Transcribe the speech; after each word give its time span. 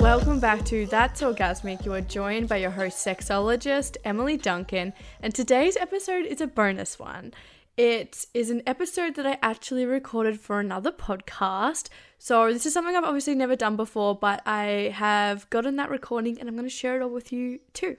Welcome 0.00 0.40
back 0.40 0.64
to 0.64 0.86
That's 0.86 1.22
Orgasmic. 1.22 1.84
You 1.84 1.92
are 1.92 2.00
joined 2.00 2.48
by 2.48 2.56
your 2.56 2.72
host, 2.72 3.06
sexologist 3.06 3.96
Emily 4.04 4.36
Duncan, 4.36 4.92
and 5.20 5.32
today's 5.32 5.76
episode 5.76 6.26
is 6.26 6.40
a 6.40 6.48
bonus 6.48 6.98
one. 6.98 7.32
It 7.76 8.26
is 8.34 8.50
an 8.50 8.62
episode 8.66 9.14
that 9.14 9.26
I 9.26 9.38
actually 9.40 9.86
recorded 9.86 10.40
for 10.40 10.58
another 10.58 10.90
podcast. 10.90 11.90
So, 12.18 12.52
this 12.52 12.66
is 12.66 12.74
something 12.74 12.96
I've 12.96 13.04
obviously 13.04 13.36
never 13.36 13.54
done 13.54 13.76
before, 13.76 14.16
but 14.16 14.42
I 14.46 14.92
have 14.96 15.48
gotten 15.50 15.76
that 15.76 15.90
recording 15.90 16.40
and 16.40 16.48
I'm 16.48 16.56
going 16.56 16.66
to 16.66 16.74
share 16.74 16.96
it 16.96 17.02
all 17.02 17.10
with 17.10 17.32
you 17.32 17.60
too. 17.72 17.98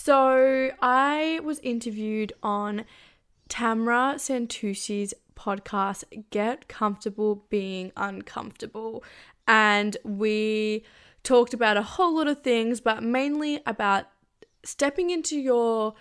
So, 0.00 0.70
I 0.80 1.40
was 1.42 1.58
interviewed 1.58 2.32
on 2.40 2.84
Tamra 3.48 4.14
Santussi's 4.14 5.12
podcast, 5.34 6.04
Get 6.30 6.68
Comfortable 6.68 7.44
Being 7.50 7.90
Uncomfortable. 7.96 9.02
And 9.48 9.96
we 10.04 10.84
talked 11.24 11.52
about 11.52 11.76
a 11.76 11.82
whole 11.82 12.14
lot 12.16 12.28
of 12.28 12.42
things, 12.44 12.80
but 12.80 13.02
mainly 13.02 13.60
about 13.66 14.04
stepping 14.62 15.10
into 15.10 15.36
your 15.36 15.94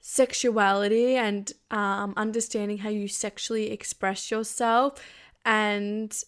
sexuality 0.00 1.14
and 1.14 1.52
um, 1.70 2.14
understanding 2.16 2.78
how 2.78 2.88
you 2.88 3.06
sexually 3.06 3.70
express 3.70 4.28
yourself 4.28 5.00
and 5.44 6.24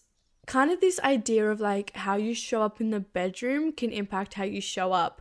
kind 0.47 0.71
of 0.71 0.81
this 0.81 1.01
idea 1.01 1.51
of 1.51 1.59
like 1.59 1.97
how 1.97 2.15
you 2.15 2.33
show 2.33 2.63
up 2.63 2.81
in 2.81 2.91
the 2.91 3.01
bedroom 3.01 3.73
can 3.73 3.91
impact 3.91 4.35
how 4.35 4.45
you 4.45 4.61
show 4.61 4.93
up 4.93 5.21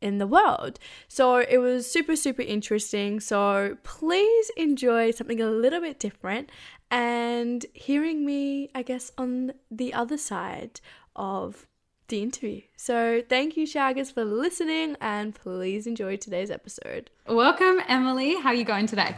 in 0.00 0.18
the 0.18 0.26
world. 0.26 0.78
So 1.08 1.38
it 1.38 1.58
was 1.58 1.90
super, 1.90 2.16
super 2.16 2.42
interesting. 2.42 3.20
So 3.20 3.76
please 3.82 4.50
enjoy 4.56 5.10
something 5.10 5.40
a 5.40 5.50
little 5.50 5.80
bit 5.80 5.98
different 5.98 6.50
and 6.90 7.64
hearing 7.74 8.24
me, 8.24 8.70
I 8.74 8.82
guess, 8.82 9.12
on 9.18 9.52
the 9.70 9.92
other 9.92 10.16
side 10.16 10.80
of 11.16 11.66
the 12.08 12.22
interview. 12.22 12.62
So 12.76 13.22
thank 13.28 13.56
you, 13.56 13.66
Shaggers, 13.66 14.12
for 14.12 14.24
listening 14.24 14.96
and 15.00 15.34
please 15.34 15.86
enjoy 15.86 16.16
today's 16.16 16.50
episode. 16.50 17.10
Welcome, 17.26 17.80
Emily. 17.86 18.36
How 18.40 18.50
are 18.50 18.54
you 18.54 18.64
going 18.64 18.86
today? 18.86 19.16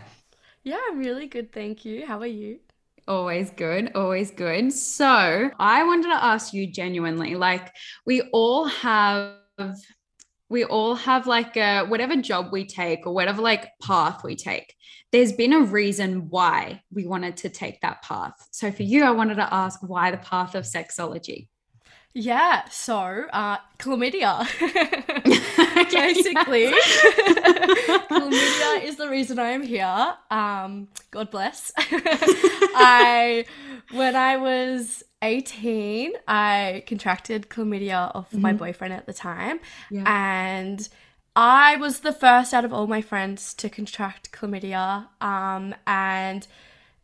Yeah, 0.65 0.79
I'm 0.89 0.99
really 0.99 1.27
good. 1.27 1.53
Thank 1.53 1.85
you. 1.85 2.07
How 2.07 2.19
are 2.19 2.27
you? 2.27 2.59
Always 3.09 3.51
good, 3.51 3.93
always 3.95 4.31
good. 4.31 4.73
So, 4.73 5.51
I 5.59 5.83
wanted 5.85 6.09
to 6.09 6.25
ask 6.25 6.53
you 6.53 6.67
genuinely 6.67 7.35
like, 7.35 7.73
we 8.07 8.23
all 8.33 8.67
have 8.67 9.35
we 10.51 10.65
all 10.65 10.95
have 10.97 11.27
like 11.27 11.57
a 11.57 11.85
whatever 11.85 12.17
job 12.17 12.53
we 12.53 12.67
take 12.67 13.07
or 13.07 13.15
whatever 13.15 13.41
like 13.41 13.71
path 13.81 14.23
we 14.23 14.37
take 14.37 14.75
there's 15.13 15.33
been 15.33 15.55
a 15.55 15.61
reason 15.61 16.29
why 16.29 16.83
we 16.93 17.07
wanted 17.07 17.37
to 17.37 17.49
take 17.49 17.81
that 17.81 18.03
path 18.03 18.35
so 18.51 18.71
for 18.71 18.83
you 18.83 19.05
i 19.05 19.11
wanted 19.11 19.37
to 19.37 19.55
ask 19.55 19.81
why 19.83 20.11
the 20.11 20.19
path 20.19 20.55
of 20.55 20.65
sexology 20.65 21.49
yeah, 22.13 22.65
so 22.69 22.97
uh, 23.33 23.59
chlamydia. 23.79 24.41
Basically, 25.93 26.67
chlamydia 28.09 28.85
is 28.85 28.97
the 28.97 29.09
reason 29.09 29.39
I 29.39 29.51
am 29.51 29.63
here. 29.63 30.15
Um, 30.29 30.89
God 31.13 31.31
bless. 31.31 31.71
I, 31.77 33.45
when 33.93 34.17
I 34.17 34.39
was 34.39 35.05
18, 35.23 36.13
I 36.27 36.83
contracted 36.87 37.49
chlamydia 37.49 38.11
of 38.15 38.29
mm-hmm. 38.29 38.41
my 38.41 38.53
boyfriend 38.53 38.95
at 38.95 39.07
the 39.07 39.13
time. 39.13 39.61
Yeah. 39.91 40.05
And 40.07 40.89
I 41.37 41.77
was 41.77 42.01
the 42.01 42.13
first 42.13 42.55
out 42.55 42.65
of 42.65 42.73
all 42.73 42.87
my 42.87 43.03
friends 43.03 43.55
to 43.55 43.69
contract 43.69 44.33
chlamydia. 44.33 45.09
Um, 45.21 45.75
and 45.87 46.47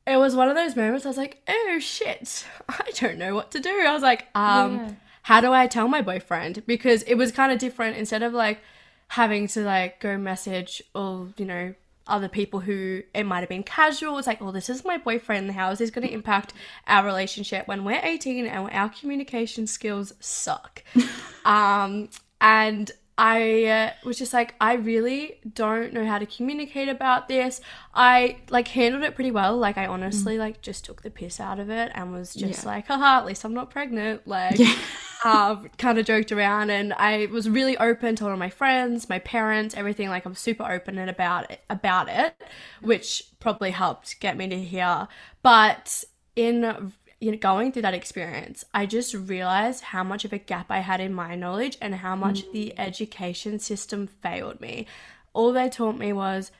it 0.06 0.16
was 0.16 0.34
one 0.34 0.48
of 0.48 0.54
those 0.54 0.76
moments 0.76 1.04
I 1.04 1.10
was 1.10 1.18
like, 1.18 1.42
oh 1.48 1.78
shit, 1.80 2.46
I 2.68 2.90
don't 2.94 3.18
know 3.18 3.34
what 3.34 3.50
to 3.52 3.60
do. 3.60 3.70
I 3.70 3.92
was 3.92 4.02
like, 4.02 4.26
um, 4.34 4.76
yeah. 4.76 4.92
how 5.22 5.40
do 5.40 5.52
I 5.52 5.66
tell 5.66 5.88
my 5.88 6.02
boyfriend? 6.02 6.64
Because 6.66 7.02
it 7.02 7.14
was 7.14 7.32
kind 7.32 7.52
of 7.52 7.58
different 7.58 7.96
instead 7.96 8.22
of 8.22 8.32
like 8.32 8.60
having 9.08 9.46
to 9.48 9.60
like 9.60 10.00
go 10.00 10.16
message 10.16 10.82
all, 10.94 11.28
you 11.36 11.44
know, 11.44 11.74
other 12.06 12.28
people 12.28 12.60
who 12.60 13.02
it 13.14 13.24
might 13.24 13.40
have 13.40 13.48
been 13.48 13.62
casual. 13.62 14.18
It's 14.18 14.26
like, 14.26 14.40
well, 14.40 14.52
this 14.52 14.68
is 14.68 14.84
my 14.84 14.98
boyfriend. 14.98 15.52
How 15.52 15.70
is 15.70 15.78
this 15.78 15.90
going 15.90 16.06
to 16.06 16.12
impact 16.12 16.52
our 16.86 17.04
relationship 17.04 17.66
when 17.66 17.84
we're 17.84 18.00
18 18.02 18.46
and 18.46 18.70
our 18.70 18.88
communication 18.88 19.66
skills 19.66 20.12
suck? 20.20 20.82
um, 21.44 22.08
and 22.40 22.90
I 23.18 23.64
uh, 23.64 23.90
was 24.04 24.18
just 24.18 24.34
like, 24.34 24.54
I 24.60 24.74
really 24.74 25.40
don't 25.54 25.94
know 25.94 26.04
how 26.04 26.18
to 26.18 26.26
communicate 26.26 26.88
about 26.88 27.28
this. 27.28 27.62
I 27.94 28.38
like 28.50 28.68
handled 28.68 29.04
it 29.04 29.14
pretty 29.14 29.30
well. 29.30 29.56
Like, 29.56 29.78
I 29.78 29.86
honestly 29.86 30.36
mm. 30.36 30.40
like 30.40 30.60
just 30.60 30.84
took 30.84 31.02
the 31.02 31.10
piss 31.10 31.40
out 31.40 31.58
of 31.58 31.70
it 31.70 31.90
and 31.94 32.12
was 32.12 32.34
just 32.34 32.64
yeah. 32.64 32.70
like, 32.70 32.86
haha, 32.88 33.18
at 33.18 33.26
least 33.26 33.44
I'm 33.44 33.54
not 33.54 33.70
pregnant. 33.70 34.28
Like, 34.28 34.58
yeah. 34.58 34.74
um, 35.24 35.70
kind 35.78 35.98
of 35.98 36.04
joked 36.04 36.30
around 36.30 36.68
and 36.68 36.92
I 36.92 37.26
was 37.26 37.48
really 37.48 37.78
open 37.78 38.16
to 38.16 38.26
all 38.26 38.32
of 38.32 38.38
my 38.38 38.50
friends, 38.50 39.08
my 39.08 39.18
parents, 39.20 39.74
everything. 39.74 40.10
Like, 40.10 40.26
I'm 40.26 40.34
super 40.34 40.70
open 40.70 40.98
and 40.98 41.08
about 41.08 41.50
it, 41.50 41.62
about 41.70 42.10
it, 42.10 42.34
which 42.82 43.24
probably 43.40 43.70
helped 43.70 44.20
get 44.20 44.36
me 44.36 44.46
to 44.48 44.60
here. 44.60 45.08
But 45.42 46.04
in 46.34 46.92
you 47.20 47.30
know, 47.30 47.38
going 47.38 47.72
through 47.72 47.82
that 47.82 47.94
experience, 47.94 48.64
I 48.74 48.86
just 48.86 49.14
realized 49.14 49.84
how 49.84 50.04
much 50.04 50.24
of 50.24 50.32
a 50.32 50.38
gap 50.38 50.66
I 50.68 50.80
had 50.80 51.00
in 51.00 51.14
my 51.14 51.34
knowledge 51.34 51.78
and 51.80 51.94
how 51.94 52.14
much 52.14 52.44
mm. 52.44 52.52
the 52.52 52.78
education 52.78 53.58
system 53.58 54.06
failed 54.06 54.60
me. 54.60 54.86
All 55.32 55.52
they 55.52 55.68
taught 55.68 55.98
me 55.98 56.12
was 56.12 56.50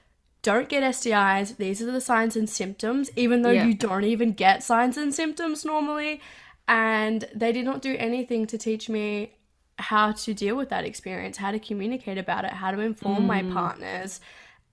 don't 0.42 0.68
get 0.68 0.82
STIs. 0.82 1.56
These 1.56 1.82
are 1.82 1.90
the 1.90 2.00
signs 2.00 2.36
and 2.36 2.48
symptoms, 2.48 3.10
even 3.16 3.42
though 3.42 3.50
yeah. 3.50 3.66
you 3.66 3.74
don't 3.74 4.04
even 4.04 4.32
get 4.32 4.62
signs 4.62 4.96
and 4.96 5.12
symptoms 5.12 5.64
normally. 5.64 6.20
And 6.68 7.28
they 7.34 7.52
did 7.52 7.64
not 7.64 7.82
do 7.82 7.96
anything 7.98 8.46
to 8.46 8.58
teach 8.58 8.88
me 8.88 9.32
how 9.78 10.12
to 10.12 10.32
deal 10.32 10.56
with 10.56 10.70
that 10.70 10.84
experience, 10.84 11.36
how 11.36 11.50
to 11.50 11.58
communicate 11.58 12.16
about 12.16 12.44
it, 12.44 12.52
how 12.52 12.70
to 12.70 12.80
inform 12.80 13.24
mm. 13.24 13.26
my 13.26 13.42
partners. 13.42 14.20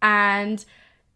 And 0.02 0.64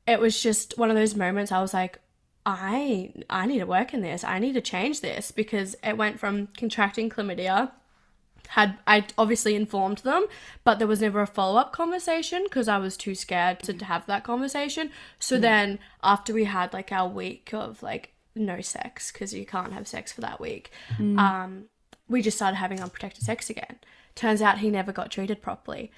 it 0.07 0.19
was 0.19 0.41
just 0.41 0.77
one 0.77 0.89
of 0.89 0.95
those 0.95 1.15
moments 1.15 1.51
I 1.51 1.61
was 1.61 1.73
like, 1.73 1.99
I 2.47 3.11
I 3.29 3.45
need 3.45 3.59
to 3.59 3.65
work 3.65 3.93
in 3.93 3.99
this. 4.01 4.23
I 4.23 4.39
need 4.39 4.53
to 4.53 4.61
change 4.61 5.01
this 5.01 5.31
because 5.31 5.75
it 5.83 5.97
went 5.97 6.17
from 6.17 6.47
contracting 6.57 7.09
chlamydia 7.09 7.71
had 8.47 8.77
I 8.87 9.05
obviously 9.17 9.53
informed 9.53 9.97
them, 9.99 10.25
but 10.63 10.79
there 10.79 10.87
was 10.87 11.01
never 11.01 11.19
a 11.19 11.27
follow 11.27 11.59
up 11.59 11.73
conversation 11.73 12.43
because 12.45 12.69
I 12.69 12.77
was 12.77 12.95
too 12.95 13.15
scared 13.15 13.59
to 13.63 13.73
have 13.83 14.05
that 14.05 14.23
conversation. 14.23 14.91
So 15.19 15.37
mm. 15.37 15.41
then 15.41 15.79
after 16.01 16.33
we 16.33 16.45
had 16.45 16.71
like 16.71 16.93
our 16.93 17.09
week 17.09 17.53
of 17.53 17.83
like 17.83 18.13
no 18.33 18.61
sex 18.61 19.11
because 19.11 19.33
you 19.33 19.45
can't 19.45 19.73
have 19.73 19.85
sex 19.85 20.13
for 20.13 20.21
that 20.21 20.39
week, 20.39 20.71
mm. 20.97 21.19
um, 21.19 21.65
we 22.07 22.21
just 22.21 22.37
started 22.37 22.55
having 22.55 22.79
unprotected 22.79 23.23
sex 23.25 23.49
again. 23.49 23.79
Turns 24.15 24.41
out 24.41 24.59
he 24.59 24.69
never 24.69 24.93
got 24.93 25.11
treated 25.11 25.41
properly. 25.41 25.91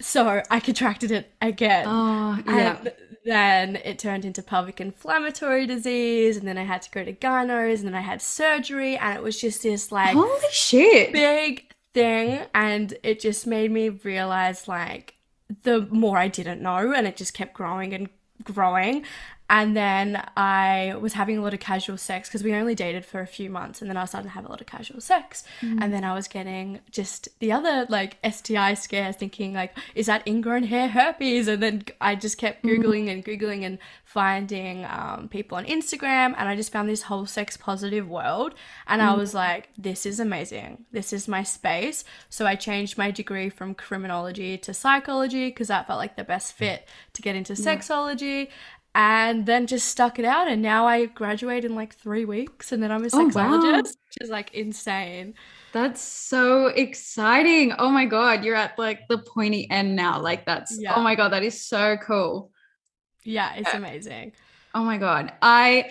So 0.00 0.42
I 0.50 0.60
contracted 0.60 1.10
it 1.10 1.30
again. 1.40 1.86
Oh, 1.86 2.42
yeah. 2.46 2.76
And 2.78 2.92
then 3.24 3.76
it 3.76 3.98
turned 3.98 4.24
into 4.24 4.42
pelvic 4.42 4.80
inflammatory 4.80 5.66
disease, 5.66 6.36
and 6.36 6.48
then 6.48 6.58
I 6.58 6.64
had 6.64 6.82
to 6.82 6.90
go 6.90 7.04
to 7.04 7.12
gynos, 7.12 7.78
and 7.78 7.86
then 7.86 7.94
I 7.94 8.00
had 8.00 8.20
surgery, 8.20 8.96
and 8.96 9.16
it 9.16 9.22
was 9.22 9.40
just 9.40 9.62
this 9.62 9.92
like 9.92 10.14
holy 10.14 10.40
shit 10.50 11.12
big 11.12 11.72
thing, 11.94 12.40
and 12.54 12.94
it 13.02 13.20
just 13.20 13.46
made 13.46 13.70
me 13.70 13.90
realize 13.90 14.66
like 14.66 15.14
the 15.62 15.86
more 15.90 16.18
I 16.18 16.28
didn't 16.28 16.62
know, 16.62 16.92
and 16.92 17.06
it 17.06 17.16
just 17.16 17.34
kept 17.34 17.54
growing 17.54 17.94
and 17.94 18.08
growing. 18.42 19.04
And 19.52 19.76
then 19.76 20.26
I 20.34 20.94
was 20.98 21.12
having 21.12 21.36
a 21.36 21.42
lot 21.42 21.52
of 21.52 21.60
casual 21.60 21.98
sex 21.98 22.26
because 22.26 22.42
we 22.42 22.54
only 22.54 22.74
dated 22.74 23.04
for 23.04 23.20
a 23.20 23.26
few 23.26 23.50
months. 23.50 23.82
And 23.82 23.90
then 23.90 23.98
I 23.98 24.06
started 24.06 24.28
to 24.28 24.32
have 24.32 24.46
a 24.46 24.48
lot 24.48 24.62
of 24.62 24.66
casual 24.66 25.02
sex. 25.02 25.44
Mm. 25.60 25.78
And 25.82 25.92
then 25.92 26.04
I 26.04 26.14
was 26.14 26.26
getting 26.26 26.80
just 26.90 27.28
the 27.38 27.52
other 27.52 27.86
like 27.90 28.16
STI 28.26 28.72
scares, 28.72 29.16
thinking, 29.16 29.52
like, 29.52 29.76
is 29.94 30.06
that 30.06 30.26
ingrown 30.26 30.62
hair 30.62 30.88
herpes? 30.88 31.48
And 31.48 31.62
then 31.62 31.84
I 32.00 32.14
just 32.14 32.38
kept 32.38 32.64
mm-hmm. 32.64 32.80
Googling 32.80 33.04
mm. 33.04 33.12
and 33.12 33.24
Googling 33.26 33.62
and 33.66 33.78
finding 34.06 34.86
um, 34.86 35.28
people 35.28 35.58
on 35.58 35.66
Instagram. 35.66 36.34
And 36.38 36.48
I 36.48 36.56
just 36.56 36.72
found 36.72 36.88
this 36.88 37.02
whole 37.02 37.26
sex 37.26 37.58
positive 37.58 38.08
world. 38.08 38.54
And 38.86 39.02
mm. 39.02 39.04
I 39.04 39.14
was 39.14 39.34
like, 39.34 39.68
this 39.76 40.06
is 40.06 40.18
amazing. 40.18 40.86
This 40.92 41.12
is 41.12 41.28
my 41.28 41.42
space. 41.42 42.04
So 42.30 42.46
I 42.46 42.54
changed 42.54 42.96
my 42.96 43.10
degree 43.10 43.50
from 43.50 43.74
criminology 43.74 44.56
to 44.56 44.72
psychology 44.72 45.48
because 45.48 45.68
that 45.68 45.86
felt 45.86 45.98
like 45.98 46.16
the 46.16 46.24
best 46.24 46.54
fit 46.54 46.88
to 47.12 47.20
get 47.20 47.36
into 47.36 47.52
yeah. 47.52 47.64
And 48.94 49.46
then 49.46 49.66
just 49.66 49.88
stuck 49.88 50.18
it 50.18 50.24
out 50.24 50.48
and 50.48 50.60
now 50.60 50.86
I 50.86 51.06
graduate 51.06 51.64
in 51.64 51.74
like 51.74 51.94
three 51.94 52.24
weeks 52.24 52.72
and 52.72 52.82
then 52.82 52.92
I'm 52.92 53.04
a 53.04 53.08
sexologist, 53.08 53.36
oh, 53.36 53.72
wow. 53.72 53.76
which 53.78 54.16
is 54.20 54.28
like 54.28 54.52
insane. 54.52 55.34
That's 55.72 56.02
so 56.02 56.66
exciting. 56.66 57.72
Oh 57.78 57.88
my 57.88 58.04
god, 58.04 58.44
you're 58.44 58.56
at 58.56 58.78
like 58.78 59.08
the 59.08 59.18
pointy 59.18 59.70
end 59.70 59.96
now. 59.96 60.20
Like 60.20 60.44
that's 60.44 60.76
oh 60.76 60.80
yeah. 60.80 60.94
oh 60.96 61.02
my 61.02 61.14
god, 61.14 61.30
that 61.30 61.42
is 61.42 61.64
so 61.64 61.96
cool. 61.96 62.50
Yeah, 63.24 63.54
it's 63.54 63.70
yeah. 63.72 63.78
amazing. 63.78 64.32
Oh 64.74 64.84
my 64.84 64.98
god. 64.98 65.32
I 65.40 65.90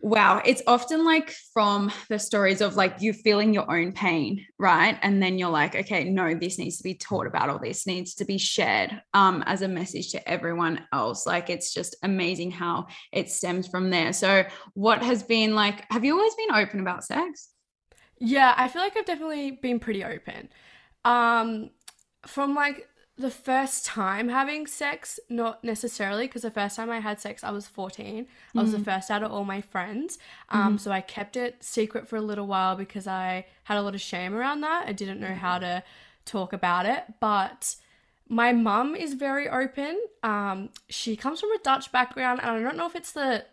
Wow. 0.00 0.42
It's 0.44 0.62
often 0.66 1.04
like 1.04 1.34
from 1.52 1.92
the 2.08 2.18
stories 2.18 2.60
of 2.60 2.76
like 2.76 3.00
you 3.00 3.12
feeling 3.12 3.54
your 3.54 3.70
own 3.70 3.92
pain, 3.92 4.44
right? 4.58 4.98
And 5.02 5.22
then 5.22 5.38
you're 5.38 5.50
like, 5.50 5.74
okay, 5.74 6.04
no, 6.04 6.34
this 6.34 6.58
needs 6.58 6.78
to 6.78 6.82
be 6.82 6.94
taught 6.94 7.26
about, 7.26 7.50
or 7.50 7.60
this 7.62 7.86
needs 7.86 8.14
to 8.16 8.24
be 8.24 8.38
shared 8.38 9.00
um, 9.14 9.42
as 9.46 9.62
a 9.62 9.68
message 9.68 10.10
to 10.12 10.28
everyone 10.28 10.86
else. 10.92 11.26
Like 11.26 11.50
it's 11.50 11.72
just 11.72 11.96
amazing 12.02 12.50
how 12.50 12.86
it 13.12 13.30
stems 13.30 13.68
from 13.68 13.90
there. 13.90 14.12
So, 14.12 14.44
what 14.74 15.02
has 15.02 15.22
been 15.22 15.54
like, 15.54 15.84
have 15.90 16.04
you 16.04 16.14
always 16.16 16.34
been 16.34 16.54
open 16.54 16.80
about 16.80 17.04
sex? 17.04 17.50
Yeah, 18.18 18.54
I 18.56 18.68
feel 18.68 18.82
like 18.82 18.96
I've 18.96 19.06
definitely 19.06 19.52
been 19.52 19.80
pretty 19.80 20.04
open. 20.04 20.50
Um, 21.04 21.70
from 22.26 22.54
like 22.54 22.86
the 23.20 23.30
first 23.30 23.84
time 23.84 24.28
having 24.28 24.66
sex, 24.66 25.20
not 25.28 25.62
necessarily, 25.62 26.26
because 26.26 26.42
the 26.42 26.50
first 26.50 26.76
time 26.76 26.90
I 26.90 27.00
had 27.00 27.20
sex, 27.20 27.44
I 27.44 27.50
was 27.50 27.66
14. 27.66 28.24
Mm-hmm. 28.24 28.58
I 28.58 28.62
was 28.62 28.72
the 28.72 28.78
mm-hmm. 28.78 28.84
first 28.84 29.10
out 29.10 29.22
of 29.22 29.30
all 29.30 29.44
my 29.44 29.60
friends. 29.60 30.18
Um, 30.48 30.60
mm-hmm. 30.60 30.76
So 30.78 30.90
I 30.90 31.00
kept 31.00 31.36
it 31.36 31.62
secret 31.62 32.08
for 32.08 32.16
a 32.16 32.20
little 32.20 32.46
while 32.46 32.76
because 32.76 33.06
I 33.06 33.46
had 33.64 33.78
a 33.78 33.82
lot 33.82 33.94
of 33.94 34.00
shame 34.00 34.34
around 34.34 34.62
that. 34.62 34.86
I 34.86 34.92
didn't 34.92 35.20
know 35.20 35.34
how 35.34 35.58
to 35.58 35.82
talk 36.24 36.52
about 36.52 36.86
it. 36.86 37.04
But 37.20 37.76
my 38.28 38.52
mum 38.52 38.94
is 38.94 39.14
very 39.14 39.48
open. 39.48 40.00
Um, 40.22 40.70
she 40.88 41.16
comes 41.16 41.40
from 41.40 41.52
a 41.52 41.58
Dutch 41.58 41.92
background, 41.92 42.40
and 42.42 42.50
I 42.50 42.60
don't 42.60 42.76
know 42.76 42.86
if 42.86 42.96
it's 42.96 43.12
the 43.12 43.44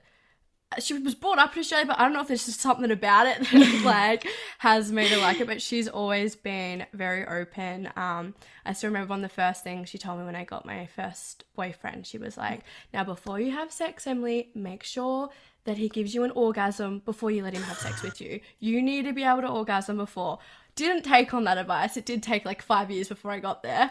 she 0.80 0.98
was 1.00 1.16
brought 1.16 1.40
up 1.40 1.54
in 1.54 1.60
Australia, 1.60 1.86
but 1.86 2.00
I 2.00 2.04
don't 2.04 2.14
know 2.14 2.22
if 2.22 2.28
there's 2.28 2.46
just 2.46 2.60
something 2.60 2.92
about 2.92 3.26
it 3.26 3.40
that 3.52 3.82
like 3.86 4.28
has 4.60 4.92
made 4.92 5.10
her 5.12 5.18
like 5.18 5.40
it. 5.40 5.48
But 5.48 5.62
she's 5.62 5.88
always 5.88 6.36
been 6.36 6.86
very 6.94 7.26
open. 7.26 7.90
Um, 7.96 8.36
I 8.66 8.74
still 8.74 8.90
remember 8.90 9.12
one 9.12 9.24
of 9.24 9.30
the 9.30 9.36
first 9.36 9.64
things 9.64 9.90
she 9.90 9.98
told 9.98 10.20
me 10.20 10.26
when 10.26 10.36
I 10.36 10.44
got 10.44 10.66
my 10.66 10.88
first 10.88 11.46
boyfriend. 11.56 12.06
She 12.06 12.18
was 12.18 12.38
like, 12.38 12.62
"Now, 12.94 13.04
before 13.06 13.40
you 13.40 13.52
have 13.52 13.72
sex, 13.72 14.06
Emily, 14.06 14.50
make 14.54 14.84
sure 14.84 15.30
that 15.64 15.78
he 15.78 15.90
gives 15.90 16.14
you 16.14 16.24
an 16.24 16.32
orgasm 16.32 17.00
before 17.00 17.32
you 17.32 17.44
let 17.44 17.54
him 17.54 17.64
have 17.64 17.78
sex 17.78 18.02
with 18.02 18.20
you. 18.20 18.42
You 18.60 18.82
need 18.82 19.06
to 19.06 19.14
be 19.14 19.24
able 19.24 19.42
to 19.42 19.50
orgasm 19.50 19.98
before." 19.98 20.40
Didn't 20.76 21.04
take 21.04 21.34
on 21.34 21.46
that 21.46 21.58
advice. 21.58 21.98
It 21.98 22.06
did 22.06 22.22
take 22.22 22.46
like 22.46 22.62
five 22.62 22.92
years 22.92 23.08
before 23.08 23.32
I 23.32 23.40
got 23.40 23.64
there, 23.64 23.90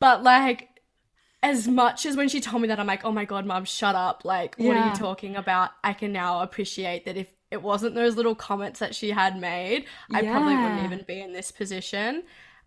but 0.00 0.24
like 0.24 0.73
as 1.44 1.68
much 1.68 2.06
as 2.06 2.16
when 2.16 2.26
she 2.26 2.40
told 2.40 2.62
me 2.62 2.68
that, 2.68 2.80
I'm 2.80 2.86
like, 2.86 3.04
oh 3.04 3.12
my 3.12 3.26
god, 3.26 3.44
mom, 3.44 3.66
shut 3.66 3.94
up. 3.94 4.24
Like, 4.24 4.56
what 4.56 4.78
are 4.78 4.88
you 4.88 4.94
talking 4.94 5.36
about? 5.36 5.72
I 5.84 5.92
can 5.92 6.10
now 6.10 6.40
appreciate 6.40 7.04
that 7.04 7.18
if 7.18 7.28
it 7.50 7.60
wasn't 7.60 7.94
those 7.94 8.16
little 8.16 8.34
comments 8.34 8.80
that 8.80 8.94
she 8.94 9.10
had 9.10 9.38
made, 9.38 9.84
I 10.10 10.22
yeah. 10.22 10.32
probably 10.32 10.56
wouldn't 10.56 10.84
even 10.84 11.04
be 11.06 11.20
in 11.20 11.34
this 11.34 11.52
position. 11.52 12.22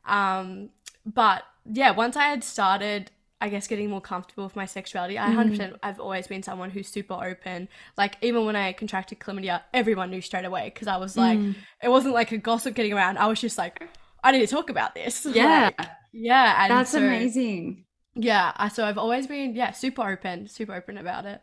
Um, 0.06 0.70
but 1.08 1.42
yeah, 1.66 1.90
once 1.90 2.16
I 2.16 2.26
had 2.26 2.44
started, 2.44 3.10
I 3.42 3.50
guess, 3.50 3.68
getting 3.68 3.90
more 3.90 4.00
comfortable 4.00 4.44
with 4.44 4.56
my 4.56 4.68
sexuality, 4.68 5.18
I 5.18 5.30
mm. 5.30 5.58
100%, 5.58 5.80
I've 5.82 6.00
always 6.00 6.28
been 6.28 6.44
someone 6.44 6.70
who's 6.70 6.88
super 6.88 7.16
open. 7.16 7.70
Like, 7.98 8.18
even 8.22 8.46
when 8.46 8.56
I 8.56 8.74
contracted 8.74 9.20
chlamydia, 9.20 9.64
everyone 9.74 10.12
knew 10.12 10.22
straight 10.22 10.46
away 10.46 10.72
because 10.72 10.88
I 10.88 10.98
was 10.98 11.18
like, 11.18 11.40
mm. 11.40 11.56
it 11.82 11.90
wasn't 11.90 12.14
like 12.14 12.32
a 12.32 12.38
gossip 12.38 12.76
getting 12.76 12.94
around. 12.94 13.18
I 13.18 13.26
was 13.26 13.42
just 13.42 13.58
like, 13.58 13.90
I 14.24 14.32
need 14.32 14.48
to 14.48 14.48
talk 14.48 14.70
about 14.70 14.94
this. 14.94 15.26
Yeah. 15.34 15.72
Like, 15.80 15.90
yeah. 16.14 16.68
That's 16.68 16.92
so, 16.92 17.00
amazing 17.00 17.87
yeah, 18.18 18.68
so 18.70 18.86
I've 18.86 18.98
always 18.98 19.28
been 19.28 19.56
yeah 19.56 19.72
super 19.72 20.10
open, 20.10 20.48
super 20.48 20.74
open 20.74 20.98
about 20.98 21.26
it. 21.26 21.42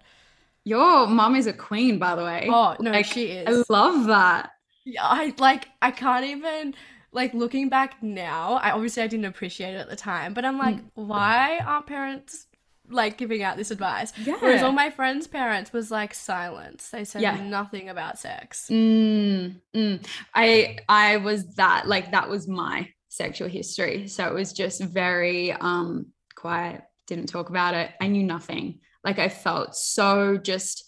Your 0.65 1.07
mom 1.07 1.37
is 1.37 1.47
a 1.47 1.53
queen, 1.53 1.99
by 1.99 2.15
the 2.15 2.25
way. 2.25 2.49
Oh 2.51 2.77
no, 2.81 2.91
like, 2.91 3.07
she 3.07 3.27
is. 3.27 3.67
I 3.69 3.73
love 3.73 4.07
that. 4.07 4.51
Yeah, 4.85 5.05
I 5.05 5.35
like 5.39 5.69
I 5.81 5.91
can't 5.91 6.25
even 6.25 6.75
like 7.13 7.33
looking 7.35 7.69
back 7.69 8.03
now. 8.03 8.55
I 8.55 8.73
obviously 8.73 9.03
I 9.03 9.07
didn't 9.07 9.27
appreciate 9.27 9.75
it 9.75 9.79
at 9.79 9.89
the 9.89 9.97
time, 9.97 10.35
but 10.35 10.45
I'm 10.45 10.59
like, 10.59 10.77
mm. 10.77 10.91
why 10.95 11.59
aren't 11.65 11.87
parents 11.87 12.47
like 12.91 13.17
giving 13.17 13.43
out 13.43 13.57
this 13.57 13.71
advice? 13.71 14.13
Yeah. 14.19 14.37
Whereas 14.41 14.63
all 14.63 14.73
my 14.73 14.91
friends' 14.91 15.27
parents 15.27 15.73
was 15.73 15.91
like 15.91 16.13
silence. 16.13 16.91
They 16.91 17.05
said 17.05 17.23
yeah. 17.23 17.41
nothing 17.41 17.89
about 17.89 18.19
sex. 18.19 18.69
Mm, 18.71 19.61
mm. 19.75 20.07
I 20.35 20.79
I 20.89 21.19
was 21.19 21.55
that 21.55 21.87
like 21.87 22.11
that 22.11 22.29
was 22.29 22.49
my 22.49 22.89
sexual 23.09 23.49
history. 23.49 24.09
So 24.09 24.27
it 24.27 24.35
was 24.35 24.53
just 24.53 24.83
very 24.83 25.53
um 25.53 26.07
quiet, 26.45 26.83
didn't 27.07 27.31
talk 27.31 27.49
about 27.49 27.73
it. 27.73 27.91
I 28.03 28.09
knew 28.09 28.23
nothing. 28.23 28.81
Like 29.03 29.19
I 29.19 29.31
felt 29.31 29.75
so 29.75 30.37
just 30.37 30.85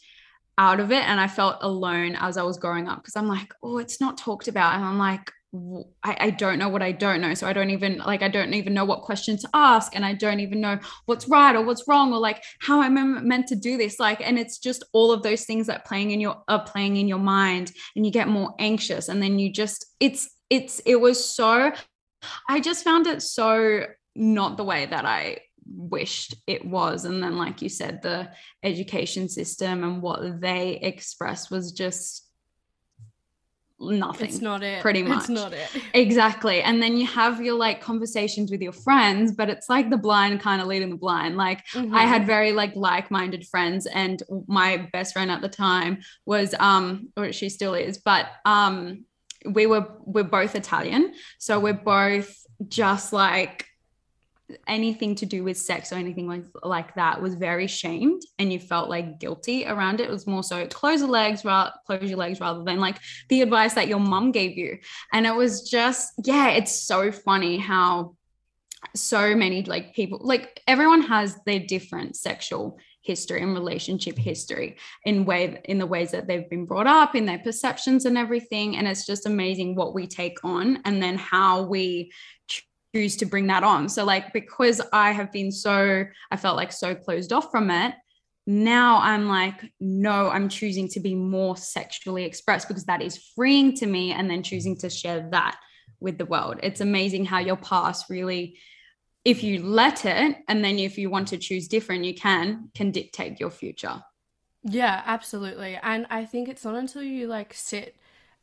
out 0.59 0.81
of 0.81 0.93
it 0.93 1.03
and 1.09 1.19
I 1.19 1.29
felt 1.29 1.57
alone 1.63 2.15
as 2.15 2.37
I 2.37 2.43
was 2.43 2.59
growing 2.59 2.89
up 2.89 2.99
because 2.99 3.17
I'm 3.17 3.27
like, 3.27 3.55
oh, 3.63 3.79
it's 3.79 3.99
not 3.99 4.19
talked 4.19 4.49
about. 4.49 4.75
And 4.75 4.85
I'm 4.85 4.99
like, 4.99 5.33
I, 6.05 6.17
I 6.21 6.31
don't 6.31 6.59
know 6.59 6.69
what 6.69 6.83
I 6.83 6.93
don't 6.93 7.23
know. 7.23 7.33
So 7.33 7.47
I 7.47 7.55
don't 7.55 7.71
even 7.71 7.99
like 7.99 8.21
I 8.21 8.29
don't 8.29 8.53
even 8.53 8.75
know 8.75 8.85
what 8.85 9.01
questions 9.01 9.41
to 9.43 9.49
ask 9.55 9.97
and 9.97 10.05
I 10.05 10.13
don't 10.13 10.41
even 10.41 10.61
know 10.61 10.79
what's 11.07 11.27
right 11.27 11.57
or 11.57 11.65
what's 11.65 11.89
wrong 11.89 12.13
or 12.13 12.19
like 12.19 12.43
how 12.61 12.83
I'm 12.83 13.27
meant 13.27 13.47
to 13.47 13.57
do 13.57 13.79
this. 13.79 13.99
Like 13.99 14.21
and 14.21 14.39
it's 14.39 14.59
just 14.59 14.85
all 14.93 15.11
of 15.11 15.23
those 15.23 15.47
things 15.47 15.69
that 15.69 15.87
playing 15.87 16.11
in 16.11 16.21
your 16.21 16.43
are 16.49 16.65
playing 16.65 16.99
in 16.99 17.09
your 17.09 17.19
mind 17.19 17.73
and 17.95 18.05
you 18.05 18.13
get 18.13 18.29
more 18.29 18.55
anxious 18.59 19.09
and 19.09 19.23
then 19.23 19.39
you 19.39 19.51
just 19.51 19.87
it's 20.01 20.29
it's 20.51 20.81
it 20.81 21.01
was 21.01 21.25
so 21.25 21.73
I 22.47 22.61
just 22.61 22.85
found 22.85 23.07
it 23.07 23.23
so 23.23 23.87
not 24.15 24.59
the 24.59 24.65
way 24.65 24.85
that 24.85 25.07
I 25.07 25.39
wished 25.69 26.35
it 26.47 26.65
was. 26.65 27.05
And 27.05 27.23
then, 27.23 27.37
like 27.37 27.63
you 27.63 27.69
said, 27.69 28.03
the 28.03 28.31
education 28.63 29.29
system 29.29 29.85
and 29.85 30.03
what 30.03 30.41
they 30.41 30.77
expressed 30.77 31.51
was 31.51 31.73
just 31.73 32.27
nothing. 33.79 34.29
It's 34.29 34.41
not 34.41 34.63
it. 34.63 34.81
Pretty 34.81 35.03
much. 35.03 35.21
It's 35.21 35.29
not 35.29 35.53
it. 35.53 35.69
Exactly. 35.95 36.63
And 36.63 36.83
then 36.83 36.97
you 36.97 37.07
have 37.07 37.41
your 37.41 37.55
like 37.55 37.81
conversations 37.81 38.51
with 38.51 38.61
your 38.61 38.73
friends, 38.73 39.33
but 39.33 39.49
it's 39.49 39.69
like 39.69 39.91
the 39.91 39.97
blind 39.97 40.41
kind 40.41 40.61
of 40.61 40.69
leading 40.69 40.91
the 40.91 40.97
blind. 40.97 41.37
Like 41.37 41.67
mm-hmm. 41.69 41.95
I 41.95 42.03
had 42.03 42.27
very 42.27 42.53
like 42.53 42.75
like-minded 42.77 43.47
friends 43.47 43.87
and 43.87 44.23
my 44.47 44.89
best 44.93 45.13
friend 45.13 45.31
at 45.31 45.43
the 45.43 45.49
time 45.49 45.99
was 46.25 46.55
um 46.59 47.09
or 47.17 47.33
she 47.33 47.49
still 47.49 47.75
is, 47.75 47.99
but 47.99 48.27
um 48.45 49.05
we 49.45 49.67
were 49.67 49.87
we're 50.01 50.25
both 50.25 50.55
Italian. 50.55 51.15
So 51.39 51.61
we're 51.61 51.75
both 51.75 52.35
just 52.69 53.13
like 53.13 53.67
anything 54.67 55.15
to 55.17 55.27
do 55.27 55.43
with 55.43 55.59
sex 55.59 55.93
or 55.93 55.97
anything 55.97 56.29
like 56.29 56.45
like 56.63 56.95
that 56.95 57.21
was 57.21 57.35
very 57.35 57.67
shamed 57.67 58.23
and 58.39 58.53
you 58.53 58.61
felt 58.61 58.89
like 58.89 59.19
guilty 59.19 59.67
around 59.67 60.01
it. 60.01 60.09
It 60.09 60.13
was 60.13 60.27
more 60.27 60.45
so 60.45 60.67
close 60.69 61.01
your 61.01 61.09
legs, 61.09 61.45
ra- 61.45 61.73
close 61.87 62.09
your 62.09 62.19
legs 62.19 62.41
rather 62.41 62.63
than 62.63 62.79
like 62.79 62.99
the 63.29 63.43
advice 63.43 63.75
that 63.75 63.89
your 63.89 63.99
mum 63.99 64.33
gave 64.33 64.57
you. 64.57 64.79
And 65.13 65.27
it 65.27 65.35
was 65.35 65.69
just 65.69 66.13
yeah, 66.25 66.51
it's 66.51 66.73
so 66.73 67.11
funny 67.11 67.59
how 67.59 68.15
so 68.95 69.35
many 69.35 69.63
like 69.65 69.95
people 69.95 70.21
like 70.23 70.61
everyone 70.67 71.03
has 71.03 71.37
their 71.45 71.59
different 71.59 72.15
sexual 72.17 72.79
history 73.07 73.41
and 73.41 73.55
relationship 73.55 74.19
history 74.19 74.77
in 75.05 75.25
way 75.25 75.61
in 75.65 75.79
the 75.79 75.87
ways 75.87 76.11
that 76.11 76.27
they've 76.27 76.51
been 76.51 76.67
brought 76.67 76.87
up 76.87 77.15
in 77.15 77.25
their 77.25 77.39
perceptions 77.39 78.05
and 78.05 78.19
everything 78.19 78.77
and 78.77 78.87
it's 78.87 79.07
just 79.07 79.27
amazing 79.27 79.75
what 79.75 79.95
we 79.95 80.07
take 80.07 80.39
on 80.45 80.81
and 80.85 81.01
then 81.03 81.17
how 81.17 81.63
we 81.63 82.11
choose 82.97 83.17
to 83.17 83.27
bring 83.27 83.47
that 83.49 83.63
on. 83.63 83.89
So, 83.91 84.05
like, 84.05 84.33
because 84.33 84.81
I 84.91 85.13
have 85.13 85.31
been 85.31 85.53
so, 85.53 86.05
I 86.31 86.37
felt 86.37 86.57
like 86.57 86.73
so 86.73 86.95
closed 86.95 87.31
off 87.31 87.51
from 87.51 87.71
it, 87.71 87.95
now 88.47 89.01
I'm 89.03 89.29
like, 89.29 89.71
no, 89.81 90.31
I'm 90.31 90.49
choosing 90.49 90.89
to 90.91 91.01
be 91.01 91.15
more 91.15 91.57
sexually 91.57 92.25
expressed 92.25 92.69
because 92.69 92.87
that 92.87 93.03
is 93.03 93.19
freeing 93.35 93.75
to 93.77 93.87
me, 93.87 94.13
and 94.13 94.31
then 94.31 94.43
choosing 94.43 94.79
to 94.79 94.89
share 94.89 95.29
that 95.33 95.59
with 96.01 96.17
the 96.17 96.25
world. 96.25 96.61
It's 96.63 96.81
amazing 96.81 97.27
how 97.27 97.41
your 97.41 97.57
past 97.57 98.07
really, 98.09 98.59
if 99.25 99.43
you 99.43 99.63
let 99.63 100.07
it, 100.07 100.37
and 100.49 100.65
then 100.65 100.79
if 100.79 100.97
you 100.97 101.11
want 101.11 101.29
to 101.29 101.39
choose 101.39 101.69
different, 101.69 102.05
you 102.05 102.15
can, 102.15 102.71
can 102.75 102.93
dictate 102.93 103.41
your 103.41 103.51
future. 103.51 104.03
Yeah, 104.63 105.03
absolutely. 105.05 105.79
And 105.83 106.07
I 106.09 106.25
think 106.25 106.49
it's 106.49 106.65
not 106.65 106.77
until 106.77 107.03
you 107.03 107.27
like 107.27 107.53
sit 107.53 107.97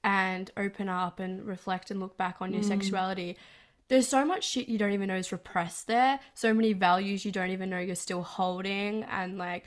and 0.03 0.51
open 0.57 0.89
up 0.89 1.19
and 1.19 1.43
reflect 1.43 1.89
and 1.89 1.99
look 1.99 2.17
back 2.17 2.37
on 2.39 2.53
your 2.53 2.63
mm. 2.63 2.67
sexuality 2.67 3.37
there's 3.87 4.07
so 4.07 4.25
much 4.25 4.43
shit 4.43 4.69
you 4.69 4.77
don't 4.77 4.91
even 4.91 5.07
know 5.07 5.15
is 5.15 5.31
repressed 5.31 5.87
there. 5.87 6.19
So 6.33 6.53
many 6.53 6.73
values 6.73 7.25
you 7.25 7.31
don't 7.31 7.51
even 7.51 7.69
know 7.69 7.79
you're 7.79 7.95
still 7.95 8.23
holding. 8.23 9.03
And 9.03 9.37
like, 9.37 9.65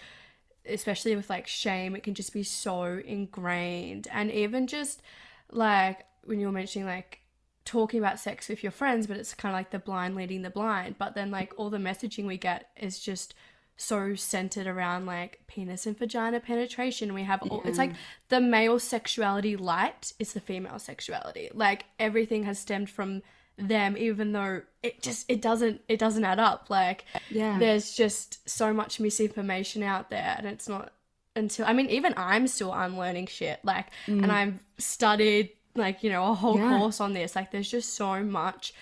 especially 0.66 1.14
with 1.16 1.30
like 1.30 1.46
shame, 1.46 1.94
it 1.94 2.02
can 2.02 2.14
just 2.14 2.32
be 2.32 2.42
so 2.42 3.00
ingrained. 3.04 4.08
And 4.10 4.30
even 4.30 4.66
just 4.66 5.02
like 5.50 6.04
when 6.24 6.40
you 6.40 6.46
were 6.46 6.52
mentioning 6.52 6.86
like 6.86 7.20
talking 7.64 8.00
about 8.00 8.18
sex 8.18 8.48
with 8.48 8.62
your 8.62 8.72
friends, 8.72 9.06
but 9.06 9.16
it's 9.16 9.34
kind 9.34 9.54
of 9.54 9.58
like 9.58 9.70
the 9.70 9.78
blind 9.78 10.14
leading 10.14 10.42
the 10.42 10.50
blind. 10.50 10.96
But 10.98 11.14
then 11.14 11.30
like 11.30 11.52
all 11.56 11.70
the 11.70 11.78
messaging 11.78 12.26
we 12.26 12.38
get 12.38 12.70
is 12.76 12.98
just 12.98 13.34
so 13.76 14.14
centered 14.14 14.66
around 14.66 15.04
like 15.04 15.42
penis 15.46 15.86
and 15.86 15.98
vagina 15.98 16.40
penetration. 16.40 17.12
We 17.12 17.24
have 17.24 17.42
all, 17.42 17.60
yeah. 17.62 17.68
it's 17.68 17.78
like 17.78 17.92
the 18.30 18.40
male 18.40 18.78
sexuality 18.78 19.56
light 19.56 20.12
is 20.18 20.32
the 20.32 20.40
female 20.40 20.78
sexuality. 20.78 21.50
Like 21.52 21.84
everything 21.98 22.44
has 22.44 22.58
stemmed 22.58 22.88
from 22.88 23.22
them 23.58 23.96
even 23.96 24.32
though 24.32 24.60
it 24.82 25.00
just 25.02 25.24
it 25.30 25.40
doesn't 25.40 25.80
it 25.88 25.98
doesn't 25.98 26.24
add 26.24 26.38
up 26.38 26.66
like 26.68 27.04
yeah 27.30 27.58
there's 27.58 27.94
just 27.94 28.46
so 28.48 28.72
much 28.72 29.00
misinformation 29.00 29.82
out 29.82 30.10
there 30.10 30.34
and 30.36 30.46
it's 30.46 30.68
not 30.68 30.92
until 31.34 31.64
i 31.66 31.72
mean 31.72 31.88
even 31.88 32.12
i'm 32.16 32.46
still 32.46 32.72
unlearning 32.72 33.26
shit 33.26 33.58
like 33.64 33.86
mm. 34.06 34.22
and 34.22 34.30
i've 34.30 34.58
studied 34.78 35.50
like 35.74 36.02
you 36.02 36.10
know 36.10 36.30
a 36.30 36.34
whole 36.34 36.58
yeah. 36.58 36.78
course 36.78 37.00
on 37.00 37.14
this 37.14 37.34
like 37.34 37.50
there's 37.50 37.70
just 37.70 37.94
so 37.94 38.22
much 38.22 38.74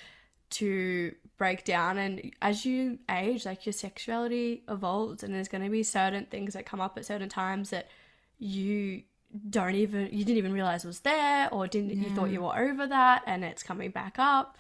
to 0.51 1.15
break 1.37 1.65
down 1.65 1.99
and 1.99 2.33
as 2.43 2.65
you 2.65 2.99
age 3.11 3.45
like 3.45 3.67
your 3.67 3.73
sexuality 3.73 4.63
evolves 4.69 5.23
and 5.23 5.35
there's 5.35 5.49
going 5.49 5.63
to 5.63 5.71
be 5.71 5.83
certain 5.83 6.25
things 6.27 6.55
that 6.55 6.67
come 6.67 6.81
up 6.81 6.97
at 6.97 7.05
certain 7.05 7.29
times 7.29 7.71
that 7.71 7.89
you 8.39 9.03
don't 9.51 9.75
even 9.75 10.09
you 10.13 10.25
didn't 10.25 10.39
even 10.39 10.53
realize 10.53 10.85
was 10.85 11.01
there 11.01 11.49
or 11.53 11.67
didn't 11.67 11.91
yeah. 11.91 12.09
you 12.09 12.15
thought 12.15 12.31
you 12.31 12.43
were 12.43 12.57
over 12.57 12.87
that 12.87 13.23
and 13.27 13.45
it's 13.45 13.63
coming 13.63 13.91
back 13.91 14.17
up. 14.19 14.57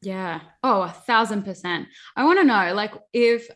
Yeah. 0.00 0.40
Oh 0.62 0.82
a 0.82 0.90
thousand 0.90 1.44
percent. 1.44 1.88
I 2.16 2.24
want 2.24 2.38
to 2.38 2.44
know 2.44 2.74
like 2.74 2.92
if 3.12 3.48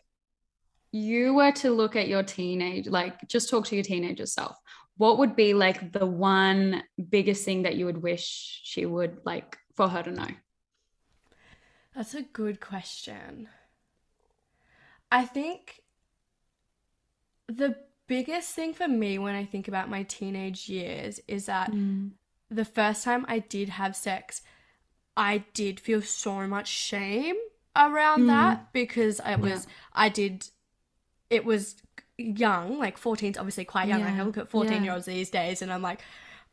you 0.91 1.33
were 1.33 1.51
to 1.51 1.71
look 1.71 1.95
at 1.95 2.07
your 2.07 2.23
teenage 2.23 2.87
like 2.87 3.27
just 3.27 3.49
talk 3.49 3.65
to 3.67 3.75
your 3.75 3.83
teenager 3.83 4.25
self 4.25 4.57
what 4.97 5.19
would 5.19 5.35
be 5.35 5.53
like 5.53 5.93
the 5.93 6.05
one 6.05 6.83
biggest 7.09 7.45
thing 7.45 7.63
that 7.63 7.75
you 7.75 7.85
would 7.85 8.01
wish 8.01 8.61
she 8.63 8.85
would 8.85 9.19
like 9.23 9.57
for 9.75 9.87
her 9.87 10.03
to 10.03 10.11
know? 10.11 10.27
That's 11.95 12.15
a 12.15 12.23
good 12.23 12.59
question. 12.59 13.47
I 15.11 15.25
think 15.25 15.81
the 17.47 17.75
biggest 18.07 18.53
thing 18.53 18.73
for 18.73 18.87
me 18.87 19.19
when 19.19 19.35
I 19.35 19.45
think 19.45 19.67
about 19.67 19.89
my 19.89 20.03
teenage 20.03 20.69
years 20.69 21.19
is 21.27 21.45
that 21.45 21.71
mm. 21.71 22.11
the 22.49 22.65
first 22.65 23.03
time 23.03 23.25
I 23.27 23.39
did 23.39 23.69
have 23.69 23.95
sex, 23.95 24.41
I 25.15 25.43
did 25.53 25.79
feel 25.79 26.01
so 26.01 26.47
much 26.47 26.67
shame 26.67 27.35
around 27.75 28.23
mm. 28.23 28.27
that 28.27 28.73
because 28.73 29.19
I 29.19 29.35
was, 29.35 29.65
yeah. 29.65 29.73
I 29.93 30.09
did, 30.09 30.47
it 31.29 31.45
was 31.45 31.75
young, 32.17 32.79
like 32.79 32.97
14 32.97 33.35
obviously 33.37 33.65
quite 33.65 33.87
young. 33.87 33.99
Yeah. 33.99 34.17
I 34.19 34.23
look 34.23 34.37
at 34.37 34.49
14 34.49 34.71
yeah. 34.71 34.83
year 34.83 34.93
olds 34.93 35.05
these 35.05 35.29
days 35.29 35.61
and 35.61 35.71
I'm 35.71 35.81
like, 35.81 36.01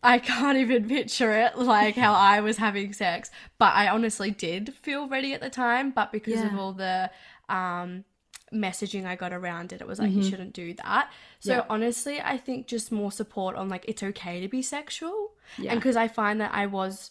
I 0.03 0.19
can't 0.19 0.59
even 0.59 0.87
picture 0.87 1.33
it 1.33 1.57
like 1.57 1.97
how 1.97 2.13
I 2.13 2.41
was 2.41 2.59
having 2.59 2.93
sex. 2.93 3.31
But 3.59 3.75
I 3.75 3.89
honestly 3.89 4.31
did 4.31 4.75
feel 4.75 5.09
ready 5.09 5.33
at 5.33 5.41
the 5.41 5.49
time. 5.49 5.93
But 5.93 6.13
because 6.13 6.43
of 6.43 6.59
all 6.59 6.73
the, 6.75 7.11
um, 7.49 8.05
messaging 8.53 9.07
I 9.07 9.17
got 9.17 9.33
around 9.33 9.73
it. 9.73 9.81
It 9.81 9.87
was 9.87 9.99
like, 9.99 10.11
mm-hmm. 10.11 10.21
you 10.21 10.29
shouldn't 10.29 10.53
do 10.53 10.75
that. 10.75 11.11
So 11.41 11.55
yeah. 11.55 11.65
honestly, 11.69 12.21
I 12.21 12.37
think 12.37 12.67
just 12.67 12.93
more 12.93 13.11
support 13.11 13.57
on 13.57 13.69
like, 13.69 13.85
it's 13.89 14.03
okay 14.03 14.41
to 14.41 14.49
be 14.49 14.63
sexual. 14.63 15.33
Yeah. 15.59 15.73
And 15.73 15.81
because 15.81 15.97
I 15.97 16.09
find 16.09 16.41
that 16.41 16.53
I 16.55 16.67
was 16.67 17.11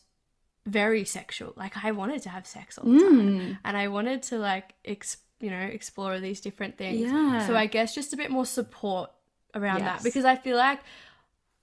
very 0.65 1.03
sexual. 1.03 1.53
Like, 1.55 1.83
I 1.83 1.91
wanted 1.91 2.21
to 2.23 2.29
have 2.29 2.47
sex 2.47 2.77
all 2.77 2.85
the 2.85 2.97
mm. 2.97 2.99
time. 3.01 3.57
And 3.65 3.75
I 3.75 3.89
wanted 3.89 4.23
to 4.23 4.37
like, 4.37 4.73
ex- 4.85 5.17
you 5.39 5.49
know, 5.49 5.57
explore 5.59 6.19
these 6.19 6.39
different 6.39 6.77
things. 6.77 7.01
Yeah. 7.01 7.45
So 7.47 7.55
I 7.55 7.65
guess 7.65 7.93
just 7.93 8.13
a 8.13 8.17
bit 8.17 8.31
more 8.31 8.45
support 8.45 9.11
around 9.53 9.79
yes. 9.79 9.97
that 9.97 10.03
because 10.03 10.23
I 10.25 10.35
feel 10.35 10.55
like, 10.55 10.79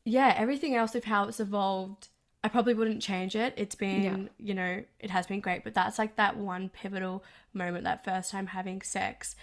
yeah, 0.04 0.34
everything 0.36 0.74
else 0.74 0.94
of 0.94 1.04
how 1.04 1.28
it's 1.28 1.40
evolved. 1.40 2.08
I 2.42 2.48
probably 2.48 2.72
wouldn't 2.72 3.02
change 3.02 3.36
it. 3.36 3.52
It's 3.56 3.74
been, 3.74 4.02
yeah. 4.02 4.16
you 4.38 4.54
know, 4.54 4.82
it 4.98 5.10
has 5.10 5.26
been 5.26 5.40
great, 5.40 5.62
but 5.62 5.74
that's 5.74 5.98
like 5.98 6.16
that 6.16 6.38
one 6.38 6.70
pivotal 6.70 7.22
moment, 7.52 7.84
that 7.84 8.02
first 8.02 8.30
time 8.30 8.46
having 8.48 8.80
sex 8.80 9.36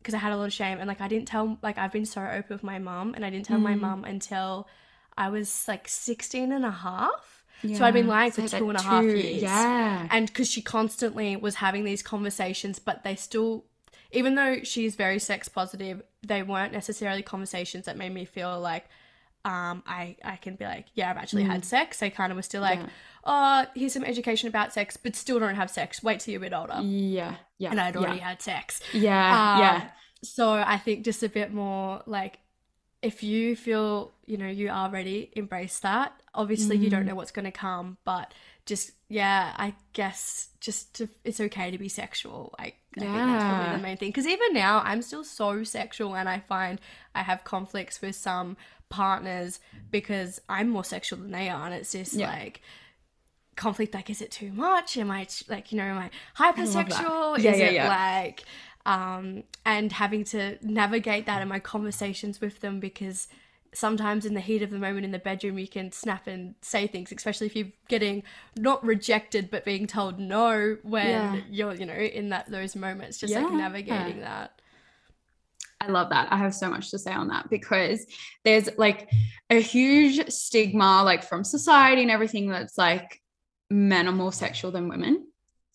because 0.00 0.14
I 0.14 0.18
had 0.18 0.32
a 0.32 0.36
lot 0.36 0.46
of 0.46 0.52
shame 0.52 0.78
and 0.78 0.88
like 0.88 1.00
I 1.00 1.08
didn't 1.08 1.28
tell 1.28 1.58
like 1.62 1.78
I've 1.78 1.92
been 1.92 2.06
so 2.06 2.22
open 2.22 2.54
with 2.54 2.62
my 2.62 2.78
mum 2.78 3.14
and 3.14 3.24
I 3.24 3.30
didn't 3.30 3.46
tell 3.46 3.58
mm. 3.58 3.62
my 3.62 3.74
mum 3.74 4.04
until 4.04 4.66
I 5.16 5.28
was 5.28 5.68
like 5.68 5.86
16 5.86 6.52
and 6.52 6.64
a 6.64 6.70
half. 6.70 7.44
Yeah. 7.62 7.78
So 7.78 7.84
I'd 7.84 7.94
been 7.94 8.06
lying 8.06 8.30
for 8.30 8.48
two 8.48 8.70
and 8.70 8.78
a 8.78 8.82
half 8.82 9.04
years. 9.04 9.42
Yeah. 9.42 10.08
And 10.10 10.26
because 10.26 10.50
she 10.50 10.62
constantly 10.62 11.36
was 11.36 11.56
having 11.56 11.84
these 11.84 12.02
conversations, 12.02 12.78
but 12.78 13.04
they 13.04 13.16
still, 13.16 13.66
even 14.12 14.34
though 14.34 14.62
she's 14.62 14.94
very 14.94 15.18
sex 15.18 15.48
positive, 15.48 16.02
they 16.22 16.42
weren't 16.42 16.72
necessarily 16.72 17.22
conversations 17.22 17.84
that 17.84 17.98
made 17.98 18.14
me 18.14 18.24
feel 18.24 18.58
like 18.58 18.86
um, 19.44 19.82
I, 19.86 20.16
I 20.24 20.36
can 20.36 20.56
be 20.56 20.64
like, 20.64 20.86
yeah, 20.94 21.10
I've 21.10 21.16
actually 21.16 21.44
mm. 21.44 21.50
had 21.50 21.64
sex. 21.64 21.98
They 21.98 22.10
kind 22.10 22.30
of 22.30 22.36
was 22.36 22.46
still 22.46 22.60
like, 22.60 22.78
yeah. 22.78 22.88
oh, 23.24 23.66
here's 23.74 23.92
some 23.92 24.04
education 24.04 24.48
about 24.48 24.72
sex, 24.72 24.96
but 24.96 25.16
still 25.16 25.38
don't 25.38 25.54
have 25.54 25.70
sex. 25.70 26.02
Wait 26.02 26.20
till 26.20 26.32
you're 26.32 26.40
a 26.42 26.48
bit 26.48 26.52
older. 26.52 26.80
Yeah. 26.82 27.36
Yeah. 27.58 27.70
And 27.70 27.80
I'd 27.80 27.96
already 27.96 28.18
yeah. 28.18 28.28
had 28.28 28.42
sex. 28.42 28.80
Yeah. 28.92 29.52
Um, 29.54 29.60
yeah. 29.60 29.88
So 30.22 30.52
I 30.52 30.76
think 30.76 31.04
just 31.04 31.22
a 31.22 31.28
bit 31.28 31.52
more 31.52 32.02
like, 32.06 32.38
if 33.02 33.22
you 33.22 33.56
feel, 33.56 34.12
you 34.26 34.36
know, 34.36 34.48
you 34.48 34.68
are 34.68 34.90
ready, 34.90 35.30
embrace 35.34 35.78
that. 35.80 36.12
Obviously, 36.34 36.76
mm. 36.76 36.82
you 36.82 36.90
don't 36.90 37.04
mm. 37.04 37.08
know 37.08 37.14
what's 37.14 37.30
going 37.30 37.46
to 37.46 37.50
come, 37.50 37.96
but 38.04 38.34
just, 38.66 38.92
yeah, 39.08 39.54
I 39.56 39.74
guess 39.94 40.48
just 40.60 40.96
to, 40.96 41.08
it's 41.24 41.40
okay 41.40 41.70
to 41.70 41.78
be 41.78 41.88
sexual. 41.88 42.54
I, 42.58 42.74
yeah. 42.98 43.04
I 43.04 43.06
think 43.06 43.14
that's 43.14 43.44
probably 43.44 43.76
the 43.76 43.82
main 43.82 43.96
thing. 43.96 44.08
Because 44.10 44.26
even 44.26 44.52
now, 44.52 44.82
I'm 44.84 45.00
still 45.00 45.24
so 45.24 45.64
sexual 45.64 46.14
and 46.14 46.28
I 46.28 46.40
find 46.40 46.78
I 47.14 47.22
have 47.22 47.42
conflicts 47.42 48.02
with 48.02 48.16
some 48.16 48.58
partners 48.90 49.60
because 49.90 50.40
I'm 50.48 50.68
more 50.68 50.84
sexual 50.84 51.18
than 51.18 51.30
they 51.30 51.48
are, 51.48 51.64
and 51.64 51.74
it's 51.74 51.92
just 51.92 52.12
yeah. 52.12 52.30
like 52.30 52.60
conflict. 53.56 53.94
Like, 53.94 54.10
is 54.10 54.20
it 54.20 54.30
too 54.30 54.52
much? 54.52 54.98
Am 54.98 55.10
I 55.10 55.26
like 55.48 55.72
you 55.72 55.78
know, 55.78 55.84
am 55.84 55.98
I 55.98 56.10
hypersexual? 56.36 57.38
I 57.38 57.40
yeah, 57.40 57.52
is 57.52 57.58
yeah, 57.58 57.66
it 57.66 57.74
yeah. 57.74 57.88
like 57.88 58.44
um 58.86 59.42
and 59.66 59.92
having 59.92 60.24
to 60.24 60.58
navigate 60.62 61.26
that 61.26 61.42
in 61.42 61.48
my 61.48 61.58
conversations 61.58 62.40
with 62.40 62.60
them 62.60 62.80
because 62.80 63.28
sometimes 63.72 64.24
in 64.24 64.34
the 64.34 64.40
heat 64.40 64.62
of 64.62 64.70
the 64.70 64.78
moment 64.78 65.04
in 65.04 65.12
the 65.12 65.18
bedroom 65.18 65.58
you 65.58 65.68
can 65.68 65.92
snap 65.92 66.26
and 66.26 66.54
say 66.62 66.86
things 66.86 67.12
especially 67.12 67.46
if 67.46 67.54
you're 67.54 67.68
getting 67.88 68.22
not 68.56 68.82
rejected 68.84 69.50
but 69.50 69.64
being 69.64 69.86
told 69.86 70.18
no 70.18 70.76
when 70.82 71.06
yeah. 71.06 71.40
you're 71.50 71.74
you 71.74 71.86
know 71.86 71.92
in 71.92 72.30
that 72.30 72.50
those 72.50 72.74
moments 72.74 73.18
just 73.18 73.32
yeah. 73.32 73.42
like 73.42 73.52
navigating 73.52 74.20
that 74.20 74.59
I 75.80 75.88
love 75.88 76.10
that. 76.10 76.28
I 76.30 76.36
have 76.36 76.54
so 76.54 76.68
much 76.68 76.90
to 76.90 76.98
say 76.98 77.12
on 77.12 77.28
that 77.28 77.48
because 77.48 78.06
there's 78.44 78.68
like 78.76 79.10
a 79.48 79.60
huge 79.60 80.30
stigma, 80.30 81.02
like 81.04 81.24
from 81.24 81.42
society 81.42 82.02
and 82.02 82.10
everything, 82.10 82.48
that's 82.48 82.76
like 82.76 83.20
men 83.70 84.06
are 84.06 84.12
more 84.12 84.32
sexual 84.32 84.70
than 84.70 84.88
women. 84.88 85.26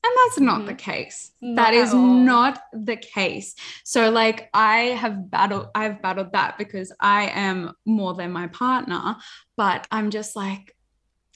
And 0.05 0.13
that's 0.17 0.39
not 0.39 0.62
mm. 0.62 0.65
the 0.67 0.75
case. 0.75 1.31
Not 1.41 1.55
that 1.55 1.74
is 1.74 1.91
not 1.91 2.62
the 2.71 2.95
case. 2.95 3.55
So 3.83 4.12
like 4.12 4.50
I 4.53 4.77
have 4.77 5.31
battled 5.31 5.69
I've 5.74 6.00
battled 6.00 6.33
that 6.33 6.59
because 6.59 6.91
I 7.00 7.29
am 7.29 7.71
more 7.88 8.13
than 8.13 8.31
my 8.31 8.45
partner, 8.47 9.15
but 9.57 9.88
I'm 9.89 10.12
just 10.12 10.35
like 10.35 10.75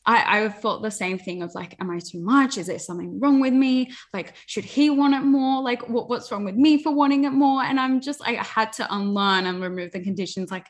I, 0.06 0.46
I 0.46 0.50
felt 0.50 0.82
the 0.82 0.92
same 0.92 1.20
thing 1.20 1.42
of 1.42 1.54
like, 1.54 1.76
am 1.80 1.90
I 1.90 2.00
too 2.00 2.22
much? 2.22 2.58
Is 2.58 2.68
there 2.68 2.80
something 2.80 3.20
wrong 3.20 3.40
with 3.40 3.54
me? 3.54 3.92
Like, 4.14 4.36
should 4.46 4.66
he 4.66 4.90
want 4.90 5.14
it 5.14 5.22
more? 5.22 5.62
Like, 5.62 5.88
what, 5.90 6.10
what's 6.10 6.32
wrong 6.32 6.46
with 6.46 6.56
me 6.56 6.82
for 6.82 6.94
wanting 6.94 7.26
it 7.26 7.32
more? 7.32 7.64
And 7.64 7.80
I'm 7.80 8.02
just, 8.02 8.22
I 8.26 8.34
had 8.34 8.74
to 8.74 8.94
unlearn 8.94 9.46
and 9.46 9.62
remove 9.62 9.92
the 9.92 10.02
conditions. 10.02 10.52
Like, 10.52 10.68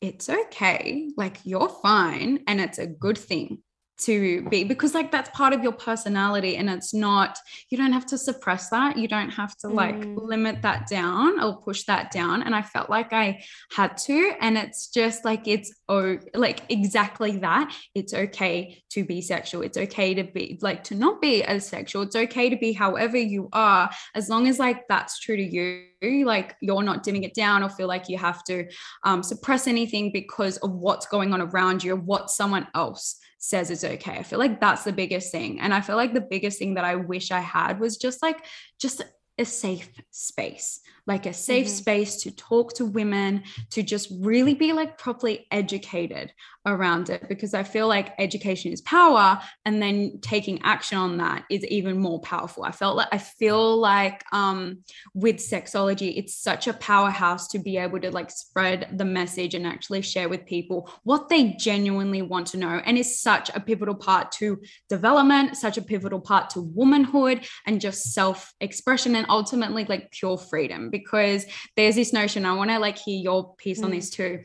it's 0.00 0.28
okay. 0.28 1.10
Like, 1.16 1.38
you're 1.44 1.68
fine. 1.68 2.40
And 2.46 2.60
it's 2.60 2.78
a 2.78 2.86
good 2.86 3.18
thing 3.18 3.62
to 3.98 4.42
be 4.50 4.62
because 4.62 4.94
like 4.94 5.10
that's 5.10 5.30
part 5.30 5.54
of 5.54 5.62
your 5.62 5.72
personality 5.72 6.56
and 6.56 6.68
it's 6.68 6.92
not 6.92 7.38
you 7.70 7.78
don't 7.78 7.92
have 7.92 8.06
to 8.06 8.18
suppress 8.18 8.68
that. 8.68 8.96
You 8.98 9.08
don't 9.08 9.30
have 9.30 9.56
to 9.58 9.68
like 9.68 9.96
mm. 9.96 10.18
limit 10.20 10.62
that 10.62 10.86
down 10.86 11.40
or 11.42 11.56
push 11.62 11.84
that 11.84 12.10
down. 12.10 12.42
And 12.42 12.54
i 12.54 12.62
felt 12.62 12.90
like 12.90 13.12
i 13.12 13.42
had 13.72 13.96
to 13.98 14.32
and 14.40 14.58
it's 14.58 14.88
just 14.88 15.24
like 15.24 15.48
it's 15.48 15.72
oh 15.88 16.18
like 16.34 16.62
exactly 16.68 17.38
that. 17.38 17.74
It's 17.94 18.12
okay 18.12 18.82
to 18.90 19.04
be 19.04 19.22
sexual. 19.22 19.62
It's 19.62 19.78
okay 19.78 20.14
to 20.14 20.24
be 20.24 20.58
like 20.60 20.84
to 20.84 20.94
not 20.94 21.20
be 21.20 21.42
as 21.42 21.66
sexual. 21.66 22.02
It's 22.02 22.16
okay 22.16 22.50
to 22.50 22.56
be 22.56 22.72
however 22.72 23.16
you 23.16 23.48
are. 23.52 23.90
As 24.14 24.28
long 24.28 24.46
as 24.46 24.58
like 24.58 24.86
that's 24.88 25.18
true 25.20 25.36
to 25.36 25.42
you 25.42 25.86
like 26.24 26.56
you're 26.60 26.82
not 26.82 27.02
dimming 27.02 27.24
it 27.24 27.34
down 27.34 27.62
or 27.62 27.70
feel 27.70 27.88
like 27.88 28.08
you 28.08 28.18
have 28.18 28.44
to 28.44 28.66
um, 29.04 29.22
suppress 29.22 29.66
anything 29.66 30.12
because 30.12 30.58
of 30.58 30.70
what's 30.72 31.06
going 31.06 31.32
on 31.32 31.40
around 31.40 31.82
you 31.82 31.94
or 31.94 31.96
what 31.96 32.30
someone 32.30 32.66
else 32.74 33.18
says 33.38 33.70
it's 33.70 33.84
okay. 33.84 34.12
I 34.12 34.22
feel 34.22 34.38
like 34.38 34.60
that's 34.60 34.84
the 34.84 34.92
biggest 34.92 35.30
thing. 35.32 35.60
And 35.60 35.72
I 35.72 35.80
feel 35.80 35.96
like 35.96 36.14
the 36.14 36.20
biggest 36.20 36.58
thing 36.58 36.74
that 36.74 36.84
I 36.84 36.96
wish 36.96 37.30
I 37.30 37.40
had 37.40 37.80
was 37.80 37.96
just 37.96 38.22
like, 38.22 38.44
just 38.80 39.02
a 39.38 39.44
safe 39.44 39.90
space 40.10 40.80
like 41.06 41.26
a 41.26 41.32
safe 41.32 41.66
mm-hmm. 41.66 41.74
space 41.74 42.22
to 42.22 42.30
talk 42.34 42.74
to 42.74 42.84
women, 42.84 43.44
to 43.70 43.82
just 43.82 44.12
really 44.20 44.54
be 44.54 44.72
like 44.72 44.98
properly 44.98 45.46
educated 45.50 46.32
around 46.66 47.10
it. 47.10 47.28
Because 47.28 47.54
I 47.54 47.62
feel 47.62 47.86
like 47.86 48.14
education 48.18 48.72
is 48.72 48.80
power, 48.80 49.40
and 49.64 49.80
then 49.80 50.18
taking 50.20 50.60
action 50.62 50.98
on 50.98 51.18
that 51.18 51.44
is 51.48 51.64
even 51.66 51.98
more 51.98 52.20
powerful. 52.20 52.64
I 52.64 52.72
felt 52.72 52.96
like 52.96 53.08
I 53.12 53.18
feel 53.18 53.76
like 53.76 54.24
um, 54.32 54.78
with 55.14 55.36
sexology, 55.36 56.16
it's 56.16 56.36
such 56.36 56.66
a 56.66 56.72
powerhouse 56.72 57.48
to 57.48 57.58
be 57.58 57.76
able 57.76 58.00
to 58.00 58.10
like 58.10 58.30
spread 58.30 58.88
the 58.98 59.04
message 59.04 59.54
and 59.54 59.66
actually 59.66 60.02
share 60.02 60.28
with 60.28 60.44
people 60.44 60.90
what 61.04 61.28
they 61.28 61.54
genuinely 61.58 62.22
want 62.22 62.48
to 62.48 62.56
know. 62.56 62.80
And 62.84 62.98
is 62.98 63.20
such 63.20 63.50
a 63.54 63.60
pivotal 63.60 63.94
part 63.94 64.32
to 64.32 64.60
development, 64.88 65.56
such 65.56 65.78
a 65.78 65.82
pivotal 65.82 66.20
part 66.20 66.50
to 66.50 66.62
womanhood 66.62 67.46
and 67.66 67.80
just 67.80 68.12
self 68.12 68.52
expression 68.60 69.14
and 69.14 69.26
ultimately 69.28 69.84
like 69.84 70.10
pure 70.10 70.36
freedom 70.36 70.90
because 70.98 71.46
there's 71.76 71.94
this 71.94 72.12
notion 72.12 72.44
i 72.44 72.52
want 72.52 72.70
to 72.70 72.78
like 72.78 72.98
hear 72.98 73.18
your 73.18 73.54
piece 73.56 73.80
mm. 73.80 73.84
on 73.84 73.90
this 73.90 74.10
too. 74.10 74.42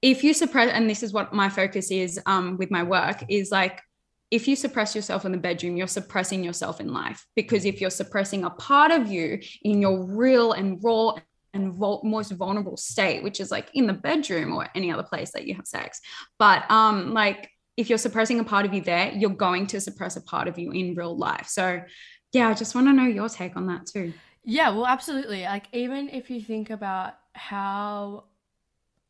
If 0.00 0.22
you 0.22 0.32
suppress 0.32 0.70
and 0.72 0.88
this 0.88 1.02
is 1.02 1.12
what 1.12 1.32
my 1.32 1.48
focus 1.48 1.90
is 1.90 2.20
um, 2.26 2.56
with 2.56 2.70
my 2.70 2.82
work 2.82 3.24
is 3.28 3.50
like 3.50 3.80
if 4.30 4.46
you 4.46 4.54
suppress 4.56 4.94
yourself 4.94 5.24
in 5.24 5.32
the 5.32 5.38
bedroom 5.38 5.76
you're 5.76 5.86
suppressing 5.86 6.44
yourself 6.44 6.80
in 6.80 6.92
life. 6.92 7.26
Because 7.34 7.64
if 7.64 7.80
you're 7.80 7.90
suppressing 7.90 8.44
a 8.44 8.50
part 8.50 8.90
of 8.92 9.08
you 9.08 9.40
in 9.62 9.80
your 9.80 10.04
real 10.04 10.52
and 10.52 10.78
raw 10.82 11.14
and 11.54 11.72
vul- 11.72 12.02
most 12.04 12.30
vulnerable 12.32 12.76
state 12.76 13.22
which 13.22 13.40
is 13.40 13.50
like 13.50 13.70
in 13.74 13.86
the 13.86 13.92
bedroom 13.92 14.52
or 14.52 14.68
any 14.74 14.92
other 14.92 15.02
place 15.02 15.32
that 15.32 15.46
you 15.46 15.54
have 15.54 15.66
sex. 15.66 16.00
But 16.38 16.70
um 16.70 17.12
like 17.12 17.50
if 17.76 17.88
you're 17.88 17.98
suppressing 17.98 18.38
a 18.38 18.44
part 18.44 18.66
of 18.66 18.74
you 18.74 18.82
there 18.82 19.10
you're 19.12 19.30
going 19.30 19.66
to 19.68 19.80
suppress 19.80 20.16
a 20.16 20.22
part 20.22 20.46
of 20.46 20.58
you 20.58 20.70
in 20.72 20.94
real 20.94 21.16
life. 21.16 21.48
So 21.48 21.80
yeah 22.32 22.48
i 22.48 22.54
just 22.54 22.74
want 22.74 22.86
to 22.86 22.92
know 22.92 23.06
your 23.06 23.28
take 23.28 23.56
on 23.56 23.66
that 23.68 23.86
too 23.86 24.12
yeah, 24.48 24.70
well, 24.70 24.86
absolutely. 24.86 25.42
Like, 25.42 25.66
even 25.72 26.08
if 26.08 26.30
you 26.30 26.40
think 26.40 26.70
about 26.70 27.14
how 27.34 28.24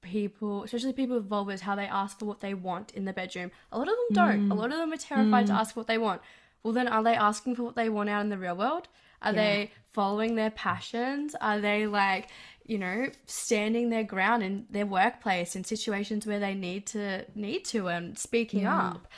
people, 0.00 0.64
especially 0.64 0.92
people 0.92 1.16
with 1.16 1.28
vulvas, 1.28 1.60
how 1.60 1.74
they 1.74 1.86
ask 1.86 2.18
for 2.18 2.24
what 2.24 2.40
they 2.40 2.54
want 2.54 2.92
in 2.92 3.04
the 3.04 3.12
bedroom. 3.12 3.50
A 3.72 3.78
lot 3.78 3.88
of 3.88 3.94
them 3.94 4.06
don't. 4.12 4.48
Mm. 4.48 4.52
A 4.52 4.54
lot 4.54 4.72
of 4.72 4.78
them 4.78 4.92
are 4.92 4.96
terrified 4.96 5.44
mm. 5.44 5.48
to 5.48 5.54
ask 5.54 5.76
what 5.76 5.86
they 5.86 5.98
want. 5.98 6.20
Well, 6.62 6.72
then 6.72 6.88
are 6.88 7.02
they 7.02 7.14
asking 7.14 7.56
for 7.56 7.62
what 7.62 7.76
they 7.76 7.88
want 7.88 8.08
out 8.08 8.22
in 8.22 8.28
the 8.28 8.38
real 8.38 8.56
world? 8.56 8.88
Are 9.22 9.32
yeah. 9.32 9.42
they 9.42 9.70
following 9.92 10.34
their 10.34 10.50
passions? 10.50 11.34
Are 11.40 11.60
they 11.60 11.86
like, 11.86 12.28
you 12.64 12.78
know, 12.78 13.06
standing 13.26 13.90
their 13.90 14.04
ground 14.04 14.42
in 14.42 14.66
their 14.70 14.86
workplace 14.86 15.56
in 15.56 15.64
situations 15.64 16.26
where 16.26 16.40
they 16.40 16.54
need 16.54 16.86
to 16.88 17.24
need 17.34 17.64
to 17.66 17.88
and 17.88 18.18
speaking 18.18 18.62
yeah. 18.62 18.88
up? 18.88 19.08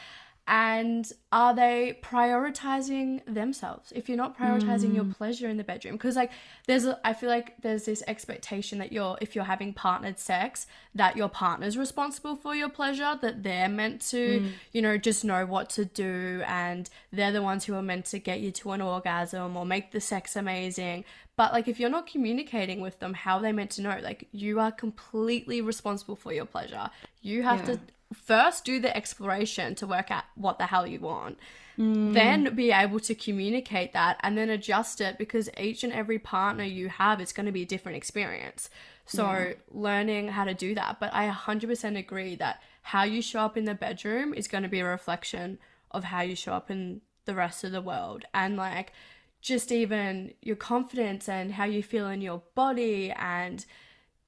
And 0.51 1.13
are 1.31 1.55
they 1.55 1.97
prioritizing 2.03 3.23
themselves 3.33 3.93
if 3.95 4.09
you're 4.09 4.19
not 4.19 4.37
prioritizing 4.37 4.91
mm. 4.91 4.97
your 4.97 5.05
pleasure 5.05 5.49
in 5.49 5.57
the 5.57 5.63
bedroom 5.63 5.95
because 5.95 6.17
like 6.17 6.33
there's 6.67 6.85
a, 6.85 6.99
i 7.05 7.13
feel 7.13 7.29
like 7.29 7.55
there's 7.63 7.85
this 7.85 8.03
expectation 8.09 8.79
that 8.81 8.93
you're 8.93 9.17
if 9.21 9.37
you're 9.37 9.45
having 9.45 9.73
partnered 9.73 10.19
sex 10.19 10.67
that 10.93 11.17
your 11.17 11.29
partner's 11.29 11.79
responsible 11.79 12.35
for 12.35 12.57
your 12.57 12.69
pleasure 12.69 13.17
that 13.23 13.45
they're 13.45 13.69
meant 13.69 14.01
to 14.01 14.41
mm. 14.41 14.51
you 14.73 14.83
know 14.83 14.99
just 14.99 15.25
know 15.25 15.47
what 15.47 15.71
to 15.71 15.85
do 15.85 16.43
and 16.49 16.91
they're 17.13 17.33
the 17.33 17.43
ones 17.43 17.65
who 17.65 17.75
are 17.75 17.83
meant 17.83 18.05
to 18.05 18.19
get 18.19 18.41
you 18.41 18.51
to 18.51 18.73
an 18.73 18.81
orgasm 18.81 19.57
or 19.57 19.65
make 19.65 19.93
the 19.93 20.01
sex 20.01 20.35
amazing 20.35 21.05
but 21.37 21.53
like 21.53 21.69
if 21.69 21.79
you're 21.79 21.89
not 21.89 22.09
communicating 22.09 22.81
with 22.81 22.99
them 22.99 23.15
how 23.15 23.37
are 23.37 23.43
they 23.43 23.53
meant 23.53 23.71
to 23.71 23.83
know 23.83 24.01
like 24.03 24.27
you 24.33 24.59
are 24.59 24.73
completely 24.73 25.61
responsible 25.61 26.17
for 26.17 26.33
your 26.33 26.45
pleasure 26.45 26.91
you 27.23 27.45
have 27.45 27.61
yeah. 27.61 27.77
to 27.77 27.81
first 28.13 28.65
do 28.65 28.81
the 28.81 28.95
exploration 28.97 29.75
to 29.77 29.87
work 29.87 30.11
out 30.11 30.25
what 30.35 30.59
the 30.59 30.67
hell 30.67 30.87
you 30.87 31.01
want. 31.01 31.39
Mm. 31.79 32.13
Then 32.13 32.55
be 32.55 32.73
able 32.73 33.01
to 33.01 33.15
communicate 33.15 33.93
that 33.93 34.19
and 34.23 34.37
then 34.37 34.51
adjust 34.51 35.01
it 35.01 35.17
because 35.17 35.49
each 35.59 35.83
and 35.85 35.93
every 35.93 36.19
partner 36.19 36.65
you 36.65 36.89
have 36.89 37.21
is 37.21 37.33
going 37.33 37.47
to 37.47 37.53
be 37.53 37.63
a 37.63 37.67
different 37.67 37.97
experience. 37.97 38.69
So, 39.07 39.25
yeah. 39.25 39.53
learning 39.71 40.29
how 40.29 40.45
to 40.45 40.55
do 40.55 40.75
that. 40.75 41.01
But 41.01 41.13
I 41.15 41.29
100% 41.29 41.99
agree 41.99 42.37
that 42.37 42.63
how 42.83 43.03
you 43.05 43.23
show 43.23 43.41
up 43.41 43.57
in 43.57 43.65
the 43.65 43.75
bedroom 43.75 44.35
is 44.35 44.47
going 44.47 44.63
to 44.63 44.69
be 44.69 44.81
a 44.81 44.85
reflection 44.85 45.59
of 45.91 46.05
how 46.05 46.21
you 46.21 46.37
show 46.37 46.53
up 46.53 46.71
in 46.71 47.01
the 47.25 47.35
rest 47.35 47.65
of 47.65 47.73
the 47.73 47.83
world. 47.83 48.25
And 48.35 48.57
like, 48.57 48.93
just 49.41 49.73
even 49.73 50.35
your 50.43 50.57
confidence 50.57 51.29
and 51.29 51.53
how 51.53 51.65
you 51.65 51.83
feel 51.83 52.09
in 52.09 52.21
your 52.21 52.43
body 52.55 53.11
and 53.11 53.65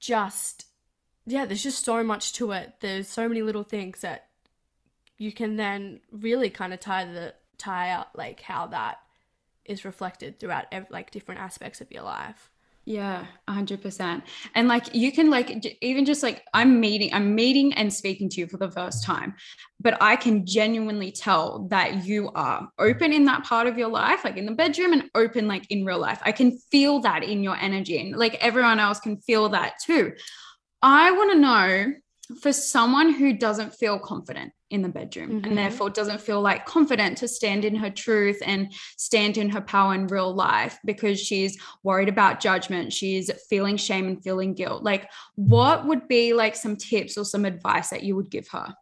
just 0.01 0.67
yeah, 1.27 1.45
there's 1.45 1.63
just 1.63 1.85
so 1.85 2.03
much 2.03 2.33
to 2.35 2.53
it. 2.53 2.75
There's 2.81 3.09
so 3.09 3.29
many 3.29 3.43
little 3.43 3.65
things 3.65 4.01
that 4.01 4.27
you 5.19 5.33
can 5.33 5.57
then 5.57 6.01
really 6.11 6.51
kind 6.51 6.73
of 6.73 6.81
tie 6.81 7.05
the 7.05 7.35
tie 7.59 7.93
up 7.93 8.11
like 8.15 8.41
how 8.41 8.67
that 8.67 8.99
is 9.65 9.85
reflected 9.85 10.41
throughout 10.41 10.67
like 10.91 11.11
different 11.11 11.41
aspects 11.41 11.81
of 11.81 11.91
your 11.93 12.03
life. 12.03 12.51
Yeah, 12.85 13.27
100%. 13.49 14.23
And 14.57 14.67
like 14.67 14.93
you 14.93 15.13
can 15.13 15.31
like 15.31 15.65
even 15.81 16.05
just 16.05 16.25
like 16.25 16.43
I'm 16.53 16.81
meeting 16.81 17.15
I'm 17.15 17.33
meeting 17.37 17.73
and 17.75 17.93
speaking 17.93 18.29
to 18.31 18.41
you 18.41 18.49
for 18.49 18.57
the 18.57 18.73
first 18.73 19.05
time, 19.05 19.35
but 19.79 19.97
I 20.01 20.17
can 20.17 20.45
genuinely 20.45 21.13
tell 21.13 21.69
that 21.71 22.05
you 22.05 22.33
are 22.35 22.69
open 22.81 23.13
in 23.13 23.25
that 23.27 23.45
part 23.45 23.69
of 23.69 23.79
your 23.79 23.89
life, 23.89 24.25
like 24.25 24.37
in 24.37 24.47
the 24.47 24.53
bedroom 24.53 24.93
and 24.93 25.09
open 25.15 25.47
like 25.47 25.71
in 25.71 25.85
real 25.85 26.01
life. 26.01 26.21
I 26.25 26.33
can 26.33 26.59
feel 26.73 26.99
that 27.03 27.23
in 27.23 27.45
your 27.45 27.57
energy 27.57 28.01
and 28.01 28.17
like 28.17 28.35
everyone 28.41 28.81
else 28.81 28.99
can 28.99 29.19
feel 29.19 29.49
that 29.51 29.75
too. 29.85 30.13
I 30.83 31.13
want 31.13 31.33
to 31.33 31.39
know 31.39 31.95
for 32.41 32.53
someone 32.53 33.13
who 33.13 33.33
doesn't 33.33 33.75
feel 33.75 33.99
confident 33.99 34.53
in 34.71 34.81
the 34.81 34.89
bedroom 34.89 35.31
mm-hmm. 35.31 35.45
and 35.45 35.59
therefore 35.59 35.91
doesn't 35.91 36.21
feel 36.21 36.41
like 36.41 36.65
confident 36.65 37.19
to 37.19 37.29
stand 37.29 37.65
in 37.65 37.77
her 37.77 37.91
truth 37.91 38.43
and 38.45 38.73
stand 38.97 39.37
in 39.37 39.51
her 39.51 39.61
power 39.61 39.95
in 39.95 40.07
real 40.07 40.35
life 40.35 40.79
because 40.85 41.21
she's 41.21 41.59
worried 41.83 42.09
about 42.09 42.41
judgment 42.41 42.91
she's 42.91 43.31
feeling 43.51 43.77
shame 43.77 44.09
and 44.09 44.23
feeling 44.23 44.55
guilt 44.55 44.83
like 44.83 45.11
what 45.35 45.87
would 45.87 46.09
be 46.09 46.33
like 46.33 46.57
some 46.57 46.75
tips 46.75 47.19
or 47.19 47.25
some 47.25 47.45
advice 47.45 47.91
that 47.91 48.03
you 48.03 48.17
would 48.17 48.31
give 48.31 48.49
her 48.49 48.75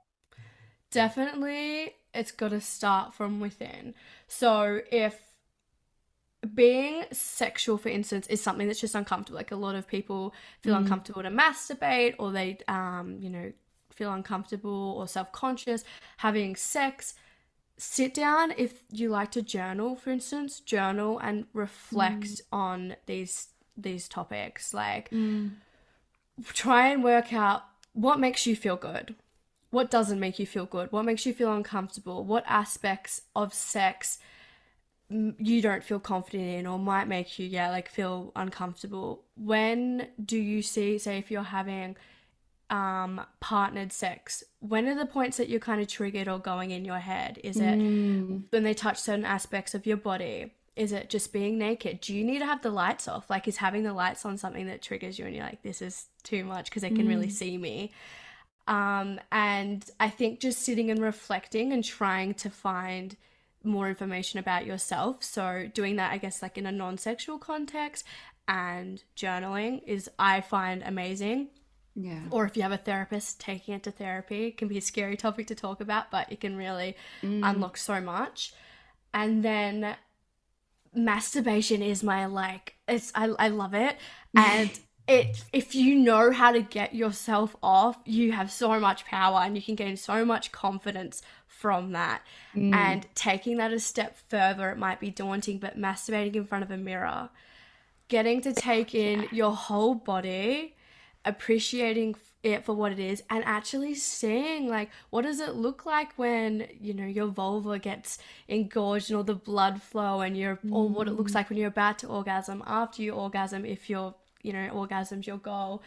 definitely 0.92 1.92
it's 2.14 2.30
got 2.30 2.50
to 2.50 2.60
start 2.60 3.12
from 3.12 3.40
within 3.40 3.92
so 4.28 4.80
if 4.92 5.18
being 6.54 7.04
sexual, 7.12 7.76
for 7.76 7.90
instance, 7.90 8.26
is 8.28 8.40
something 8.40 8.66
that's 8.66 8.80
just 8.80 8.94
uncomfortable. 8.94 9.36
Like 9.36 9.50
a 9.50 9.56
lot 9.56 9.74
of 9.74 9.86
people 9.86 10.34
feel 10.62 10.74
mm. 10.74 10.78
uncomfortable 10.78 11.22
to 11.22 11.30
masturbate, 11.30 12.14
or 12.18 12.32
they, 12.32 12.58
um, 12.66 13.18
you 13.20 13.28
know, 13.28 13.52
feel 13.92 14.12
uncomfortable 14.12 14.94
or 14.98 15.06
self 15.06 15.30
conscious 15.32 15.84
having 16.18 16.56
sex. 16.56 17.14
Sit 17.76 18.12
down 18.12 18.52
if 18.56 18.82
you 18.90 19.08
like 19.08 19.30
to 19.32 19.42
journal, 19.42 19.96
for 19.96 20.10
instance, 20.10 20.60
journal 20.60 21.18
and 21.18 21.46
reflect 21.52 22.24
mm. 22.24 22.40
on 22.52 22.96
these 23.06 23.48
these 23.76 24.08
topics. 24.08 24.72
Like, 24.72 25.10
mm. 25.10 25.50
try 26.52 26.88
and 26.88 27.04
work 27.04 27.32
out 27.32 27.64
what 27.92 28.18
makes 28.18 28.46
you 28.46 28.56
feel 28.56 28.76
good, 28.76 29.14
what 29.70 29.90
doesn't 29.90 30.20
make 30.20 30.38
you 30.38 30.46
feel 30.46 30.66
good, 30.66 30.90
what 30.90 31.04
makes 31.04 31.26
you 31.26 31.34
feel 31.34 31.52
uncomfortable, 31.52 32.24
what 32.24 32.44
aspects 32.46 33.22
of 33.36 33.52
sex 33.52 34.18
you 35.10 35.60
don't 35.60 35.82
feel 35.82 35.98
confident 35.98 36.48
in 36.48 36.66
or 36.66 36.78
might 36.78 37.08
make 37.08 37.38
you 37.38 37.46
yeah 37.46 37.70
like 37.70 37.88
feel 37.88 38.32
uncomfortable. 38.36 39.24
When 39.34 40.08
do 40.24 40.38
you 40.38 40.62
see 40.62 40.98
say 40.98 41.18
if 41.18 41.30
you're 41.30 41.42
having 41.42 41.96
um 42.70 43.20
partnered 43.40 43.92
sex 43.92 44.44
when 44.60 44.86
are 44.86 44.94
the 44.94 45.06
points 45.06 45.38
that 45.38 45.48
you're 45.48 45.58
kind 45.58 45.80
of 45.80 45.88
triggered 45.88 46.28
or 46.28 46.38
going 46.38 46.70
in 46.70 46.84
your 46.84 46.98
head? 46.98 47.40
Is 47.42 47.56
it 47.56 47.78
mm. 47.78 48.44
when 48.50 48.62
they 48.62 48.74
touch 48.74 48.98
certain 48.98 49.24
aspects 49.24 49.74
of 49.74 49.86
your 49.86 49.96
body? 49.96 50.54
Is 50.76 50.92
it 50.92 51.10
just 51.10 51.32
being 51.32 51.58
naked? 51.58 52.00
Do 52.00 52.14
you 52.14 52.24
need 52.24 52.38
to 52.38 52.46
have 52.46 52.62
the 52.62 52.70
lights 52.70 53.08
off? 53.08 53.28
Like 53.28 53.48
is 53.48 53.56
having 53.56 53.82
the 53.82 53.92
lights 53.92 54.24
on 54.24 54.38
something 54.38 54.66
that 54.66 54.80
triggers 54.80 55.18
you 55.18 55.26
and 55.26 55.34
you're 55.34 55.44
like 55.44 55.62
this 55.62 55.82
is 55.82 56.06
too 56.22 56.44
much 56.44 56.66
because 56.66 56.82
they 56.82 56.90
can 56.90 57.06
mm. 57.06 57.08
really 57.08 57.30
see 57.30 57.58
me. 57.58 57.90
Um 58.68 59.18
and 59.32 59.84
i 59.98 60.08
think 60.08 60.38
just 60.38 60.60
sitting 60.60 60.88
and 60.88 61.02
reflecting 61.02 61.72
and 61.72 61.82
trying 61.82 62.34
to 62.34 62.48
find 62.48 63.16
more 63.62 63.88
information 63.88 64.38
about 64.38 64.66
yourself. 64.66 65.22
So, 65.22 65.68
doing 65.72 65.96
that, 65.96 66.12
I 66.12 66.18
guess, 66.18 66.42
like 66.42 66.58
in 66.58 66.66
a 66.66 66.72
non 66.72 66.98
sexual 66.98 67.38
context 67.38 68.04
and 68.48 69.02
journaling 69.16 69.82
is, 69.86 70.10
I 70.18 70.40
find 70.40 70.82
amazing. 70.82 71.48
Yeah. 71.94 72.20
Or 72.30 72.44
if 72.46 72.56
you 72.56 72.62
have 72.62 72.72
a 72.72 72.78
therapist, 72.78 73.40
taking 73.40 73.74
it 73.74 73.82
to 73.82 73.90
therapy 73.90 74.46
it 74.46 74.58
can 74.58 74.68
be 74.68 74.78
a 74.78 74.82
scary 74.82 75.16
topic 75.16 75.48
to 75.48 75.54
talk 75.54 75.80
about, 75.80 76.10
but 76.10 76.30
it 76.30 76.40
can 76.40 76.56
really 76.56 76.96
mm. 77.22 77.40
unlock 77.42 77.76
so 77.76 78.00
much. 78.00 78.54
And 79.12 79.42
then 79.44 79.96
masturbation 80.94 81.82
is 81.82 82.02
my 82.02 82.26
like 82.26 82.74
it's 82.88 83.12
I, 83.14 83.26
I 83.38 83.48
love 83.48 83.74
it 83.74 83.96
and 84.34 84.70
it 85.10 85.44
if 85.52 85.74
you 85.74 85.96
know 85.96 86.30
how 86.30 86.52
to 86.52 86.60
get 86.60 86.94
yourself 86.94 87.56
off 87.62 87.98
you 88.04 88.32
have 88.32 88.50
so 88.50 88.78
much 88.78 89.04
power 89.04 89.40
and 89.40 89.56
you 89.56 89.62
can 89.62 89.74
gain 89.74 89.96
so 89.96 90.24
much 90.24 90.52
confidence 90.52 91.22
from 91.60 91.92
that. 91.92 92.22
Mm. 92.54 92.74
And 92.74 93.06
taking 93.14 93.58
that 93.58 93.72
a 93.72 93.78
step 93.78 94.16
further, 94.28 94.70
it 94.70 94.78
might 94.78 94.98
be 94.98 95.10
daunting, 95.10 95.58
but 95.58 95.78
masturbating 95.78 96.34
in 96.34 96.46
front 96.46 96.64
of 96.64 96.70
a 96.70 96.78
mirror, 96.78 97.28
getting 98.08 98.40
to 98.42 98.54
take 98.54 98.94
in 98.94 99.20
yeah. 99.20 99.28
your 99.30 99.52
whole 99.54 99.94
body, 99.94 100.74
appreciating 101.26 102.16
it 102.42 102.64
for 102.64 102.74
what 102.74 102.90
it 102.90 102.98
is 102.98 103.22
and 103.28 103.44
actually 103.44 103.94
seeing 103.94 104.66
like 104.66 104.88
what 105.10 105.20
does 105.20 105.40
it 105.40 105.56
look 105.56 105.84
like 105.84 106.14
when 106.16 106.66
you 106.80 106.94
know 106.94 107.04
your 107.04 107.26
vulva 107.26 107.78
gets 107.78 108.16
engorged 108.48 109.10
and 109.10 109.18
all 109.18 109.22
the 109.22 109.34
blood 109.34 109.82
flow 109.82 110.22
and 110.22 110.38
you're 110.38 110.56
mm. 110.56 110.72
or 110.72 110.88
what 110.88 111.06
it 111.06 111.10
looks 111.10 111.32
mm. 111.32 111.34
like 111.34 111.50
when 111.50 111.58
you're 111.58 111.68
about 111.68 111.98
to 111.98 112.06
orgasm 112.06 112.62
after 112.66 113.02
you 113.02 113.12
orgasm 113.12 113.66
if 113.66 113.90
you're 113.90 114.14
you 114.42 114.52
know 114.52 114.68
orgasm's 114.72 115.26
your 115.26 115.38
goal 115.38 115.82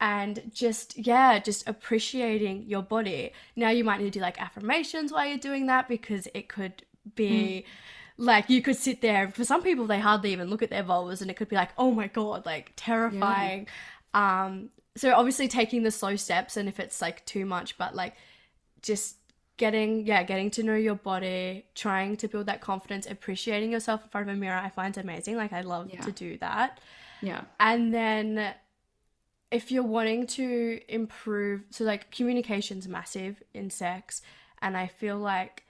and 0.00 0.42
just 0.52 0.96
yeah 0.96 1.38
just 1.38 1.68
appreciating 1.68 2.64
your 2.68 2.82
body 2.82 3.32
now 3.56 3.68
you 3.68 3.82
might 3.82 3.98
need 3.98 4.12
to 4.12 4.18
do 4.18 4.20
like 4.20 4.40
affirmations 4.40 5.12
while 5.12 5.26
you're 5.26 5.38
doing 5.38 5.66
that 5.66 5.88
because 5.88 6.28
it 6.34 6.48
could 6.48 6.84
be 7.14 7.64
mm. 7.66 8.24
like 8.24 8.48
you 8.48 8.62
could 8.62 8.76
sit 8.76 9.00
there 9.00 9.28
for 9.28 9.44
some 9.44 9.62
people 9.62 9.86
they 9.86 9.98
hardly 9.98 10.32
even 10.32 10.48
look 10.48 10.62
at 10.62 10.70
their 10.70 10.84
vulvas 10.84 11.20
and 11.20 11.30
it 11.30 11.34
could 11.34 11.48
be 11.48 11.56
like 11.56 11.70
oh 11.78 11.90
my 11.90 12.06
god 12.06 12.46
like 12.46 12.72
terrifying 12.76 13.66
yeah. 14.14 14.44
um 14.44 14.70
so 14.96 15.12
obviously 15.14 15.48
taking 15.48 15.82
the 15.82 15.90
slow 15.90 16.14
steps 16.16 16.56
and 16.56 16.68
if 16.68 16.78
it's 16.78 17.00
like 17.00 17.24
too 17.26 17.44
much 17.44 17.76
but 17.76 17.94
like 17.94 18.14
just 18.82 19.16
getting 19.56 20.06
yeah 20.06 20.22
getting 20.22 20.50
to 20.50 20.62
know 20.62 20.76
your 20.76 20.94
body 20.94 21.66
trying 21.74 22.16
to 22.16 22.28
build 22.28 22.46
that 22.46 22.60
confidence 22.60 23.06
appreciating 23.06 23.72
yourself 23.72 24.04
in 24.04 24.08
front 24.08 24.28
of 24.28 24.36
a 24.36 24.38
mirror 24.38 24.56
i 24.56 24.68
find 24.68 24.96
amazing 24.96 25.36
like 25.36 25.52
i 25.52 25.60
love 25.60 25.90
yeah. 25.92 26.00
to 26.00 26.12
do 26.12 26.38
that 26.38 26.78
yeah 27.22 27.42
and 27.60 27.92
then 27.92 28.54
if 29.50 29.72
you're 29.72 29.82
wanting 29.82 30.26
to 30.26 30.80
improve, 30.88 31.64
so 31.70 31.84
like 31.84 32.10
communication's 32.10 32.86
massive 32.86 33.42
in 33.54 33.70
sex, 33.70 34.20
and 34.60 34.76
I 34.76 34.86
feel 34.86 35.16
like 35.16 35.64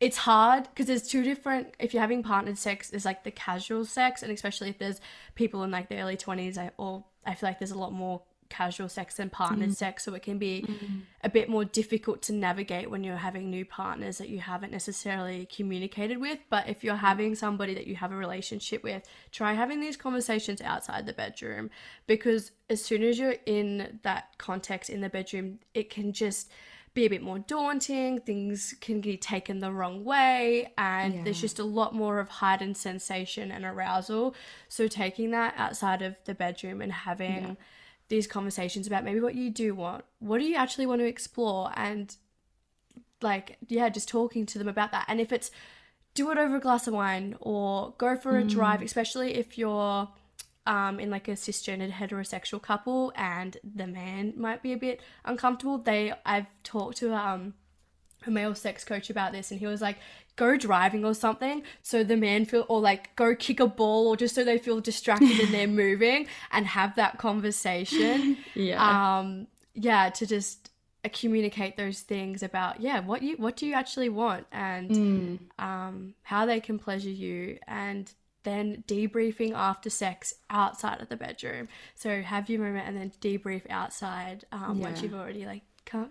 it's 0.00 0.16
hard 0.16 0.64
because 0.64 0.86
there's 0.86 1.06
two 1.06 1.22
different. 1.22 1.74
If 1.78 1.92
you're 1.92 2.00
having 2.00 2.22
partnered 2.22 2.58
sex, 2.58 2.90
there's 2.90 3.04
like 3.04 3.24
the 3.24 3.30
casual 3.30 3.84
sex, 3.84 4.22
and 4.22 4.32
especially 4.32 4.70
if 4.70 4.78
there's 4.78 5.00
people 5.34 5.62
in 5.62 5.70
like 5.70 5.88
the 5.88 6.00
early 6.00 6.16
20s, 6.16 6.56
I 6.56 6.70
or 6.78 7.04
I 7.26 7.34
feel 7.34 7.50
like 7.50 7.58
there's 7.58 7.70
a 7.70 7.78
lot 7.78 7.92
more 7.92 8.22
casual 8.52 8.88
sex 8.88 9.18
and 9.18 9.32
partnered 9.32 9.70
mm. 9.70 9.76
sex. 9.76 10.04
So 10.04 10.14
it 10.14 10.22
can 10.22 10.38
be 10.38 10.64
mm. 10.68 11.00
a 11.24 11.30
bit 11.30 11.48
more 11.48 11.64
difficult 11.64 12.20
to 12.22 12.32
navigate 12.34 12.90
when 12.90 13.02
you're 13.02 13.16
having 13.16 13.48
new 13.48 13.64
partners 13.64 14.18
that 14.18 14.28
you 14.28 14.38
haven't 14.38 14.70
necessarily 14.70 15.46
communicated 15.46 16.18
with. 16.18 16.38
But 16.50 16.68
if 16.68 16.84
you're 16.84 16.96
having 16.96 17.34
somebody 17.34 17.74
that 17.74 17.86
you 17.86 17.96
have 17.96 18.12
a 18.12 18.16
relationship 18.16 18.84
with, 18.84 19.02
try 19.30 19.54
having 19.54 19.80
these 19.80 19.96
conversations 19.96 20.60
outside 20.60 21.06
the 21.06 21.14
bedroom 21.14 21.70
because 22.06 22.52
as 22.68 22.84
soon 22.84 23.02
as 23.02 23.18
you're 23.18 23.36
in 23.46 24.00
that 24.02 24.36
context 24.36 24.90
in 24.90 25.00
the 25.00 25.08
bedroom, 25.08 25.58
it 25.72 25.88
can 25.88 26.12
just 26.12 26.50
be 26.94 27.06
a 27.06 27.10
bit 27.10 27.22
more 27.22 27.38
daunting. 27.38 28.20
Things 28.20 28.74
can 28.80 29.00
be 29.00 29.16
taken 29.16 29.60
the 29.60 29.72
wrong 29.72 30.04
way, 30.04 30.72
and 30.76 31.14
yeah. 31.14 31.24
there's 31.24 31.40
just 31.40 31.58
a 31.58 31.64
lot 31.64 31.94
more 31.94 32.20
of 32.20 32.28
heightened 32.28 32.76
sensation 32.76 33.50
and 33.50 33.64
arousal. 33.64 34.34
So, 34.68 34.88
taking 34.88 35.30
that 35.30 35.54
outside 35.56 36.02
of 36.02 36.16
the 36.24 36.34
bedroom 36.34 36.82
and 36.82 36.92
having 36.92 37.42
yeah. 37.42 37.54
These 38.08 38.26
conversations 38.26 38.86
about 38.86 39.04
maybe 39.04 39.20
what 39.20 39.34
you 39.34 39.50
do 39.50 39.74
want, 39.74 40.04
what 40.18 40.38
do 40.38 40.44
you 40.44 40.56
actually 40.56 40.86
want 40.86 41.00
to 41.00 41.06
explore, 41.06 41.70
and 41.76 42.16
like, 43.22 43.56
yeah, 43.68 43.88
just 43.88 44.08
talking 44.08 44.46
to 44.46 44.58
them 44.58 44.68
about 44.68 44.92
that. 44.92 45.04
And 45.08 45.20
if 45.20 45.32
it's 45.32 45.50
do 46.14 46.30
it 46.30 46.38
over 46.38 46.56
a 46.56 46.60
glass 46.60 46.86
of 46.86 46.94
wine 46.94 47.36
or 47.40 47.94
go 47.98 48.16
for 48.16 48.36
a 48.36 48.42
mm. 48.42 48.50
drive, 48.50 48.82
especially 48.82 49.34
if 49.34 49.56
you're 49.56 50.08
um, 50.66 51.00
in 51.00 51.10
like 51.10 51.28
a 51.28 51.32
cisgendered 51.32 51.92
heterosexual 51.92 52.60
couple 52.60 53.12
and 53.16 53.56
the 53.64 53.86
man 53.86 54.34
might 54.36 54.62
be 54.62 54.72
a 54.72 54.76
bit 54.76 55.00
uncomfortable. 55.24 55.78
They 55.78 56.12
I've 56.24 56.46
talked 56.62 56.98
to 56.98 57.14
um, 57.14 57.54
a 58.26 58.30
male 58.30 58.54
sex 58.54 58.84
coach 58.84 59.10
about 59.10 59.32
this 59.32 59.50
and 59.50 59.60
he 59.60 59.66
was 59.66 59.80
like 59.80 59.96
go 60.36 60.56
driving 60.56 61.04
or 61.04 61.14
something 61.14 61.62
so 61.82 62.02
the 62.02 62.16
man 62.16 62.44
feel 62.44 62.64
or 62.68 62.80
like 62.80 63.14
go 63.16 63.34
kick 63.34 63.60
a 63.60 63.66
ball 63.66 64.08
or 64.08 64.16
just 64.16 64.34
so 64.34 64.44
they 64.44 64.58
feel 64.58 64.80
distracted 64.80 65.38
and 65.40 65.52
they're 65.52 65.66
moving 65.86 66.26
and 66.50 66.66
have 66.66 66.94
that 66.96 67.18
conversation 67.18 68.36
yeah 68.54 69.18
um 69.18 69.46
yeah 69.74 70.08
to 70.08 70.26
just 70.26 70.70
communicate 71.12 71.76
those 71.76 72.00
things 72.00 72.42
about 72.42 72.80
yeah 72.80 73.00
what 73.00 73.22
you 73.22 73.36
what 73.36 73.56
do 73.56 73.66
you 73.66 73.74
actually 73.74 74.08
want 74.08 74.46
and 74.52 74.90
mm. 74.90 75.38
um 75.58 76.14
how 76.22 76.46
they 76.46 76.60
can 76.60 76.78
pleasure 76.78 77.10
you 77.10 77.58
and 77.66 78.14
then 78.44 78.82
debriefing 78.86 79.52
after 79.52 79.90
sex 79.90 80.34
outside 80.50 81.00
of 81.00 81.08
the 81.08 81.16
bedroom. 81.16 81.68
So 81.94 82.22
have 82.22 82.48
your 82.50 82.60
moment 82.60 82.88
and 82.88 82.96
then 82.96 83.12
debrief 83.20 83.62
outside 83.70 84.44
um, 84.52 84.78
yeah. 84.78 84.84
once 84.84 85.02
you've 85.02 85.14
already 85.14 85.46
like 85.46 85.62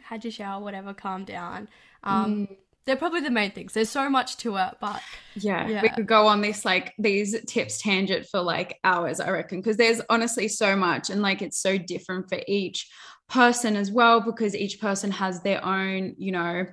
had 0.03 0.23
your 0.23 0.31
shower, 0.31 0.61
whatever, 0.61 0.93
calm 0.93 1.25
down. 1.25 1.67
Um, 2.03 2.47
mm. 2.47 2.57
They're 2.85 2.95
probably 2.95 3.21
the 3.21 3.29
main 3.29 3.51
things. 3.51 3.73
There's 3.73 3.89
so 3.89 4.09
much 4.09 4.37
to 4.37 4.55
it, 4.57 4.75
but 4.81 5.01
yeah, 5.35 5.67
yeah. 5.67 5.81
we 5.83 5.89
could 5.89 6.07
go 6.07 6.25
on 6.25 6.41
this 6.41 6.65
like 6.65 6.93
these 6.97 7.39
tips 7.45 7.79
tangent 7.79 8.25
for 8.25 8.41
like 8.41 8.79
hours, 8.83 9.19
I 9.19 9.29
reckon, 9.29 9.59
because 9.59 9.77
there's 9.77 10.01
honestly 10.09 10.47
so 10.47 10.75
much 10.75 11.09
and 11.11 11.21
like 11.21 11.41
it's 11.43 11.59
so 11.59 11.77
different 11.77 12.27
for 12.27 12.39
each 12.47 12.89
person 13.29 13.75
as 13.75 13.91
well 13.91 14.19
because 14.19 14.55
each 14.55 14.81
person 14.81 15.11
has 15.11 15.41
their 15.41 15.63
own, 15.63 16.15
you 16.17 16.31
know, 16.31 16.65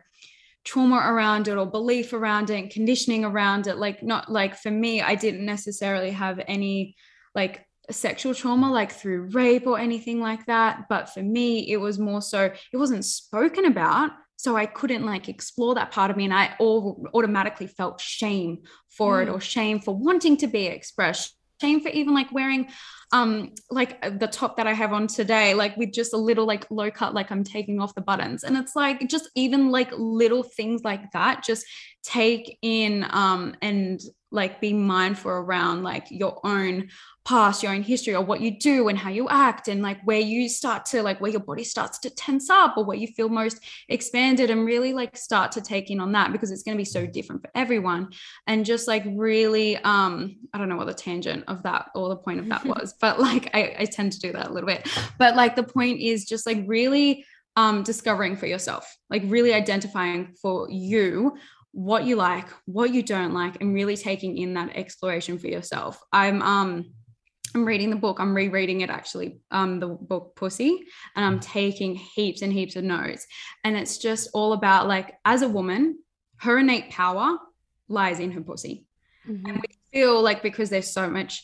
trauma 0.69 0.97
around 0.97 1.49
it 1.49 1.57
or 1.57 1.65
belief 1.65 2.13
around 2.13 2.51
it 2.51 2.59
and 2.59 2.71
conditioning 2.71 3.25
around 3.25 3.67
it 3.67 3.79
like 3.79 4.03
not 4.03 4.31
like 4.31 4.55
for 4.55 4.71
me 4.71 5.01
i 5.01 5.15
didn't 5.15 5.47
necessarily 5.47 6.11
have 6.11 6.39
any 6.47 6.95
like 7.35 7.65
sexual 7.91 8.35
trauma 8.35 8.71
like 8.71 8.93
through 8.93 9.31
rape 9.33 9.67
or 9.67 9.79
anything 9.79 10.21
like 10.21 10.45
that 10.45 10.85
but 10.91 11.09
for 11.09 11.23
me 11.23 11.71
it 11.71 11.79
was 11.79 11.99
more 11.99 12.21
so 12.21 12.53
it 12.73 12.77
wasn't 12.77 13.03
spoken 13.03 13.65
about 13.65 14.11
so 14.39 14.57
i 14.57 14.65
couldn't 14.65 15.05
like 15.05 15.29
explore 15.29 15.75
that 15.75 15.91
part 15.91 16.11
of 16.11 16.17
me 16.17 16.25
and 16.25 16.33
i 16.33 16.55
all 16.59 17.07
automatically 17.13 17.67
felt 17.67 18.01
shame 18.01 18.59
for 18.89 19.19
mm. 19.19 19.25
it 19.25 19.29
or 19.29 19.41
shame 19.41 19.79
for 19.79 19.95
wanting 19.95 20.37
to 20.37 20.47
be 20.47 20.67
expressed 20.67 21.35
shame 21.61 21.81
for 21.81 21.89
even 21.89 22.15
like 22.15 22.33
wearing 22.33 22.69
um 23.13 23.53
like 23.71 23.99
uh, 24.03 24.11
the 24.11 24.27
top 24.27 24.57
that 24.57 24.67
I 24.67 24.73
have 24.73 24.93
on 24.93 25.07
today 25.07 25.55
like 25.55 25.77
with 25.77 25.93
just 25.93 26.13
a 26.13 26.17
little 26.17 26.47
like 26.47 26.67
low 26.71 26.91
cut 26.91 27.15
like 27.15 27.31
I'm 27.31 27.45
taking 27.45 27.81
off 27.81 27.95
the 27.95 28.01
buttons 28.01 28.45
and 28.45 28.57
it's 28.57 28.77
like 28.77 29.09
just 29.09 29.31
even 29.35 29.71
like 29.71 29.91
little 29.97 30.43
things 30.43 30.83
like 30.85 31.11
that 31.13 31.45
just 31.45 31.65
take 32.05 32.59
in 32.63 33.07
um 33.11 33.57
and 33.63 34.01
like 34.31 34.61
be 34.61 34.73
mindful 34.73 35.31
around 35.31 35.83
like 35.83 36.07
your 36.11 36.39
own 36.45 36.89
past 37.25 37.63
your 37.63 37.73
own 37.73 37.83
history 37.83 38.15
or 38.15 38.23
what 38.23 38.41
you 38.41 38.59
do 38.59 38.89
and 38.89 38.99
how 38.99 39.11
you 39.11 39.29
act 39.29 39.69
and 39.69 39.83
like 39.83 40.01
where 40.05 40.21
you 40.21 40.49
start 40.49 40.87
to 40.87 41.03
like 41.03 41.21
where 41.21 41.31
your 41.31 41.41
body 41.41 41.63
starts 41.63 41.99
to 41.99 42.09
tense 42.09 42.49
up 42.49 42.75
or 42.77 42.85
where 42.85 42.97
you 42.97 43.07
feel 43.07 43.29
most 43.29 43.61
expanded 43.89 44.49
and 44.49 44.65
really 44.65 44.95
like 44.95 45.15
start 45.15 45.53
to 45.53 45.61
take 45.61 45.91
in 45.91 46.01
on 46.01 46.13
that 46.13 46.33
because 46.33 46.51
it's 46.51 46.63
going 46.63 46.75
to 46.75 46.81
be 46.81 46.87
so 46.87 47.07
different 47.07 47.43
for 47.43 47.51
everyone. 47.55 48.09
And 48.47 48.65
just 48.65 48.89
like 48.89 49.05
really 49.07 49.77
um 49.77 50.37
i 50.55 50.59
don't 50.59 50.69
know 50.69 50.77
what 50.77 50.87
the 50.87 50.95
tangent 50.95 51.45
of 51.49 51.63
that 51.65 51.91
or 51.95 52.09
the 52.09 52.17
point 52.17 52.41
of 52.41 52.49
that 52.49 52.65
was 52.65 52.95
but 52.99 53.21
like 53.21 53.51
I, 53.55 53.77
I 53.81 53.85
tend 53.85 54.13
to 54.13 54.21
do 54.21 54.33
that 54.33 54.49
a 54.49 54.53
little 54.53 54.69
bit. 54.69 54.89
But 55.19 55.37
like 55.37 55.55
the 55.55 55.63
point 55.63 56.01
is 56.01 56.25
just 56.25 56.47
like 56.47 56.65
really 56.67 57.25
um 57.57 57.83
discovering 57.83 58.37
for 58.37 58.47
yourself 58.47 58.97
like 59.11 59.23
really 59.27 59.53
identifying 59.53 60.35
for 60.41 60.71
you 60.71 61.37
what 61.73 62.05
you 62.05 62.17
like, 62.17 62.47
what 62.65 62.93
you 62.93 63.03
don't 63.03 63.35
like, 63.35 63.61
and 63.61 63.75
really 63.75 63.97
taking 63.97 64.39
in 64.39 64.55
that 64.55 64.77
exploration 64.77 65.39
for 65.39 65.49
yourself. 65.49 66.01
I'm 66.13 66.43
um 66.43 66.93
I'm 67.55 67.65
reading 67.65 67.89
the 67.89 67.97
book. 67.97 68.21
I'm 68.21 68.35
rereading 68.35 68.83
it 68.83 68.91
actually, 68.91 69.41
um, 69.51 69.81
the 69.81 69.89
book 69.89 70.37
Pussy, 70.37 70.85
and 71.17 71.25
I'm 71.25 71.41
taking 71.41 71.95
heaps 71.95 72.43
and 72.43 72.53
heaps 72.53 72.77
of 72.77 72.85
notes. 72.85 73.27
And 73.65 73.75
it's 73.75 73.97
just 73.97 74.29
all 74.35 74.53
about 74.53 74.87
like, 74.87 75.15
as 75.25 75.41
a 75.41 75.49
woman, 75.49 75.99
her 76.41 76.59
innate 76.59 76.91
power 76.91 77.39
lies 77.89 78.21
in 78.21 78.33
her 78.33 78.43
pussy. 78.43 78.85
Mm-hmm. 79.27 79.47
And 79.47 79.57
we 79.57 79.99
feel 79.99 80.23
like 80.23 80.43
because 80.43 80.69
there's 80.69 80.93
so 80.93 81.09
much 81.09 81.43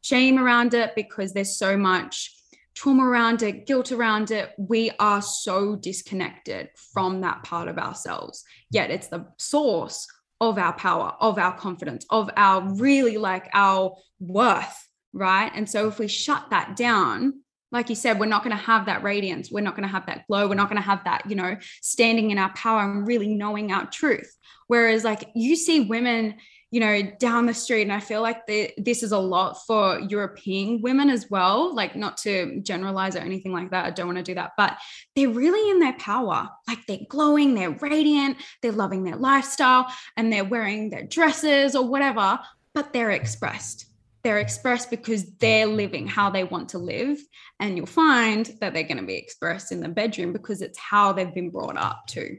shame 0.00 0.38
around 0.38 0.74
it, 0.74 0.94
because 0.94 1.32
there's 1.32 1.58
so 1.58 1.76
much 1.76 2.32
trauma 2.76 3.04
around 3.04 3.42
it, 3.42 3.66
guilt 3.66 3.90
around 3.90 4.30
it, 4.30 4.52
we 4.58 4.90
are 5.00 5.22
so 5.22 5.74
disconnected 5.74 6.68
from 6.92 7.22
that 7.22 7.42
part 7.42 7.68
of 7.68 7.78
ourselves. 7.78 8.44
Yet 8.70 8.90
it's 8.90 9.08
the 9.08 9.26
source 9.38 10.06
of 10.40 10.58
our 10.58 10.74
power, 10.74 11.14
of 11.18 11.38
our 11.38 11.56
confidence, 11.56 12.04
of 12.10 12.30
our 12.36 12.74
really 12.74 13.16
like 13.16 13.48
our 13.54 13.96
worth, 14.20 14.88
right? 15.12 15.50
And 15.54 15.68
so 15.68 15.88
if 15.88 15.98
we 15.98 16.06
shut 16.06 16.50
that 16.50 16.76
down, 16.76 17.40
like 17.72 17.88
you 17.88 17.94
said, 17.96 18.20
we're 18.20 18.26
not 18.26 18.44
going 18.44 18.56
to 18.56 18.62
have 18.62 18.86
that 18.86 19.02
radiance. 19.02 19.50
We're 19.50 19.62
not 19.62 19.74
going 19.74 19.88
to 19.88 19.92
have 19.92 20.06
that 20.06 20.26
glow. 20.28 20.46
We're 20.46 20.54
not 20.54 20.68
going 20.68 20.80
to 20.80 20.86
have 20.86 21.02
that, 21.04 21.28
you 21.28 21.34
know, 21.34 21.56
standing 21.80 22.30
in 22.30 22.38
our 22.38 22.52
power 22.52 22.82
and 22.82 23.06
really 23.06 23.28
knowing 23.28 23.72
our 23.72 23.86
truth. 23.86 24.32
Whereas, 24.68 25.02
like, 25.02 25.28
you 25.34 25.56
see 25.56 25.80
women 25.80 26.34
you 26.70 26.80
know, 26.80 27.00
down 27.20 27.46
the 27.46 27.54
street. 27.54 27.82
And 27.82 27.92
I 27.92 28.00
feel 28.00 28.22
like 28.22 28.46
the, 28.46 28.72
this 28.76 29.02
is 29.02 29.12
a 29.12 29.18
lot 29.18 29.64
for 29.66 30.00
European 30.00 30.82
women 30.82 31.10
as 31.10 31.30
well. 31.30 31.74
Like, 31.74 31.94
not 31.94 32.16
to 32.18 32.60
generalize 32.60 33.14
or 33.14 33.20
anything 33.20 33.52
like 33.52 33.70
that. 33.70 33.86
I 33.86 33.90
don't 33.90 34.06
want 34.06 34.18
to 34.18 34.24
do 34.24 34.34
that, 34.34 34.52
but 34.56 34.76
they're 35.14 35.28
really 35.28 35.70
in 35.70 35.78
their 35.78 35.94
power. 35.94 36.48
Like, 36.66 36.84
they're 36.86 37.06
glowing, 37.08 37.54
they're 37.54 37.70
radiant, 37.70 38.38
they're 38.62 38.72
loving 38.72 39.04
their 39.04 39.16
lifestyle, 39.16 39.86
and 40.16 40.32
they're 40.32 40.44
wearing 40.44 40.90
their 40.90 41.04
dresses 41.04 41.76
or 41.76 41.86
whatever, 41.86 42.40
but 42.74 42.92
they're 42.92 43.12
expressed. 43.12 43.86
They're 44.24 44.38
expressed 44.40 44.90
because 44.90 45.24
they're 45.36 45.68
living 45.68 46.08
how 46.08 46.30
they 46.30 46.42
want 46.42 46.70
to 46.70 46.78
live. 46.78 47.20
And 47.60 47.76
you'll 47.76 47.86
find 47.86 48.44
that 48.60 48.74
they're 48.74 48.82
going 48.82 48.96
to 48.96 49.04
be 49.04 49.14
expressed 49.14 49.70
in 49.70 49.78
the 49.78 49.88
bedroom 49.88 50.32
because 50.32 50.62
it's 50.62 50.78
how 50.78 51.12
they've 51.12 51.32
been 51.32 51.50
brought 51.50 51.76
up 51.76 52.08
to. 52.08 52.38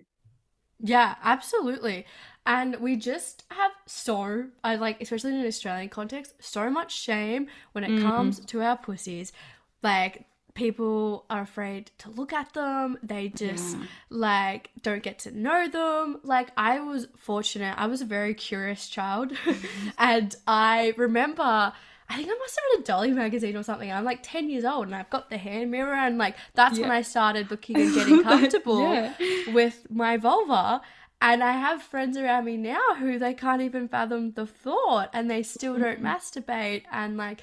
Yeah, 0.80 1.16
absolutely. 1.24 2.06
And 2.48 2.78
we 2.78 2.96
just 2.96 3.44
have 3.52 3.72
so, 3.86 4.46
I 4.64 4.78
like, 4.78 5.02
especially 5.02 5.32
in 5.32 5.42
an 5.42 5.46
Australian 5.46 5.90
context, 5.90 6.34
so 6.40 6.70
much 6.70 6.98
shame 6.98 7.48
when 7.74 7.84
it 7.84 7.90
mm-hmm. 7.90 8.08
comes 8.08 8.40
to 8.40 8.62
our 8.62 8.78
pussies. 8.78 9.34
Like, 9.84 10.24
people 10.54 11.26
are 11.30 11.42
afraid 11.42 11.92
to 11.98 12.10
look 12.10 12.32
at 12.32 12.54
them. 12.54 13.00
They 13.04 13.28
just, 13.28 13.78
yeah. 13.78 13.84
like, 14.10 14.70
don't 14.82 15.04
get 15.04 15.20
to 15.20 15.38
know 15.38 15.68
them. 15.68 16.22
Like, 16.24 16.52
I 16.56 16.80
was 16.80 17.10
fortunate. 17.18 17.76
I 17.78 17.88
was 17.88 18.00
a 18.00 18.06
very 18.06 18.34
curious 18.34 18.88
child. 18.88 19.34
Mm-hmm. 19.34 19.90
and 19.98 20.34
I 20.48 20.94
remember. 20.96 21.74
I 22.10 22.16
think 22.16 22.30
I 22.30 22.36
must 22.36 22.56
have 22.56 22.64
read 22.72 22.84
a 22.84 22.88
Dolly 22.88 23.12
magazine 23.12 23.58
or 23.58 23.64
something. 23.64 23.92
I'm 23.92 24.06
like 24.06 24.20
10 24.24 24.50
years 24.50 24.64
old 24.64 24.86
and 24.86 24.96
I've 24.96 25.10
got 25.10 25.30
the 25.30 25.38
hand 25.38 25.72
mirror 25.72 25.94
and 25.94 26.18
like 26.18 26.38
that's 26.54 26.78
yeah. 26.78 26.84
when 26.84 26.92
I 26.92 27.02
started 27.02 27.52
looking 27.52 27.76
and 27.76 27.94
getting 27.94 28.24
comfortable 28.24 28.80
yeah. 28.80 29.14
with 29.52 29.86
my 29.90 30.16
vulva. 30.16 30.80
And 31.20 31.44
I 31.44 31.54
have 31.54 31.82
friends 31.82 32.16
around 32.16 32.46
me 32.46 32.58
now 32.58 32.96
who 33.00 33.18
they 33.18 33.34
can't 33.34 33.62
even 33.62 33.88
fathom 33.88 34.34
the 34.34 34.46
thought 34.46 35.10
and 35.14 35.30
they 35.30 35.42
still 35.44 35.78
don't 35.78 36.02
mm-hmm. 36.02 36.06
masturbate 36.06 36.84
and 36.92 37.18
like 37.18 37.42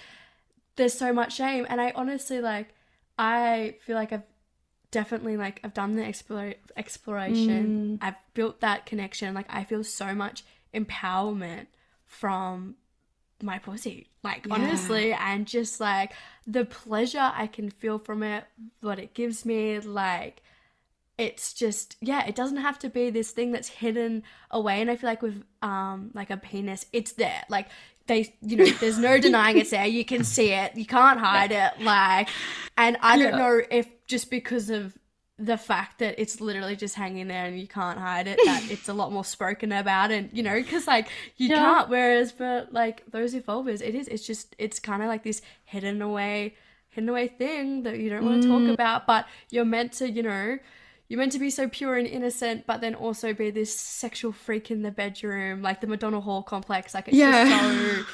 there's 0.76 0.94
so 0.94 1.12
much 1.12 1.34
shame 1.36 1.66
and 1.68 1.80
I 1.80 1.92
honestly 1.96 2.40
like 2.40 2.74
I 3.18 3.76
feel 3.84 3.96
like 3.96 4.12
I've 4.12 4.22
definitely 4.94 5.36
like 5.36 5.60
I've 5.64 5.74
done 5.74 5.96
the 5.96 6.06
explore, 6.06 6.54
exploration. 6.76 7.98
Mm. 8.00 8.06
I've 8.06 8.14
built 8.32 8.60
that 8.60 8.86
connection. 8.86 9.34
Like 9.34 9.46
I 9.48 9.64
feel 9.64 9.82
so 9.82 10.14
much 10.14 10.44
empowerment 10.72 11.66
from 12.06 12.76
my 13.42 13.58
pussy. 13.58 14.06
Like 14.22 14.46
yeah. 14.46 14.54
honestly, 14.54 15.12
and 15.12 15.48
just 15.48 15.80
like 15.80 16.12
the 16.46 16.64
pleasure 16.64 17.32
I 17.34 17.48
can 17.48 17.70
feel 17.70 17.98
from 17.98 18.22
it, 18.22 18.44
what 18.80 19.00
it 19.00 19.14
gives 19.14 19.44
me, 19.44 19.80
like 19.80 20.43
it's 21.16 21.52
just 21.52 21.96
yeah 22.00 22.26
it 22.26 22.34
doesn't 22.34 22.56
have 22.58 22.78
to 22.80 22.88
be 22.88 23.08
this 23.10 23.30
thing 23.30 23.52
that's 23.52 23.68
hidden 23.68 24.22
away. 24.50 24.80
And 24.80 24.90
i 24.90 24.96
feel 24.96 25.08
like 25.10 25.22
with 25.22 25.42
um 25.62 26.10
like 26.14 26.30
a 26.30 26.36
penis 26.36 26.86
it's 26.92 27.12
there. 27.12 27.42
Like 27.48 27.68
they 28.06 28.34
you 28.42 28.56
know 28.56 28.66
there's 28.80 28.98
no 28.98 29.18
denying 29.28 29.58
it's 29.58 29.70
there. 29.70 29.86
You 29.86 30.04
can 30.04 30.24
see 30.24 30.50
it. 30.52 30.76
You 30.76 30.86
can't 30.86 31.20
hide 31.20 31.52
it. 31.52 31.80
Like 31.80 32.28
and 32.76 32.96
i 33.00 33.16
don't 33.16 33.36
know 33.38 33.60
if 33.70 33.86
just 34.06 34.30
because 34.30 34.68
of 34.70 34.98
the 35.36 35.56
fact 35.58 35.98
that 35.98 36.14
it's 36.20 36.40
literally 36.40 36.76
just 36.76 36.94
hanging 36.94 37.26
there 37.26 37.44
and 37.46 37.58
you 37.58 37.66
can't 37.66 37.98
hide 37.98 38.28
it 38.28 38.38
that 38.44 38.62
it's 38.70 38.88
a 38.88 38.94
lot 38.94 39.10
more 39.10 39.24
spoken 39.24 39.72
about 39.72 40.12
and 40.12 40.30
you 40.32 40.44
know 40.44 40.54
because 40.54 40.86
like 40.86 41.08
you 41.36 41.48
Yeah. 41.48 41.56
can't. 41.58 41.88
Whereas 41.88 42.30
for 42.30 42.68
like 42.70 43.02
those 43.10 43.34
vulvas 43.34 43.80
it 43.82 43.94
is 43.96 44.06
it's 44.08 44.24
just 44.26 44.54
it's 44.58 44.78
kind 44.78 45.02
of 45.02 45.08
like 45.08 45.22
this 45.24 45.42
hidden 45.64 46.02
away 46.02 46.54
hidden 46.90 47.08
away 47.08 47.26
thing 47.26 47.82
that 47.82 47.98
you 47.98 48.10
don't 48.10 48.24
want 48.24 48.42
to 48.42 48.48
Mm. 48.48 48.52
talk 48.66 48.74
about. 48.74 49.06
But 49.08 49.26
you're 49.50 49.64
meant 49.64 49.92
to 49.94 50.08
you 50.10 50.22
know 50.22 50.58
you're 51.14 51.20
meant 51.20 51.30
to 51.30 51.38
be 51.38 51.50
so 51.50 51.68
pure 51.68 51.94
and 51.96 52.08
innocent, 52.08 52.66
but 52.66 52.80
then 52.80 52.96
also 52.96 53.32
be 53.32 53.52
this 53.52 53.72
sexual 53.72 54.32
freak 54.32 54.72
in 54.72 54.82
the 54.82 54.90
bedroom, 54.90 55.62
like 55.62 55.80
the 55.80 55.86
Madonna 55.86 56.20
whore 56.20 56.44
complex. 56.44 56.92
Like 56.92 57.06
it's 57.06 57.16
Yeah. 57.16 57.48
just 57.48 57.62
so, 57.62 58.04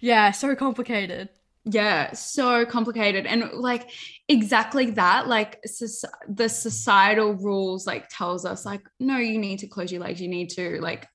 yeah, 0.00 0.30
so 0.30 0.56
complicated. 0.56 1.28
Yeah, 1.66 2.12
so 2.14 2.64
complicated. 2.64 3.26
And 3.26 3.50
like 3.52 3.90
exactly 4.26 4.88
that, 4.92 5.28
like 5.28 5.60
soc- 5.66 6.10
the 6.26 6.48
societal 6.48 7.34
rules 7.34 7.86
like 7.86 8.08
tells 8.08 8.46
us 8.46 8.64
like 8.64 8.80
no, 8.98 9.18
you 9.18 9.38
need 9.38 9.58
to 9.58 9.66
close 9.66 9.92
your 9.92 10.00
legs, 10.00 10.18
you 10.22 10.28
need 10.28 10.48
to 10.50 10.80
like 10.80 11.06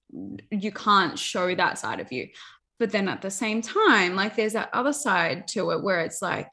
you 0.52 0.72
can't 0.72 1.18
show 1.18 1.56
that 1.56 1.80
side 1.80 2.02
of 2.02 2.12
you. 2.12 2.28
But 2.78 2.92
then 2.92 3.08
at 3.08 3.24
the 3.24 3.32
same 3.32 3.64
time, 3.64 4.16
like 4.16 4.36
there's 4.36 4.54
that 4.54 4.70
other 4.74 4.94
side 4.94 5.48
to 5.50 5.72
it 5.72 5.82
where 5.82 6.02
it's 6.02 6.22
like 6.22 6.50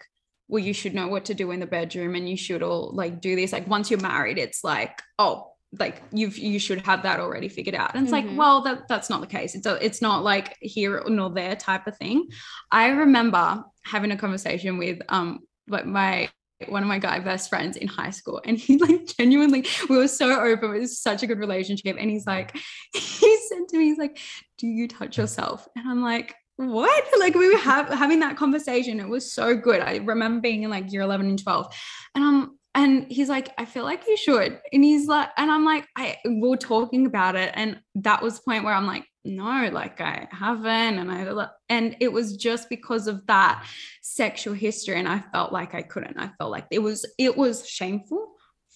well 0.48 0.62
you 0.62 0.72
should 0.72 0.94
know 0.94 1.08
what 1.08 1.26
to 1.26 1.34
do 1.34 1.50
in 1.50 1.60
the 1.60 1.66
bedroom 1.66 2.14
and 2.14 2.28
you 2.28 2.36
should 2.36 2.62
all 2.62 2.90
like 2.94 3.20
do 3.20 3.36
this. 3.36 3.52
Like 3.52 3.66
once 3.68 3.90
you're 3.90 4.00
married 4.00 4.38
it's 4.38 4.64
like 4.64 5.00
oh 5.18 5.52
like 5.78 6.02
you've 6.12 6.38
you 6.38 6.58
should 6.58 6.80
have 6.86 7.02
that 7.02 7.20
already 7.20 7.48
figured 7.48 7.74
out. 7.74 7.94
And 7.94 8.04
it's 8.04 8.10
Mhm. 8.14 8.28
like 8.28 8.38
well 8.38 8.62
that 8.62 8.88
that's 8.88 9.10
not 9.10 9.20
the 9.20 9.26
case. 9.26 9.54
It's 9.54 9.66
a, 9.66 9.74
it's 9.84 10.00
not 10.00 10.24
like 10.24 10.56
here 10.60 11.02
nor 11.06 11.30
there 11.30 11.56
type 11.56 11.86
of 11.86 11.96
thing. 11.98 12.28
I 12.72 12.88
remember 12.88 13.62
having 13.84 14.10
a 14.10 14.16
conversation 14.16 14.78
with 14.78 14.98
um 15.10 15.40
like 15.68 15.84
my 15.86 16.30
one 16.68 16.82
of 16.82 16.88
my 16.88 16.98
guy 16.98 17.18
best 17.20 17.48
friends 17.50 17.76
in 17.76 17.86
high 17.86 18.10
school 18.10 18.40
and 18.44 18.56
he 18.58 18.78
like 18.86 19.06
genuinely 19.18 19.66
we 19.90 19.96
were 19.98 20.08
so 20.08 20.40
open. 20.40 20.74
It 20.74 20.80
was 20.80 20.98
such 20.98 21.22
a 21.22 21.26
good 21.26 21.38
relationship. 21.38 21.96
And 22.00 22.10
he's 22.10 22.26
like 22.26 22.56
he 22.94 23.38
said 23.48 23.68
to 23.68 23.76
me 23.78 23.84
he's 23.90 23.98
like 23.98 24.18
do 24.56 24.66
you 24.66 24.88
touch 24.88 25.18
yourself? 25.18 25.68
And 25.76 25.86
I'm 25.86 26.02
like 26.02 26.34
what? 26.58 27.04
Like 27.18 27.34
we 27.34 27.52
were 27.52 27.58
have, 27.58 27.88
having 27.88 28.20
that 28.20 28.36
conversation. 28.36 29.00
It 29.00 29.08
was 29.08 29.30
so 29.32 29.54
good. 29.54 29.80
I 29.80 29.96
remember 29.96 30.40
being 30.40 30.62
in 30.62 30.70
like 30.70 30.92
year 30.92 31.02
11 31.02 31.26
and 31.28 31.42
12 31.42 31.74
and 32.14 32.24
um 32.24 32.58
and 32.74 33.10
he's 33.10 33.28
like 33.28 33.52
I 33.58 33.64
feel 33.64 33.84
like 33.84 34.06
you 34.06 34.16
should. 34.16 34.60
And 34.72 34.84
he's 34.84 35.06
like 35.08 35.30
and 35.36 35.50
I'm 35.50 35.64
like 35.64 35.86
I 35.96 36.16
we 36.24 36.40
we're 36.40 36.56
talking 36.56 37.06
about 37.06 37.34
it 37.36 37.52
and 37.54 37.80
that 37.96 38.22
was 38.22 38.36
the 38.36 38.42
point 38.44 38.64
where 38.64 38.74
I'm 38.74 38.86
like 38.86 39.04
no 39.24 39.68
like 39.72 40.00
I 40.00 40.28
haven't. 40.30 40.98
And 40.98 41.10
I 41.12 41.48
and 41.68 41.96
it 42.00 42.12
was 42.12 42.36
just 42.36 42.68
because 42.68 43.08
of 43.08 43.26
that 43.26 43.64
sexual 44.02 44.54
history 44.54 44.96
and 44.96 45.08
I 45.08 45.22
felt 45.32 45.52
like 45.52 45.74
I 45.74 45.82
couldn't. 45.82 46.18
I 46.18 46.30
felt 46.38 46.50
like 46.50 46.66
it 46.70 46.80
was 46.80 47.04
it 47.18 47.36
was 47.36 47.68
shameful 47.68 48.32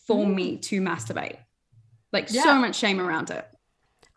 for 0.06 0.24
Mm. 0.26 0.34
me 0.34 0.58
to 0.58 0.80
masturbate. 0.80 1.38
Like 2.12 2.28
Yeah. 2.30 2.42
so 2.42 2.54
much 2.56 2.76
shame 2.76 3.00
around 3.00 3.30
it 3.30 3.46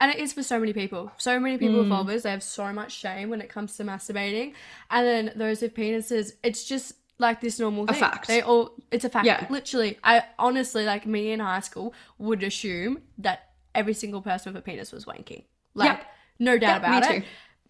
And 0.02 0.12
it 0.12 0.18
is 0.20 0.34
for 0.34 0.44
so 0.44 0.60
many 0.60 0.74
people. 0.74 1.12
So 1.18 1.40
many 1.40 1.58
people 1.58 1.78
with 1.80 1.88
Mm. 1.88 2.06
vulvas, 2.06 2.24
they 2.24 2.32
have 2.32 2.44
so 2.44 2.74
much 2.74 2.92
shame 2.92 3.30
when 3.30 3.40
it 3.42 3.50
comes 3.50 3.78
to 3.78 3.84
masturbating. 3.84 4.54
And 4.92 5.08
then 5.08 5.32
those 5.38 5.62
with 5.62 5.74
penises, 5.74 6.34
it's 6.44 6.66
just 6.66 6.94
like 7.18 7.40
this 7.40 7.60
normal 7.60 7.86
A 7.86 7.88
thing. 7.88 8.00
fact. 8.02 8.28
They 8.28 8.42
all, 8.42 8.72
it's 8.92 9.06
a 9.06 9.10
fact. 9.10 9.26
Yeah. 9.26 9.48
Literally, 9.50 9.98
I 10.04 10.24
honestly, 10.38 10.84
like 10.86 11.06
me 11.06 11.32
in 11.32 11.40
high 11.40 11.62
school, 11.62 11.94
would 12.18 12.44
assume 12.44 13.04
that 13.20 13.52
every 13.74 13.94
single 13.94 14.22
person 14.22 14.54
with 14.54 14.60
a 14.62 14.66
penis 14.66 14.92
was 14.92 15.06
wanking. 15.06 15.46
Like, 15.74 16.02
no 16.40 16.58
doubt 16.58 16.80
about 16.80 17.04
too. 17.04 17.14
it. 17.16 17.24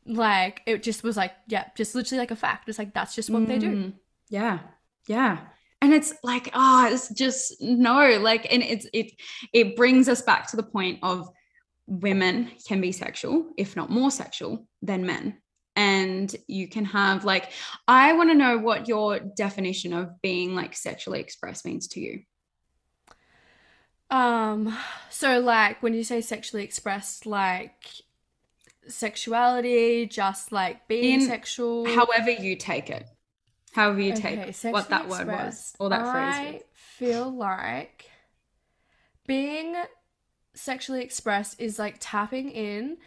Like, 0.08 0.62
it 0.66 0.82
just 0.84 1.04
was 1.04 1.16
like, 1.18 1.32
yeah, 1.48 1.66
just 1.76 1.94
literally 1.94 2.20
like 2.20 2.32
a 2.32 2.36
fact. 2.36 2.68
It's 2.70 2.80
like, 2.80 2.94
that's 2.94 3.14
just 3.16 3.30
what 3.30 3.48
they 3.48 3.60
do. 3.60 3.70
Mm, 3.72 3.94
Yeah. 4.30 4.60
Yeah. 5.08 5.40
And 5.82 5.94
it's 5.94 6.14
like, 6.24 6.50
oh, 6.56 6.90
it's 6.92 7.10
just 7.10 7.62
no, 7.62 8.18
like, 8.20 8.52
and 8.52 8.64
it's 8.64 8.88
it 8.94 9.12
it 9.54 9.76
brings 9.76 10.10
us 10.10 10.22
back 10.24 10.50
to 10.50 10.56
the 10.56 10.64
point 10.64 10.98
of 11.04 11.30
women 11.88 12.52
can 12.67 12.82
be 12.82 12.91
sexual, 12.91 13.45
if 13.58 13.76
not 13.76 13.89
more 13.89 14.12
sexual 14.12 14.67
than 14.82 15.06
men. 15.06 15.38
And 15.76 16.34
you 16.48 16.67
can 16.67 16.86
have 16.86 17.26
like, 17.26 17.52
I 17.88 18.13
want 18.13 18.30
to 18.30 18.36
know 18.36 18.58
what 18.58 18.88
your 18.88 19.19
definition 19.19 19.93
of 19.93 20.21
being 20.21 20.56
like 20.56 20.76
sexually 20.76 21.19
expressed 21.19 21.65
means 21.65 21.88
to 21.89 22.00
you. 22.00 22.21
Um, 24.10 24.76
so 25.10 25.39
like 25.39 25.84
when 25.84 25.93
you 25.93 26.04
say 26.04 26.21
sexually 26.21 26.63
expressed, 26.63 27.26
like 27.26 27.84
sexuality, 28.88 30.06
just 30.06 30.52
like 30.52 30.88
being 30.88 31.21
In 31.21 31.28
sexual. 31.28 31.86
However 31.86 32.32
you 32.32 32.56
take 32.56 32.89
it. 32.89 33.06
However 33.74 34.00
you 34.00 34.15
take 34.15 34.39
Okay, 34.39 34.71
what 34.71 34.89
that 34.89 35.10
word 35.10 35.28
was 35.28 35.74
or 35.80 35.89
that 35.89 36.02
I 36.06 36.12
phrase 36.13 36.54
was. 36.54 36.62
feel 36.74 37.36
like 37.36 38.10
being 39.28 39.76
sexually 40.56 41.04
expressed 41.04 41.60
is 41.60 41.78
like 41.78 41.98
tapping 42.00 42.50
in 42.50 42.98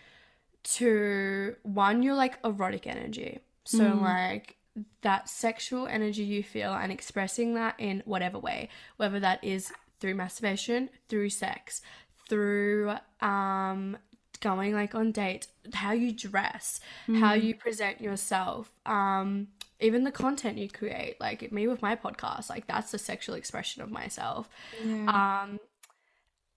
to 0.65 1.57
one 1.63 2.03
your 2.03 2.15
like 2.15 2.39
erotic 2.45 2.87
energy. 2.87 3.41
So 3.65 3.81
Mm. 3.97 4.03
like 4.03 4.57
that 5.03 5.29
sexual 5.29 5.87
energy 5.87 6.23
you 6.23 6.43
feel 6.43 6.73
and 6.73 6.93
expressing 6.93 7.55
that 7.55 7.75
in 7.79 8.03
whatever 8.05 8.39
way, 8.39 8.69
whether 8.97 9.19
that 9.21 9.43
is 9.43 9.73
through 9.99 10.15
masturbation, 10.15 10.91
through 11.09 11.31
sex, 11.31 11.81
through 12.29 12.95
um 13.21 13.97
going 14.41 14.73
like 14.73 14.95
on 14.95 15.11
date 15.11 15.49
how 15.75 15.91
you 15.93 16.13
dress, 16.13 16.79
how 17.07 17.35
Mm. 17.35 17.43
you 17.43 17.55
present 17.57 18.01
yourself, 18.01 18.73
um 18.87 19.49
even 19.81 20.03
the 20.05 20.13
content 20.13 20.59
you 20.59 20.69
create 20.69 21.21
like 21.21 21.53
me 21.53 21.67
with 21.69 21.81
my 21.83 21.95
podcast 21.95 22.51
like 22.51 22.67
that's 22.67 22.91
the 22.91 22.99
sexual 22.99 23.37
expression 23.37 23.81
of 23.81 23.89
myself 23.91 24.49
Yeah. 24.85 25.43
um 25.45 25.61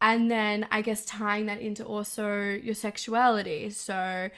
and 0.02 0.30
then 0.30 0.68
i 0.72 0.82
guess 0.82 1.06
tying 1.06 1.46
that 1.46 1.62
into 1.62 1.86
also 1.86 2.60
your 2.64 2.76
sexuality 2.76 3.70
so 3.70 4.30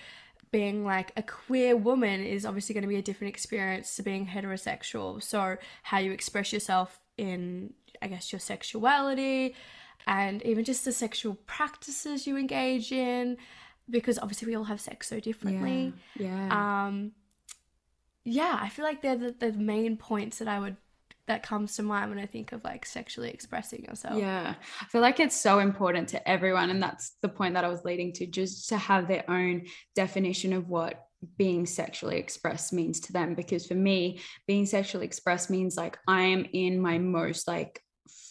being 0.52 0.86
like 0.86 1.12
a 1.18 1.24
queer 1.24 1.76
woman 1.76 2.24
is 2.24 2.46
obviously 2.46 2.74
going 2.74 2.84
to 2.84 2.88
be 2.88 2.98
a 2.98 3.02
different 3.02 3.34
experience 3.34 3.96
to 3.96 4.04
being 4.04 4.28
heterosexual 4.28 5.22
so 5.24 5.58
how 5.82 5.98
you 5.98 6.12
express 6.12 6.54
yourself 6.54 7.00
in 7.18 7.74
i 8.02 8.08
guess 8.08 8.32
your 8.32 8.40
sexuality 8.40 9.56
and 10.06 10.44
even 10.44 10.64
just 10.64 10.86
the 10.86 10.92
sexual 10.92 11.36
practices 11.48 12.28
you 12.28 12.38
engage 12.38 12.92
in 12.92 13.38
because 13.90 14.20
obviously 14.20 14.48
we 14.48 14.56
all 14.56 14.66
have 14.66 14.82
sex 14.82 15.08
so 15.08 15.20
differently 15.20 15.94
yeah. 16.18 16.48
yeah. 16.48 16.86
um 16.86 17.12
yeah 18.26 18.58
i 18.62 18.70
feel 18.70 18.86
like 18.86 19.02
they're 19.02 19.18
the, 19.18 19.32
the 19.32 19.54
main 19.54 19.98
points 19.98 20.40
that 20.40 20.48
i 20.48 20.60
would 20.60 20.76
that 21.28 21.44
comes 21.44 21.76
to 21.76 21.84
mind 21.84 22.10
when 22.10 22.20
i 22.20 22.26
think 22.26 22.52
of 22.52 22.64
like 22.64 22.86
sexually 22.86 23.30
expressing 23.30 23.84
yourself 23.84 24.18
Yeah, 24.24 24.56
I 24.82 24.86
feel 24.86 25.02
like 25.02 25.20
it's 25.20 25.36
so 25.36 25.60
important 25.60 26.10
to 26.10 26.30
everyone. 26.30 26.70
And 26.70 26.82
that's 26.82 27.18
the 27.22 27.30
point 27.30 27.56
that 27.56 27.66
I 27.66 27.68
was 27.68 27.84
leading 27.84 28.14
to, 28.14 28.26
just 28.26 28.70
to 28.70 28.78
have 28.78 29.08
their 29.08 29.30
own 29.30 29.64
definition 29.96 30.54
of 30.54 30.70
what 30.70 31.06
being 31.38 31.66
sexually 31.66 32.18
expressed 32.18 32.74
means 32.74 33.00
to 33.02 33.14
them. 33.14 33.36
Because 33.36 33.66
for 33.66 33.76
me, 33.76 34.20
being 34.48 34.66
sexually 34.66 35.06
expressed 35.06 35.50
means 35.50 35.76
like 35.76 35.98
I 36.08 36.22
am 36.22 36.46
in 36.54 36.80
my 36.80 36.98
most 36.98 37.48
like 37.48 37.82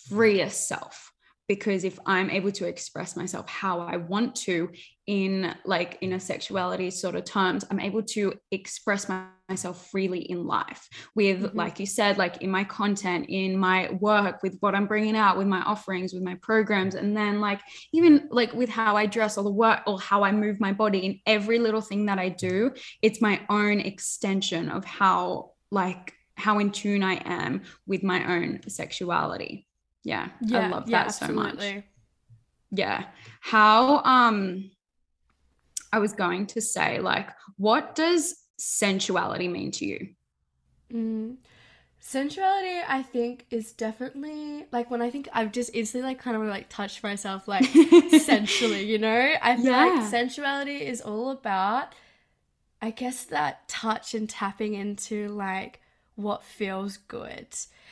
freest 0.09 0.69
self. 0.69 1.12
Because 1.49 1.85
if 1.85 1.99
I'm 2.07 2.31
able 2.31 2.53
to 2.53 2.67
express 2.67 3.17
myself 3.17 3.49
how 3.49 3.81
I 3.81 3.97
want 3.97 4.35
to 4.37 4.71
in 5.07 5.55
like 5.65 5.99
in 6.01 6.13
a 6.13 6.21
sexuality 6.21 6.91
sort 6.91 7.15
of 7.17 7.25
terms, 7.25 7.65
I'm 7.71 7.81
able 7.81 8.03
to 8.03 8.35
express 8.51 9.09
my, 9.09 9.25
myself 9.49 9.91
freely 9.91 10.21
in 10.21 10.47
life 10.47 10.89
with 11.15 11.43
Mhm. 11.43 11.55
like 11.55 11.79
you 11.81 11.85
said 11.85 12.17
like 12.17 12.41
in 12.43 12.51
my 12.51 12.65
content 12.65 13.27
in 13.29 13.57
my 13.59 13.91
work 14.01 14.43
with 14.43 14.57
what 14.61 14.75
i'm 14.75 14.87
bringing 14.87 15.17
out 15.17 15.37
with 15.37 15.47
my 15.47 15.61
offerings 15.63 16.15
with 16.15 16.23
my 16.23 16.37
programs 16.37 16.95
and 16.95 17.15
then 17.15 17.41
like 17.41 17.61
even 17.93 18.29
like 18.31 18.55
with 18.55 18.71
how 18.71 18.97
i 18.97 19.05
dress 19.05 19.37
or 19.37 19.45
the 19.45 19.51
work 19.51 19.81
or 19.87 20.01
how 20.01 20.23
i 20.23 20.33
move 20.33 20.59
my 20.59 20.73
body 20.73 21.01
in 21.01 21.21
every 21.27 21.59
little 21.59 21.83
thing 21.83 22.07
that 22.07 22.19
i 22.19 22.31
do 22.31 22.73
it's 23.03 23.21
my 23.21 23.41
own 23.51 23.79
extension 23.81 24.71
of 24.71 24.85
how 24.87 25.51
like 25.71 26.15
how 26.37 26.59
in 26.59 26.71
tune 26.71 27.03
i 27.03 27.15
am 27.25 27.63
with 27.87 28.03
my 28.03 28.37
own 28.37 28.61
sexuality 28.69 29.67
yeah, 30.05 30.29
i 30.53 30.61
love 30.61 30.91
that 30.91 31.13
so 31.13 31.29
much 31.29 31.77
yeah 32.71 33.05
how 33.41 33.99
um 34.05 34.71
i 35.93 35.99
was 35.99 36.13
going 36.13 36.47
to 36.47 36.61
say 36.61 36.99
like 37.01 37.29
what 37.57 37.95
does 37.95 38.35
sensuality 38.59 39.49
mean 39.49 39.71
to 39.71 39.87
you 39.87 40.09
Mm. 40.93 41.37
Sensuality, 42.01 42.83
I 42.89 43.03
think, 43.03 43.47
is 43.51 43.73
definitely 43.73 44.67
like 44.73 44.91
when 44.91 45.03
I 45.03 45.11
think 45.11 45.29
I've 45.33 45.53
just 45.53 45.71
instantly 45.75 46.11
like 46.11 46.21
kind 46.21 46.37
of 46.37 46.43
like 46.45 46.69
touched 46.69 47.03
myself 47.03 47.49
like 47.49 47.73
sensually, 48.07 48.85
you 48.91 48.99
know? 48.99 49.35
I 49.43 49.57
feel 49.57 49.65
Yeah. 49.65 49.77
like 49.77 50.03
sensuality 50.03 50.79
is 50.87 51.01
all 51.01 51.31
about, 51.31 51.95
I 52.83 52.91
guess, 52.91 53.25
that 53.27 53.69
touch 53.69 54.15
and 54.15 54.29
tapping 54.29 54.75
into 54.75 55.29
like 55.31 55.81
what 56.17 56.45
feels 56.45 56.99
good. 56.99 57.49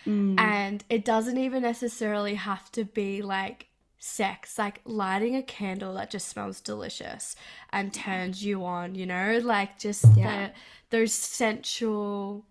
Mm. 0.07 0.39
And 0.39 0.85
it 0.89 1.05
doesn't 1.05 1.39
even 1.39 1.63
necessarily 1.63 2.35
have 2.35 2.71
to 2.73 2.85
be 2.85 3.23
like 3.23 3.67
sex, 3.99 4.59
like 4.59 4.81
lighting 4.85 5.37
a 5.37 5.43
candle 5.43 5.95
that 5.95 6.11
just 6.11 6.29
smells 6.29 6.61
delicious 6.61 7.37
and 7.71 7.93
turns 7.93 8.45
you 8.45 8.65
on, 8.65 8.95
you 8.95 9.07
know? 9.07 9.41
Like 9.43 9.79
just 9.79 10.05
Yeah. 10.17 10.49
the 10.91 10.97
those 10.97 11.13
sensual 11.13 12.45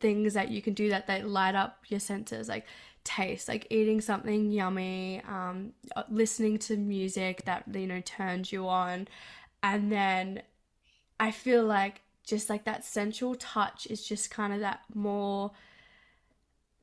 things 0.00 0.34
that 0.34 0.50
you 0.50 0.60
can 0.60 0.74
do 0.74 0.88
that 0.88 1.06
that 1.06 1.28
light 1.28 1.54
up 1.54 1.78
your 1.86 2.00
senses 2.00 2.48
like 2.48 2.66
taste 3.04 3.48
like 3.48 3.66
eating 3.70 4.00
something 4.00 4.50
yummy 4.50 5.22
um 5.28 5.72
uh, 5.94 6.02
listening 6.10 6.58
to 6.58 6.76
music 6.76 7.44
that 7.44 7.62
you 7.72 7.86
know 7.86 8.00
turns 8.04 8.52
you 8.52 8.66
on 8.66 9.06
and 9.62 9.92
then 9.92 10.42
i 11.20 11.30
feel 11.30 11.64
like 11.64 12.00
just 12.26 12.50
like 12.50 12.64
that 12.64 12.84
sensual 12.84 13.34
touch 13.36 13.86
is 13.86 14.06
just 14.06 14.30
kind 14.30 14.52
of 14.52 14.60
that 14.60 14.80
more 14.92 15.52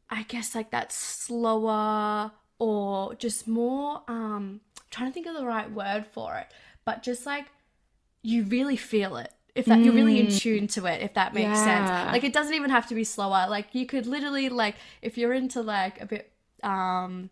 i 0.10 0.24
guess 0.24 0.56
like 0.56 0.72
that 0.72 0.92
slower 0.92 2.32
or 2.60 3.16
just 3.16 3.48
more 3.48 4.02
um 4.08 4.62
I'm 4.78 4.86
trying 4.92 5.10
to 5.10 5.14
think 5.14 5.28
of 5.28 5.36
the 5.36 5.46
right 5.46 5.72
word 5.72 6.06
for 6.06 6.36
it 6.38 6.48
but 6.86 7.04
just 7.04 7.26
like 7.26 7.46
you 8.22 8.44
really 8.44 8.76
feel 8.76 9.18
it 9.18 9.32
if 9.56 9.68
that 9.68 9.84
you're 9.84 9.94
really 9.94 10.20
in 10.20 10.28
Mm. 10.28 10.38
tune 10.40 10.68
to 10.68 10.86
it 10.86 11.02
if 11.02 11.14
that 11.16 11.34
makes 11.34 11.60
sense 11.60 11.92
like 12.12 12.24
it 12.24 12.34
doesn't 12.34 12.54
even 12.54 12.70
have 12.70 12.88
to 12.88 12.96
be 12.96 13.04
slower 13.04 13.48
like 13.50 13.74
you 13.74 13.86
could 13.86 14.06
literally 14.06 14.50
like 14.50 14.76
if 15.02 15.18
you're 15.18 15.34
into 15.34 15.62
like 15.62 16.00
a 16.02 16.06
bit 16.06 16.32
um 16.64 17.30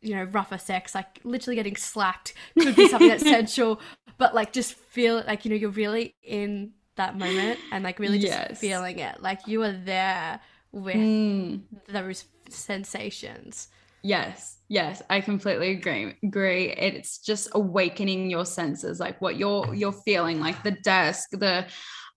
you 0.00 0.14
know 0.14 0.24
rougher 0.24 0.58
sex 0.58 0.94
like 0.94 1.20
literally 1.24 1.54
getting 1.56 1.76
slapped 1.76 2.34
could 2.58 2.74
be 2.74 2.84
something 2.86 3.08
that's 3.10 3.26
sensual 3.28 3.80
but 4.18 4.34
like 4.34 4.52
just 4.52 4.74
feel 4.74 5.18
it 5.18 5.26
like 5.26 5.44
you 5.44 5.50
know 5.50 5.56
you're 5.56 5.70
really 5.70 6.14
in 6.22 6.72
that 6.96 7.16
moment 7.16 7.60
and 7.70 7.84
like 7.84 7.98
really 7.98 8.18
just 8.18 8.32
Yes. 8.38 8.58
feeling 8.60 8.98
it 8.98 9.22
like 9.22 9.46
you 9.46 9.62
are 9.62 9.72
there 9.72 10.40
with 10.72 10.96
Mm. 10.96 11.62
those 11.88 12.24
sensations 12.48 13.68
Yes, 14.04 14.58
yes, 14.68 15.00
I 15.10 15.20
completely 15.20 15.70
agree. 15.70 16.16
Agree. 16.24 16.70
It's 16.70 17.18
just 17.18 17.50
awakening 17.52 18.30
your 18.30 18.44
senses, 18.44 18.98
like 18.98 19.20
what 19.20 19.36
you're 19.36 19.72
you're 19.74 19.92
feeling, 19.92 20.40
like 20.40 20.60
the 20.64 20.72
desk, 20.72 21.30
the 21.30 21.66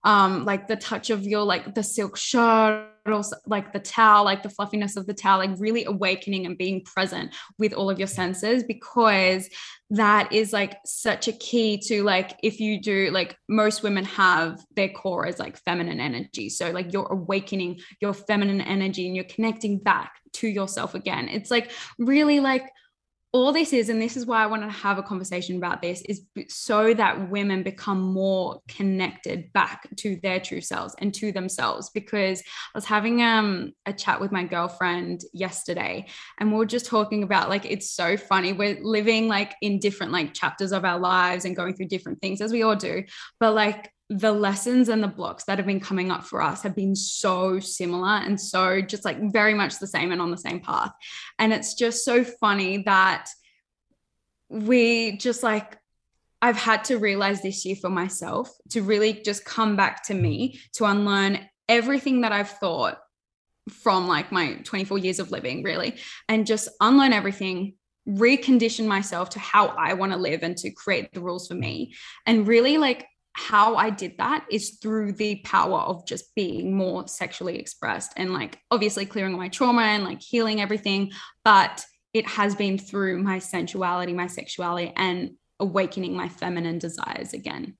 um, 0.02 0.44
like 0.44 0.66
the 0.66 0.74
touch 0.74 1.10
of 1.10 1.22
your 1.22 1.44
like 1.44 1.76
the 1.76 1.84
silk 1.84 2.16
shirt, 2.16 2.88
like 3.46 3.72
the 3.72 3.80
towel, 3.80 4.24
like 4.24 4.42
the 4.42 4.50
fluffiness 4.50 4.96
of 4.96 5.06
the 5.06 5.14
towel, 5.14 5.38
like 5.38 5.50
really 5.58 5.84
awakening 5.84 6.46
and 6.46 6.58
being 6.58 6.82
present 6.82 7.34
with 7.58 7.72
all 7.72 7.90
of 7.90 7.98
your 7.98 8.08
senses 8.08 8.64
because 8.64 9.48
that 9.90 10.32
is 10.32 10.52
like 10.52 10.78
such 10.84 11.28
a 11.28 11.32
key 11.32 11.78
to 11.78 12.02
like 12.02 12.36
if 12.42 12.58
you 12.58 12.80
do 12.80 13.10
like 13.12 13.38
most 13.48 13.82
women 13.82 14.04
have 14.04 14.60
their 14.74 14.88
core 14.88 15.26
as 15.26 15.38
like 15.38 15.56
feminine 15.58 16.00
energy. 16.00 16.48
So 16.48 16.70
like 16.70 16.92
you're 16.92 17.06
awakening 17.06 17.80
your 18.00 18.12
feminine 18.12 18.60
energy 18.60 19.06
and 19.06 19.14
you're 19.14 19.24
connecting 19.26 19.78
back 19.78 20.12
to 20.34 20.48
yourself 20.48 20.94
again. 20.94 21.28
It's 21.28 21.50
like 21.50 21.70
really 21.98 22.40
like 22.40 22.64
all 23.32 23.52
this 23.52 23.72
is 23.72 23.88
and 23.88 24.00
this 24.00 24.16
is 24.16 24.24
why 24.24 24.42
i 24.42 24.46
want 24.46 24.62
to 24.62 24.68
have 24.68 24.98
a 24.98 25.02
conversation 25.02 25.56
about 25.56 25.82
this 25.82 26.00
is 26.02 26.22
so 26.48 26.94
that 26.94 27.28
women 27.30 27.62
become 27.62 28.00
more 28.00 28.60
connected 28.68 29.52
back 29.52 29.88
to 29.96 30.16
their 30.22 30.40
true 30.40 30.60
selves 30.60 30.94
and 30.98 31.12
to 31.12 31.32
themselves. 31.32 31.90
Because 31.90 32.40
i 32.40 32.44
was 32.74 32.84
having 32.84 33.22
um 33.22 33.72
a 33.84 33.92
chat 33.92 34.20
with 34.20 34.32
my 34.32 34.44
girlfriend 34.44 35.22
yesterday 35.32 36.06
and 36.38 36.52
we 36.52 36.62
are 36.62 36.66
just 36.66 36.86
talking 36.86 37.22
about 37.22 37.48
like 37.48 37.64
it's 37.64 37.90
so 37.90 38.16
funny 38.16 38.52
we're 38.52 38.78
living 38.82 39.28
like 39.28 39.54
in 39.60 39.78
different 39.78 40.12
like 40.12 40.32
chapters 40.32 40.72
of 40.72 40.84
our 40.84 40.98
lives 40.98 41.44
and 41.44 41.56
going 41.56 41.74
through 41.74 41.86
different 41.86 42.20
things 42.20 42.40
as 42.40 42.52
we 42.52 42.62
all 42.62 42.76
do. 42.76 43.04
But 43.40 43.54
like 43.54 43.90
the 44.08 44.32
lessons 44.32 44.88
and 44.88 45.02
the 45.02 45.08
blocks 45.08 45.44
that 45.44 45.58
have 45.58 45.66
been 45.66 45.80
coming 45.80 46.10
up 46.10 46.24
for 46.24 46.40
us 46.40 46.62
have 46.62 46.76
been 46.76 46.94
so 46.94 47.58
similar 47.58 48.18
and 48.18 48.40
so 48.40 48.80
just 48.80 49.04
like 49.04 49.32
very 49.32 49.52
much 49.52 49.78
the 49.78 49.86
same 49.86 50.12
and 50.12 50.22
on 50.22 50.30
the 50.30 50.36
same 50.36 50.60
path 50.60 50.92
and 51.40 51.52
it's 51.52 51.74
just 51.74 52.04
so 52.04 52.22
funny 52.22 52.84
that 52.84 53.28
we 54.48 55.16
just 55.16 55.42
like 55.42 55.76
I've 56.42 56.56
had 56.56 56.84
to 56.84 56.98
realize 56.98 57.42
this 57.42 57.64
year 57.64 57.76
for 57.76 57.88
myself 57.88 58.50
to 58.70 58.82
really 58.82 59.14
just 59.14 59.44
come 59.44 59.74
back 59.74 60.04
to 60.04 60.14
me 60.14 60.60
to 60.74 60.84
unlearn 60.84 61.40
everything 61.68 62.20
that 62.20 62.32
I've 62.32 62.50
thought 62.50 62.98
from 63.70 64.06
like 64.06 64.30
my 64.30 64.54
24 64.64 64.98
years 64.98 65.18
of 65.18 65.30
living, 65.30 65.62
really, 65.62 65.96
and 66.28 66.46
just 66.46 66.68
unlearn 66.80 67.12
everything, 67.12 67.74
recondition 68.08 68.86
myself 68.86 69.30
to 69.30 69.38
how 69.40 69.68
I 69.68 69.94
want 69.94 70.12
to 70.12 70.18
live 70.18 70.42
and 70.42 70.56
to 70.58 70.70
create 70.70 71.12
the 71.12 71.20
rules 71.20 71.48
for 71.48 71.54
me. 71.54 71.94
And 72.26 72.46
really, 72.46 72.78
like, 72.78 73.06
how 73.38 73.76
I 73.76 73.90
did 73.90 74.16
that 74.16 74.46
is 74.50 74.78
through 74.80 75.12
the 75.12 75.36
power 75.44 75.80
of 75.80 76.06
just 76.06 76.34
being 76.34 76.74
more 76.74 77.06
sexually 77.06 77.58
expressed 77.58 78.14
and 78.16 78.32
like 78.32 78.58
obviously 78.70 79.04
clearing 79.04 79.36
my 79.36 79.48
trauma 79.48 79.82
and 79.82 80.04
like 80.04 80.22
healing 80.22 80.60
everything. 80.60 81.12
But 81.44 81.84
it 82.14 82.26
has 82.26 82.54
been 82.54 82.78
through 82.78 83.22
my 83.22 83.38
sensuality, 83.38 84.14
my 84.14 84.26
sexuality, 84.26 84.92
and 84.96 85.32
awakening 85.60 86.16
my 86.16 86.30
feminine 86.30 86.78
desires 86.78 87.34
again. 87.34 87.76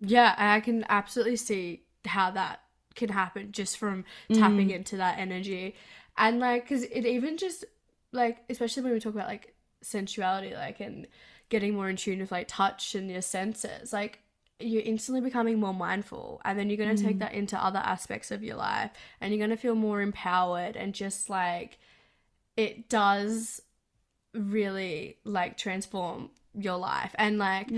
Yeah, 0.00 0.34
and 0.38 0.50
I 0.52 0.60
can 0.60 0.84
absolutely 0.88 1.36
see 1.36 1.82
how 2.04 2.30
that 2.32 2.60
can 2.94 3.08
happen 3.08 3.50
just 3.50 3.78
from 3.78 4.04
tapping 4.32 4.68
Mm. 4.68 4.76
into 4.76 4.96
that 4.98 5.18
energy. 5.18 5.74
And 6.16 6.38
like, 6.38 6.62
because 6.62 6.84
it 6.84 7.04
even 7.04 7.36
just, 7.38 7.64
like, 8.12 8.44
especially 8.48 8.84
when 8.84 8.92
we 8.92 9.00
talk 9.00 9.14
about 9.14 9.26
like 9.26 9.54
sensuality, 9.82 10.54
like, 10.54 10.78
and 10.78 11.08
getting 11.48 11.74
more 11.74 11.88
in 11.88 11.96
tune 11.96 12.20
with 12.20 12.30
like 12.30 12.46
touch 12.48 12.94
and 12.94 13.10
your 13.10 13.22
senses, 13.22 13.92
like, 13.92 14.20
you're 14.58 14.82
instantly 14.82 15.20
becoming 15.20 15.58
more 15.60 15.74
mindful. 15.74 16.40
And 16.44 16.58
then 16.58 16.70
you're 16.70 16.78
going 16.78 16.96
to 16.96 17.02
take 17.02 17.16
Mm. 17.16 17.20
that 17.20 17.32
into 17.34 17.62
other 17.62 17.80
aspects 17.80 18.30
of 18.30 18.42
your 18.42 18.56
life 18.56 18.90
and 19.20 19.32
you're 19.32 19.38
going 19.46 19.50
to 19.56 19.60
feel 19.60 19.74
more 19.74 20.00
empowered 20.00 20.76
and 20.76 20.94
just 20.94 21.28
like, 21.28 21.78
it 22.56 22.88
does 22.88 23.60
really 24.32 25.18
like 25.24 25.56
transform 25.56 26.30
your 26.58 26.78
life. 26.78 27.14
And 27.18 27.36
like, 27.36 27.68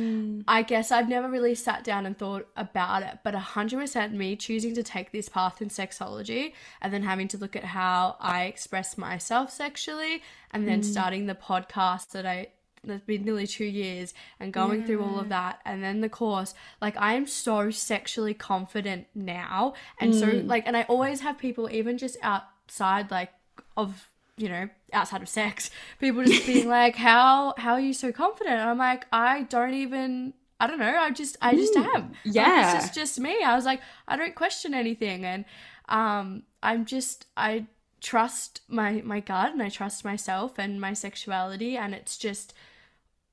I 0.47 0.63
guess 0.63 0.93
I've 0.93 1.09
never 1.09 1.29
really 1.29 1.57
sat 1.57 1.83
down 1.83 2.07
and 2.07 2.17
thought 2.17 2.47
about 2.57 3.03
it, 3.03 3.19
but 3.25 3.35
100% 3.35 4.13
me 4.13 4.37
choosing 4.37 4.73
to 4.77 4.85
take 4.85 5.11
this 5.11 5.29
path 5.29 5.61
in 5.61 5.69
sexology 5.69 6.53
and 6.81 6.93
then 6.93 7.03
having 7.03 7.27
to 7.29 7.39
look 7.39 7.57
at 7.57 7.65
how 7.65 8.17
I 8.21 8.45
express 8.45 8.97
myself 8.97 9.51
sexually 9.51 10.23
and 10.53 10.69
then 10.69 10.81
Mm. 10.83 10.85
starting 10.85 11.27
the 11.27 11.35
podcast 11.35 12.11
that 12.13 12.25
I 12.25 12.49
that's 12.85 13.05
been 13.05 13.25
nearly 13.25 13.47
two 13.47 13.65
years 13.65 14.15
and 14.41 14.53
going 14.53 14.85
through 14.85 15.03
all 15.03 15.19
of 15.19 15.29
that 15.29 15.61
and 15.65 15.83
then 15.83 16.01
the 16.01 16.09
course 16.09 16.55
like 16.81 16.97
i 16.97 17.15
am 17.15 17.27
so 17.27 17.71
sexually 17.71 18.35
confident 18.35 19.07
now 19.15 19.75
and 20.01 20.15
so 20.15 20.27
Mm. 20.27 20.47
like 20.49 20.67
and 20.67 20.77
i 20.77 20.83
always 20.85 21.21
have 21.21 21.39
people 21.39 21.69
even 21.71 21.99
just 21.99 22.17
outside 22.23 23.11
like 23.11 23.33
of 23.77 24.09
you 24.37 24.49
know 24.49 24.69
outside 24.93 25.23
of 25.23 25.29
sex 25.29 25.71
people 25.99 26.23
just 26.25 26.47
being 26.47 26.69
like 26.81 26.97
how 26.97 27.55
how 27.59 27.73
are 27.73 27.81
you 27.81 27.93
so 27.93 28.13
confident? 28.13 28.55
And 28.61 28.71
i'm 28.71 28.79
like 28.79 29.07
i 29.13 29.43
don't 29.43 29.75
even 29.75 30.33
i 30.61 30.67
don't 30.67 30.79
know 30.79 30.97
i 30.99 31.11
just 31.11 31.37
i 31.43 31.55
just 31.55 31.75
Ooh, 31.77 31.83
am. 31.95 32.03
Like, 32.25 32.35
yeah. 32.37 32.75
it's 32.77 32.85
just 32.85 32.95
just 32.95 33.21
me. 33.21 33.43
I 33.43 33.57
was 33.57 33.65
like 33.65 33.81
i 34.07 34.17
don't 34.17 34.35
question 34.37 34.75
anything. 34.75 35.25
And 35.25 35.45
um 35.89 36.45
i'm 36.63 36.85
just 36.85 37.27
i 37.37 37.67
trust 38.01 38.61
my 38.69 39.03
my 39.05 39.19
gut 39.19 39.53
and 39.53 39.63
i 39.63 39.69
trust 39.69 40.05
myself 40.05 40.59
and 40.59 40.81
my 40.81 40.93
sexuality 40.93 41.77
and 41.77 41.95
it's 41.95 42.17
just 42.17 42.55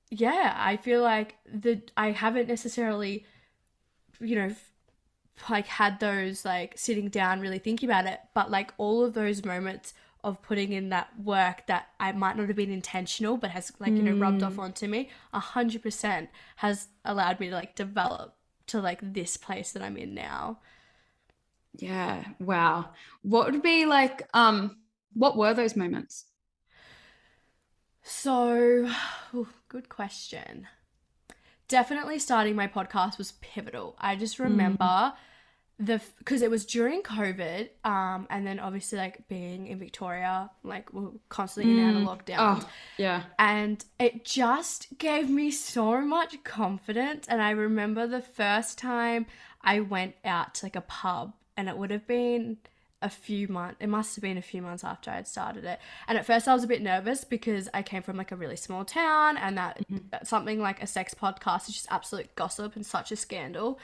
yeah 0.09 0.55
i 0.57 0.77
feel 0.77 1.01
like 1.01 1.35
the 1.51 1.81
i 1.97 2.11
haven't 2.11 2.47
necessarily 2.47 3.25
you 4.19 4.35
know 4.35 4.53
like 5.49 5.67
had 5.67 5.99
those 5.99 6.45
like 6.45 6.77
sitting 6.77 7.09
down 7.09 7.39
really 7.41 7.59
thinking 7.59 7.89
about 7.89 8.05
it 8.05 8.19
but 8.33 8.49
like 8.49 8.73
all 8.77 9.03
of 9.03 9.13
those 9.13 9.43
moments 9.43 9.93
of 10.23 10.41
putting 10.41 10.71
in 10.71 10.89
that 10.89 11.07
work 11.23 11.67
that 11.67 11.89
I 11.99 12.11
might 12.13 12.35
not 12.35 12.47
have 12.47 12.55
been 12.55 12.71
intentional 12.71 13.37
but 13.37 13.51
has 13.51 13.71
like 13.79 13.91
you 13.91 14.01
know 14.01 14.13
rubbed 14.13 14.41
off 14.41 14.57
onto 14.57 14.87
me 14.87 15.09
a 15.33 15.39
hundred 15.39 15.83
percent 15.83 16.29
has 16.55 16.87
allowed 17.03 17.39
me 17.39 17.49
to 17.49 17.53
like 17.53 17.75
develop 17.75 18.35
to 18.67 18.81
like 18.81 18.99
this 19.01 19.37
place 19.37 19.71
that 19.71 19.83
I'm 19.83 19.97
in 19.97 20.13
now. 20.13 20.59
Yeah. 21.77 22.23
Wow. 22.39 22.91
What 23.21 23.51
would 23.51 23.61
be 23.61 23.85
like, 23.85 24.27
um, 24.33 24.77
what 25.13 25.37
were 25.37 25.53
those 25.53 25.75
moments? 25.75 26.25
So, 28.03 28.89
ooh, 29.33 29.47
good 29.75 29.89
question. 29.89 30.67
Definitely 31.67 32.19
starting 32.19 32.55
my 32.55 32.67
podcast 32.67 33.17
was 33.17 33.33
pivotal. 33.41 33.97
I 33.99 34.15
just 34.15 34.39
remember 34.39 35.11
the 35.77 35.99
because 36.17 36.41
it 36.41 36.49
was 36.49 36.65
during 36.65 37.01
COVID, 37.01 37.67
um, 37.83 38.25
and 38.29 38.47
then 38.47 38.57
obviously 38.59 38.97
like 38.97 39.27
being 39.27 39.67
in 39.67 39.77
Victoria, 39.77 40.49
like 40.63 40.93
we're 40.93 41.09
constantly 41.27 41.73
in 41.73 41.79
and 41.79 42.07
out 42.07 42.19
of 42.19 42.25
lockdown. 42.25 42.63
Oh, 42.63 42.69
yeah. 42.97 43.23
and 43.37 43.83
it 43.99 44.23
just 44.23 44.97
gave 44.97 45.29
me 45.29 45.51
so 45.51 45.99
much 45.99 46.41
confidence 46.45 47.27
and 47.27 47.41
i 47.41 47.49
remember 47.49 48.07
the 48.07 48.21
first 48.21 48.77
time 48.77 49.25
i 49.61 49.79
went 49.79 50.15
out 50.23 50.55
to 50.55 50.65
like 50.65 50.77
a 50.77 50.81
pub 50.81 51.33
and 51.57 51.67
it 51.67 51.77
would 51.77 51.91
have 51.91 52.07
been 52.07 52.57
a 53.05 53.09
few 53.09 53.47
months 53.47 53.77
it 53.79 53.87
must 53.87 54.15
have 54.15 54.23
been 54.23 54.37
a 54.37 54.41
few 54.41 54.61
months 54.61 54.83
after 54.83 55.11
i 55.11 55.15
had 55.15 55.27
started 55.27 55.63
it 55.63 55.79
and 56.07 56.17
at 56.17 56.25
first 56.25 56.47
i 56.47 56.53
was 56.53 56.63
a 56.63 56.67
bit 56.67 56.81
nervous 56.81 57.23
because 57.23 57.69
i 57.73 57.83
came 57.83 58.01
from 58.01 58.17
like 58.17 58.31
a 58.31 58.35
really 58.35 58.55
small 58.55 58.83
town 58.83 59.37
and 59.37 59.57
that 59.57 59.79
mm-hmm. 59.87 60.07
something 60.23 60.59
like 60.59 60.81
a 60.81 60.87
sex 60.87 61.13
podcast 61.13 61.69
is 61.69 61.75
just 61.75 61.87
absolute 61.91 62.33
gossip 62.35 62.75
and 62.75 62.85
such 62.85 63.11
a 63.11 63.15
scandal 63.15 63.79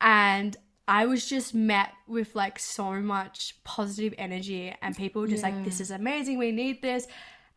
and 0.00 0.56
I 0.86 1.06
was 1.06 1.26
just 1.26 1.54
met 1.54 1.92
with 2.06 2.34
like 2.34 2.58
so 2.58 3.00
much 3.00 3.54
positive 3.64 4.12
energy, 4.18 4.74
and 4.82 4.94
people 4.94 5.22
were 5.22 5.28
just 5.28 5.42
like, 5.42 5.64
This 5.64 5.80
is 5.80 5.90
amazing, 5.90 6.36
we 6.36 6.52
need 6.52 6.82
this. 6.82 7.06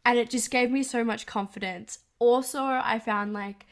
And 0.05 0.17
it 0.17 0.29
just 0.29 0.49
gave 0.49 0.71
me 0.71 0.83
so 0.83 1.03
much 1.03 1.25
confidence. 1.25 1.99
Also, 2.19 2.61
I 2.61 2.99
found 2.99 3.33
like 3.33 3.65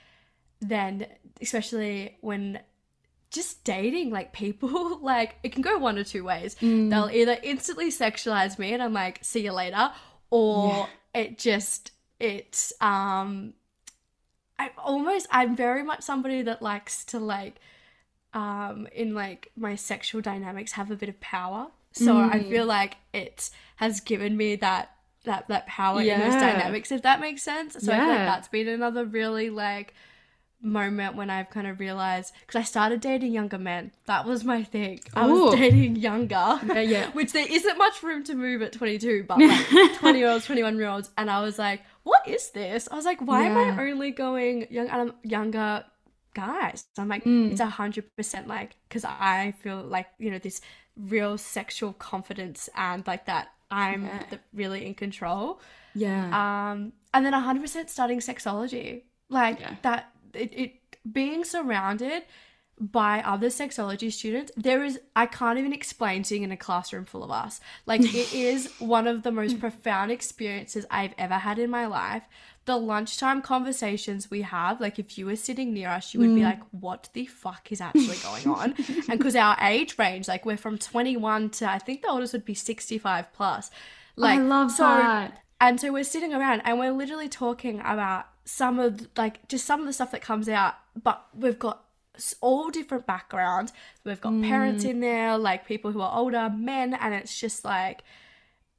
then, 0.59 1.07
especially 1.41 2.17
when 2.19 2.59
just 3.35 3.63
dating 3.63 4.09
like 4.09 4.33
people 4.33 4.99
like 5.13 5.35
it 5.43 5.51
can 5.51 5.61
go 5.61 5.77
one 5.77 5.97
or 5.97 6.03
two 6.03 6.23
ways. 6.23 6.55
Mm. 6.61 6.89
they'll 6.89 7.09
either 7.11 7.37
instantly 7.43 7.89
sexualize 7.91 8.57
me 8.57 8.73
and 8.73 8.81
i'm 8.81 8.93
like 8.93 9.19
see 9.21 9.43
you 9.43 9.51
later 9.51 9.91
or 10.31 10.87
it 11.13 11.37
just 11.37 11.91
it's 12.19 12.73
um 12.81 13.53
i 14.57 14.71
almost 14.77 15.27
i'm 15.31 15.55
very 15.55 15.83
much 15.83 16.01
somebody 16.01 16.41
that 16.41 16.61
likes 16.61 17.03
to 17.05 17.19
like 17.19 17.55
um 18.33 18.87
in 18.93 19.13
like 19.13 19.51
my 19.55 19.75
sexual 19.75 20.21
dynamics 20.21 20.73
have 20.73 20.91
a 20.91 20.95
bit 20.95 21.09
of 21.09 21.19
power. 21.21 21.67
So 21.93 22.17
i 22.17 22.39
Mm. 22.39 22.49
feel 22.49 22.65
like 22.65 22.97
it 23.13 23.49
has 23.77 24.01
given 24.01 24.35
me 24.35 24.55
that 24.57 24.91
that 25.23 25.47
that 25.47 25.65
power 25.67 26.01
in 26.01 26.07
those 26.19 26.35
dynamics 26.41 26.91
if 26.91 27.01
that 27.03 27.19
makes 27.21 27.41
sense. 27.43 27.73
So 27.79 27.91
i 27.93 27.97
feel 27.99 28.07
like 28.07 28.25
that's 28.25 28.47
been 28.49 28.67
another 28.67 29.05
really 29.05 29.49
like 29.49 29.93
moment 30.61 31.15
when 31.15 31.29
I've 31.29 31.49
kind 31.49 31.67
of 31.67 31.79
realized 31.79 32.33
because 32.41 32.59
I 32.59 32.63
started 32.63 33.01
dating 33.01 33.31
younger 33.33 33.57
men. 33.59 33.91
That 34.05 34.25
was 34.25 34.43
my 34.43 34.63
thing. 34.63 34.99
I 35.13 35.27
was 35.27 35.53
dating 35.55 35.97
younger, 35.97 36.59
Yeah, 36.65 36.79
yeah. 36.81 37.09
which 37.13 37.33
there 37.33 37.45
isn't 37.47 37.77
much 37.77 38.01
room 38.03 38.23
to 38.25 38.35
move 38.35 38.61
at 38.61 38.73
22, 38.73 39.25
but 39.27 39.39
like 39.39 39.67
20 39.99 40.19
year 40.19 40.29
olds, 40.29 40.45
21 40.45 40.77
year 40.77 40.87
olds. 40.87 41.11
And 41.17 41.29
I 41.29 41.41
was 41.41 41.59
like, 41.59 41.81
what 42.03 42.27
is 42.27 42.49
this? 42.51 42.87
I 42.91 42.95
was 42.95 43.05
like, 43.05 43.21
why 43.21 43.43
am 43.43 43.57
I 43.57 43.83
only 43.89 44.11
going 44.11 44.67
young, 44.69 44.89
um, 44.89 45.13
younger 45.23 45.83
guys? 46.33 46.85
I'm 46.97 47.07
like, 47.07 47.23
Mm. 47.25 47.51
it's 47.51 47.59
a 47.61 47.65
hundred 47.67 48.15
percent 48.15 48.47
like 48.47 48.75
because 48.87 49.05
I 49.05 49.53
feel 49.61 49.81
like 49.81 50.07
you 50.19 50.31
know 50.31 50.39
this 50.39 50.61
real 50.97 51.37
sexual 51.37 51.93
confidence 51.93 52.69
and 52.75 53.05
like 53.05 53.25
that 53.25 53.49
I'm 53.71 54.05
Yeah. 54.05 54.23
the, 54.29 54.39
really 54.53 54.85
in 54.85 54.93
control. 54.95 55.59
Yeah. 55.93 56.25
Um, 56.71 56.93
and 57.13 57.25
then 57.25 57.33
100% 57.33 57.89
studying 57.89 58.19
sexology. 58.19 59.03
Like 59.29 59.59
Yeah. 59.59 59.75
that, 59.81 60.11
it, 60.35 60.53
it 60.53 60.73
being 61.11 61.43
surrounded 61.43 62.23
by 62.79 63.21
other 63.21 63.47
sexology 63.47 64.11
students, 64.11 64.51
there 64.57 64.83
is, 64.83 64.99
I 65.15 65.27
can't 65.27 65.57
even 65.57 65.71
explain 65.71 66.25
sitting 66.25 66.43
in 66.43 66.51
a 66.51 66.57
classroom 66.57 67.05
full 67.05 67.23
of 67.23 67.31
us. 67.31 67.61
Like, 67.85 68.01
it 68.01 68.33
is 68.33 68.69
one 68.79 69.07
of 69.07 69.23
the 69.23 69.31
most 69.31 69.59
profound 69.59 70.11
experiences 70.11 70.85
I've 70.91 71.13
ever 71.17 71.35
had 71.35 71.57
in 71.57 71.69
my 71.69 71.85
life. 71.85 72.23
The 72.65 72.75
lunchtime 72.75 73.41
conversations 73.41 74.29
we 74.29 74.41
have, 74.41 74.81
like, 74.81 74.99
if 74.99 75.17
you 75.17 75.27
were 75.27 75.37
sitting 75.37 75.73
near 75.73 75.89
us, 75.89 76.13
you 76.13 76.19
would 76.19 76.35
be 76.35 76.41
mm. 76.41 76.45
like, 76.45 76.61
what 76.71 77.09
the 77.13 77.25
fuck 77.27 77.71
is 77.71 77.79
actually 77.79 78.17
going 78.17 78.47
on? 78.47 78.75
and 79.09 79.17
because 79.17 79.35
our 79.35 79.55
age 79.61 79.97
range, 79.97 80.27
like, 80.27 80.45
we're 80.45 80.57
from 80.57 80.77
21 80.77 81.51
to, 81.51 81.69
I 81.69 81.79
think 81.79 82.01
the 82.01 82.09
oldest 82.09 82.33
would 82.33 82.43
be 82.43 82.55
65 82.55 83.31
plus. 83.31 83.71
Like, 84.17 84.39
I 84.39 84.43
love 84.43 84.71
so 84.71 84.83
that. 84.83 85.43
and 85.61 85.79
so 85.79 85.93
we're 85.93 86.03
sitting 86.03 86.33
around 86.33 86.61
and 86.65 86.79
we're 86.79 86.91
literally 86.91 87.29
talking 87.29 87.79
about 87.79 88.25
some 88.45 88.79
of 88.79 89.07
like 89.17 89.47
just 89.47 89.65
some 89.65 89.79
of 89.81 89.85
the 89.87 89.93
stuff 89.93 90.11
that 90.11 90.21
comes 90.21 90.47
out, 90.47 90.75
but 91.01 91.25
we've 91.35 91.59
got 91.59 91.83
all 92.41 92.69
different 92.69 93.05
backgrounds. 93.05 93.73
We've 94.03 94.21
got 94.21 94.39
parents 94.41 94.85
Mm. 94.85 94.89
in 94.89 94.99
there, 95.01 95.37
like 95.37 95.65
people 95.67 95.91
who 95.91 95.99
are 96.01 96.15
older, 96.17 96.49
men, 96.55 96.93
and 96.93 97.13
it's 97.13 97.37
just 97.39 97.65
like 97.65 98.03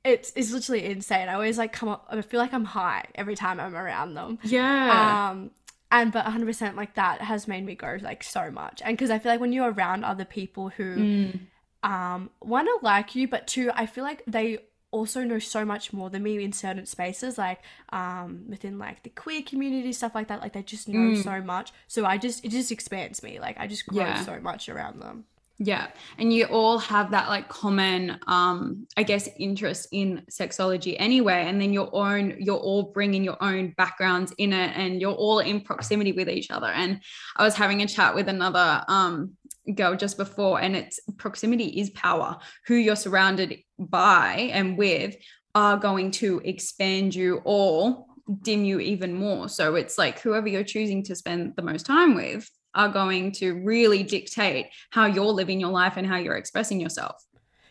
it's 0.04 0.32
it's 0.36 0.52
literally 0.52 0.84
insane. 0.84 1.28
I 1.28 1.34
always 1.34 1.58
like 1.58 1.72
come 1.72 1.88
up 1.88 2.06
I 2.10 2.20
feel 2.22 2.38
like 2.40 2.54
I'm 2.54 2.64
high 2.64 3.06
every 3.16 3.34
time 3.34 3.58
I'm 3.60 3.74
around 3.74 4.14
them. 4.14 4.38
Yeah. 4.44 5.30
Um 5.30 5.50
and 5.90 6.12
but 6.12 6.24
100% 6.26 6.74
like 6.76 6.94
that 6.94 7.20
has 7.22 7.46
made 7.48 7.64
me 7.64 7.74
grow 7.74 7.98
like 8.00 8.22
so 8.22 8.50
much. 8.50 8.82
And 8.84 8.96
because 8.96 9.10
I 9.10 9.18
feel 9.18 9.32
like 9.32 9.40
when 9.40 9.52
you're 9.52 9.70
around 9.72 10.04
other 10.04 10.24
people 10.24 10.68
who 10.70 10.96
Mm. 10.96 11.40
um 11.82 12.30
one 12.40 12.66
to 12.66 12.78
like 12.82 13.14
you 13.14 13.28
but 13.28 13.46
two 13.46 13.70
i 13.74 13.84
feel 13.86 14.02
like 14.02 14.22
they 14.26 14.58
also 14.90 15.24
know 15.24 15.38
so 15.38 15.64
much 15.64 15.92
more 15.92 16.08
than 16.10 16.22
me 16.22 16.42
in 16.42 16.52
certain 16.52 16.86
spaces 16.86 17.36
like 17.36 17.60
um 17.92 18.44
within 18.48 18.78
like 18.78 19.02
the 19.02 19.10
queer 19.10 19.42
community 19.42 19.92
stuff 19.92 20.14
like 20.14 20.28
that 20.28 20.40
like 20.40 20.52
they 20.52 20.62
just 20.62 20.88
know 20.88 21.10
Mm. 21.10 21.22
so 21.22 21.40
much 21.42 21.72
so 21.88 22.04
i 22.06 22.16
just 22.16 22.44
it 22.44 22.50
just 22.50 22.70
expands 22.72 23.22
me 23.22 23.38
like 23.40 23.56
i 23.58 23.66
just 23.66 23.86
grow 23.86 23.98
Yeah. 24.04 24.22
so 24.24 24.38
much 24.40 24.68
around 24.68 25.00
them 25.00 25.24
Yeah. 25.58 25.86
And 26.18 26.32
you 26.34 26.44
all 26.46 26.76
have 26.78 27.10
that 27.12 27.28
like 27.28 27.48
common 27.48 28.18
um 28.26 28.86
I 28.96 29.02
guess 29.04 29.26
interest 29.38 29.88
in 29.90 30.22
sexology 30.30 30.94
anyway 30.98 31.44
and 31.48 31.58
then 31.60 31.72
your 31.72 31.88
own 31.94 32.36
you're 32.38 32.58
all 32.68 32.82
bringing 32.92 33.24
your 33.24 33.38
own 33.42 33.72
backgrounds 33.76 34.32
in 34.36 34.52
it 34.52 34.70
and 34.76 35.00
you're 35.00 35.14
all 35.24 35.38
in 35.40 35.62
proximity 35.62 36.12
with 36.12 36.28
each 36.28 36.50
other 36.50 36.66
and 36.68 37.00
I 37.38 37.42
was 37.42 37.54
having 37.56 37.80
a 37.82 37.88
chat 37.88 38.14
with 38.14 38.28
another 38.28 38.84
um 38.88 39.32
girl 39.74 39.96
just 39.96 40.16
before 40.16 40.60
and 40.60 40.76
it's 40.76 41.00
proximity 41.16 41.80
is 41.80 41.90
power. 41.90 42.38
Who 42.66 42.74
you're 42.74 42.96
surrounded 42.96 43.58
by 43.78 44.50
and 44.52 44.76
with 44.78 45.16
are 45.54 45.76
going 45.76 46.10
to 46.12 46.40
expand 46.44 47.14
you 47.14 47.40
or 47.44 48.06
dim 48.42 48.64
you 48.64 48.80
even 48.80 49.14
more. 49.14 49.48
So 49.48 49.74
it's 49.74 49.98
like 49.98 50.20
whoever 50.20 50.48
you're 50.48 50.64
choosing 50.64 51.02
to 51.04 51.14
spend 51.16 51.54
the 51.56 51.62
most 51.62 51.86
time 51.86 52.14
with 52.14 52.48
are 52.74 52.88
going 52.88 53.32
to 53.32 53.52
really 53.64 54.02
dictate 54.02 54.66
how 54.90 55.06
you're 55.06 55.24
living 55.26 55.58
your 55.60 55.70
life 55.70 55.94
and 55.96 56.06
how 56.06 56.16
you're 56.16 56.36
expressing 56.36 56.80
yourself. 56.80 57.16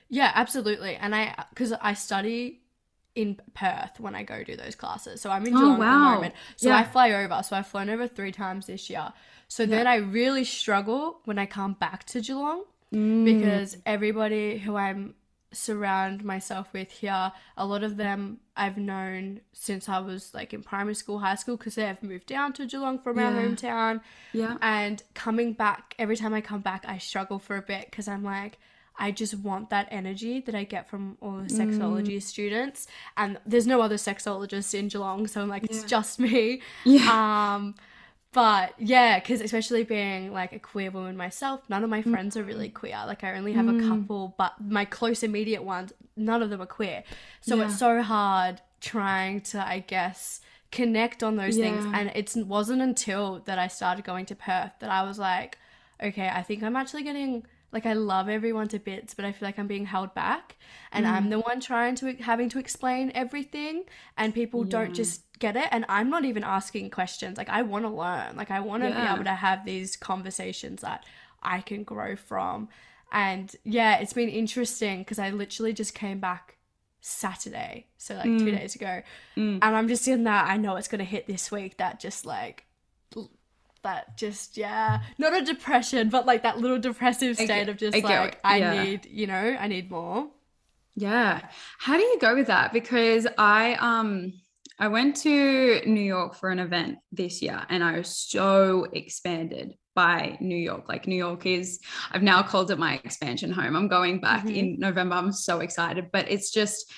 yeah 0.09 0.31
absolutely. 0.35 0.95
And 0.95 1.13
i 1.15 1.35
because 1.49 1.73
i 1.73 1.93
study 1.93 2.61
in 3.15 3.39
perth 3.53 3.99
when 3.99 4.13
i 4.15 4.23
go 4.23 4.43
do 4.43 4.55
those 4.57 4.75
classes. 4.75 5.21
So 5.21 5.29
i'm 5.29 5.45
in 5.45 5.53
Oh, 5.53 5.57
Geelong 5.57 5.73
at 5.75 5.79
the 5.79 5.85
wow. 5.85 6.13
moment. 6.15 6.33
So 6.57 6.69
Yeah. 6.69 6.77
i 6.77 6.83
fly 6.83 7.11
over. 7.11 7.41
So 7.43 7.55
i've 7.55 7.67
flown 7.67 7.89
over 7.89 8.07
three 8.07 8.31
times 8.31 8.65
this 8.65 8.89
year 8.89 9.13
so 9.47 9.65
then 9.65 9.87
i 9.87 9.95
really 9.95 10.43
struggle 10.43 11.19
when 11.25 11.37
i 11.39 11.45
come 11.45 11.73
back 11.73 12.03
to 12.05 12.21
geelong 12.21 12.63
Mm. 12.93 13.25
because 13.25 13.75
everybody 13.85 14.57
who 14.59 14.75
I'm 14.77 15.15
surround 15.51 16.23
myself 16.23 16.67
with 16.71 16.91
here, 16.91 17.31
a 17.57 17.65
lot 17.65 17.83
of 17.83 17.97
them 17.97 18.39
I've 18.55 18.77
known 18.77 19.41
since 19.53 19.89
I 19.89 19.99
was 19.99 20.33
like 20.33 20.53
in 20.53 20.61
primary 20.63 20.95
school, 20.95 21.19
high 21.19 21.35
school, 21.35 21.57
because 21.57 21.75
they've 21.75 22.01
moved 22.03 22.27
down 22.27 22.53
to 22.53 22.65
Geelong 22.67 22.99
from 22.99 23.17
our 23.19 23.31
hometown. 23.31 24.01
yeah, 24.33 24.57
And 24.61 25.01
coming 25.13 25.53
back, 25.53 25.95
every 25.97 26.15
time 26.15 26.33
I 26.33 26.41
come 26.41 26.61
back, 26.61 26.85
I 26.87 26.97
struggle 26.99 27.39
for 27.39 27.57
a 27.57 27.61
bit 27.61 27.85
because 27.89 28.07
I'm 28.07 28.23
like, 28.23 28.59
I 28.97 29.11
just 29.11 29.33
want 29.39 29.71
that 29.71 29.87
energy 29.91 30.39
that 30.41 30.55
I 30.55 30.63
get 30.63 30.87
from 30.89 31.17
all 31.21 31.37
the 31.37 31.49
sexology 31.49 32.21
students. 32.21 32.87
And 33.17 33.39
there's 33.45 33.67
no 33.67 33.81
other 33.81 33.95
sexologists 33.97 34.73
in 34.77 34.87
Geelong, 34.89 35.27
so 35.27 35.41
I'm 35.41 35.49
like, 35.49 35.63
it's 35.65 35.81
Yeah. 35.81 35.87
just 35.87 36.19
me. 36.19 36.61
yeah, 36.85 37.55
Um, 37.55 37.75
but 38.35 38.73
yeah, 38.77 39.17
because 39.17 39.39
especially 39.39 39.85
being 39.85 40.33
like 40.33 40.51
a 40.51 40.59
queer 40.59 40.91
woman 40.91 41.15
myself, 41.15 41.61
none 41.69 41.85
of 41.85 41.89
my 41.89 42.01
friends 42.01 42.35
are 42.35 42.43
really 42.43 42.67
queer. 42.67 43.01
Like 43.07 43.23
I 43.23 43.33
only 43.37 43.53
have 43.53 43.69
a 43.69 43.73
Mm. 43.73 43.87
couple, 43.87 44.35
but 44.37 44.53
my 44.59 44.83
close 44.83 45.23
immediate 45.23 45.63
ones, 45.63 45.93
none 46.17 46.43
of 46.43 46.49
them 46.49 46.61
are 46.61 46.65
queer. 46.65 47.05
So 47.39 47.55
Yeah. 47.55 47.63
it's 47.63 47.79
so 47.79 48.01
hard 48.01 48.59
trying 48.81 49.39
to, 49.51 49.65
I 49.65 49.79
guess, 49.79 50.41
connect 50.69 51.23
on 51.23 51.37
those 51.37 51.55
things. 51.55 51.85
And 51.93 52.11
it 52.13 52.35
wasn't 52.45 52.81
until 52.81 53.39
that 53.45 53.57
I 53.57 53.69
started 53.69 54.03
going 54.03 54.25
to 54.25 54.35
Perth 54.35 54.73
that 54.79 54.89
I 54.89 55.03
was 55.03 55.17
like, 55.17 55.57
okay, 56.03 56.27
I 56.27 56.41
think 56.41 56.61
I'm 56.61 56.75
actually 56.75 57.03
getting 57.03 57.45
like 57.71 57.85
I 57.85 57.93
love 57.93 58.29
everyone 58.29 58.67
to 58.69 58.79
bits, 58.79 59.13
but 59.13 59.25
I 59.25 59.31
feel 59.33 59.47
like 59.47 59.59
I'm 59.59 59.67
being 59.67 59.85
held 59.85 60.13
back, 60.13 60.55
and 60.93 61.05
Mm. 61.05 61.09
I'm 61.09 61.29
the 61.29 61.39
one 61.39 61.59
trying 61.59 61.95
to 61.95 62.13
having 62.15 62.47
to 62.49 62.59
explain 62.59 63.11
everything, 63.13 63.83
and 64.17 64.33
people 64.33 64.63
don't 64.63 64.93
just 64.93 65.24
get 65.39 65.55
it. 65.55 65.67
And 65.71 65.85
I'm 65.89 66.09
not 66.09 66.25
even 66.25 66.43
asking 66.43 66.89
questions. 66.91 67.37
Like 67.37 67.49
I 67.49 67.61
want 67.61 67.85
to 67.85 67.89
learn. 67.89 68.35
Like 68.35 68.51
I 68.51 68.59
want 68.59 68.83
to 68.83 68.89
be 68.89 68.95
able 69.13 69.23
to 69.25 69.35
have 69.35 69.65
these 69.65 69.95
conversations 69.95 70.81
that 70.81 71.05
I 71.43 71.61
can 71.61 71.83
grow 71.83 72.15
from. 72.15 72.69
And 73.11 73.55
yeah, 73.63 73.97
it's 73.99 74.13
been 74.13 74.29
interesting 74.29 74.99
because 74.99 75.19
I 75.19 75.29
literally 75.29 75.73
just 75.73 75.93
came 75.95 76.19
back 76.19 76.57
Saturday, 77.01 77.85
so 77.97 78.15
like 78.15 78.23
two 78.23 78.45
Mm. 78.47 78.57
days 78.57 78.75
ago, 78.75 79.01
Mm. 79.37 79.59
and 79.61 79.75
I'm 79.75 79.87
just 79.87 80.07
in 80.07 80.23
that. 80.23 80.47
I 80.49 80.57
know 80.57 80.75
it's 80.75 80.87
gonna 80.87 81.03
hit 81.03 81.27
this 81.27 81.51
week. 81.51 81.77
That 81.77 81.99
just 81.99 82.25
like. 82.25 82.65
That 83.83 84.17
just 84.17 84.57
yeah, 84.57 85.01
not 85.19 85.35
a 85.39 85.43
depression, 85.45 86.09
but 86.09 86.25
like 86.25 86.41
that 86.41 86.57
little 86.57 86.79
depressive 86.79 87.35
state 87.35 87.47
get- 87.47 87.69
of 87.69 87.77
just 87.77 87.95
I 87.95 87.99
like 87.99 88.39
I 88.43 88.57
yeah. 88.57 88.83
need, 88.83 89.05
you 89.05 89.27
know, 89.27 89.55
I 89.59 89.67
need 89.67 89.91
more. 89.91 90.29
yeah. 90.95 91.41
How 91.77 91.95
do 91.95 92.01
you 92.01 92.17
go 92.19 92.33
with 92.33 92.47
that? 92.47 92.73
Because 92.73 93.27
I 93.37 93.75
um 93.75 94.33
I 94.77 94.89
went 94.89 95.15
to 95.17 95.81
New 95.85 96.01
York 96.01 96.35
for 96.35 96.49
an 96.49 96.59
event 96.59 96.97
this 97.11 97.41
year, 97.41 97.65
and 97.69 97.83
I 97.83 97.97
was 97.97 98.09
so 98.09 98.87
expanded 98.91 99.75
by 99.95 100.37
New 100.41 100.57
York. 100.57 100.89
Like 100.89 101.07
New 101.07 101.15
York 101.15 101.45
is, 101.45 101.79
I've 102.11 102.23
now 102.23 102.43
called 102.43 102.71
it 102.71 102.77
my 102.77 102.99
expansion 103.05 103.51
home. 103.51 103.75
I'm 103.77 103.87
going 103.87 104.19
back 104.19 104.43
Mhm. 104.43 104.55
in 104.55 104.79
November. 104.79 105.15
I'm 105.15 105.31
so 105.31 105.61
excited, 105.61 106.09
but 106.11 106.29
it's 106.29 106.51
just 106.51 106.91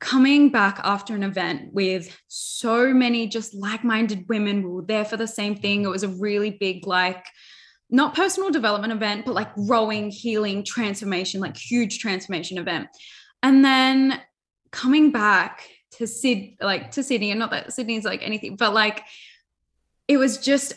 coming 0.00 0.48
back 0.50 0.80
after 0.82 1.14
an 1.14 1.22
event 1.22 1.72
with 1.72 2.16
so 2.26 2.92
many 2.92 3.28
just 3.28 3.54
like-minded 3.54 4.28
women 4.28 4.64
we 4.64 4.68
were 4.68 4.82
there 4.82 5.04
for 5.04 5.16
the 5.16 5.28
same 5.28 5.54
thing 5.54 5.84
it 5.84 5.88
was 5.88 6.02
a 6.02 6.08
really 6.08 6.50
big 6.50 6.84
like 6.88 7.24
not 7.88 8.12
personal 8.12 8.50
development 8.50 8.92
event 8.92 9.24
but 9.24 9.32
like 9.32 9.54
growing 9.54 10.10
healing 10.10 10.64
transformation 10.64 11.40
like 11.40 11.56
huge 11.56 12.00
transformation 12.00 12.58
event 12.58 12.88
and 13.44 13.64
then 13.64 14.20
coming 14.72 15.12
back 15.12 15.68
to 15.92 16.06
Sid 16.06 16.56
like 16.60 16.90
to 16.92 17.02
Sydney 17.02 17.30
and 17.30 17.40
not 17.40 17.50
that 17.50 17.72
Sydney's 17.72 18.04
like 18.04 18.22
anything 18.22 18.56
but 18.56 18.72
like 18.74 19.02
it 20.08 20.16
was 20.16 20.38
just 20.38 20.74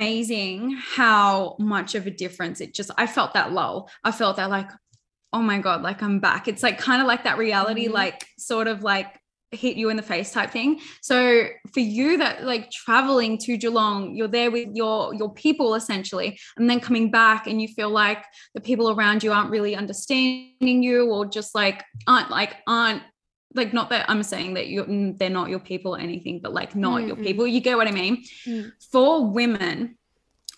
amazing 0.00 0.76
how 0.80 1.56
much 1.58 1.94
of 1.94 2.06
a 2.06 2.10
difference 2.10 2.60
it 2.60 2.74
just 2.74 2.90
I 2.96 3.06
felt 3.06 3.34
that 3.34 3.52
lull 3.52 3.90
I 4.04 4.12
felt 4.12 4.36
that 4.36 4.50
like 4.50 4.70
oh 5.32 5.42
my 5.42 5.58
god 5.58 5.82
like 5.82 6.02
i'm 6.02 6.20
back 6.20 6.48
it's 6.48 6.62
like 6.62 6.78
kind 6.78 7.02
of 7.02 7.06
like 7.06 7.24
that 7.24 7.36
reality 7.36 7.86
Mhm. 7.86 7.92
like 7.92 8.26
sort 8.38 8.66
of 8.66 8.82
like 8.82 9.18
hit 9.50 9.76
you 9.76 9.88
in 9.88 9.96
the 9.96 10.02
face 10.02 10.30
type 10.32 10.50
thing. 10.50 10.80
So 11.00 11.46
for 11.72 11.80
you 11.80 12.18
that 12.18 12.44
like 12.44 12.70
traveling 12.70 13.38
to 13.38 13.56
Geelong, 13.56 14.14
you're 14.14 14.28
there 14.28 14.50
with 14.50 14.68
your 14.74 15.14
your 15.14 15.32
people 15.32 15.74
essentially, 15.74 16.38
and 16.56 16.68
then 16.68 16.80
coming 16.80 17.10
back 17.10 17.46
and 17.46 17.60
you 17.60 17.68
feel 17.68 17.90
like 17.90 18.24
the 18.54 18.60
people 18.60 18.90
around 18.90 19.22
you 19.22 19.32
aren't 19.32 19.50
really 19.50 19.74
understanding 19.74 20.82
you 20.82 21.10
or 21.10 21.26
just 21.26 21.54
like 21.54 21.82
aren't 22.06 22.30
like 22.30 22.56
aren't 22.66 23.02
like 23.54 23.72
not 23.72 23.90
that 23.90 24.08
I'm 24.08 24.22
saying 24.22 24.54
that 24.54 24.66
you 24.68 25.14
they're 25.18 25.30
not 25.30 25.48
your 25.48 25.58
people 25.58 25.96
or 25.96 25.98
anything, 25.98 26.40
but 26.40 26.52
like 26.52 26.76
not 26.76 26.98
mm-hmm. 26.98 27.08
your 27.08 27.16
people. 27.16 27.46
You 27.46 27.60
get 27.60 27.76
what 27.76 27.88
I 27.88 27.92
mean? 27.92 28.24
Mm. 28.46 28.72
For 28.90 29.24
women 29.24 29.96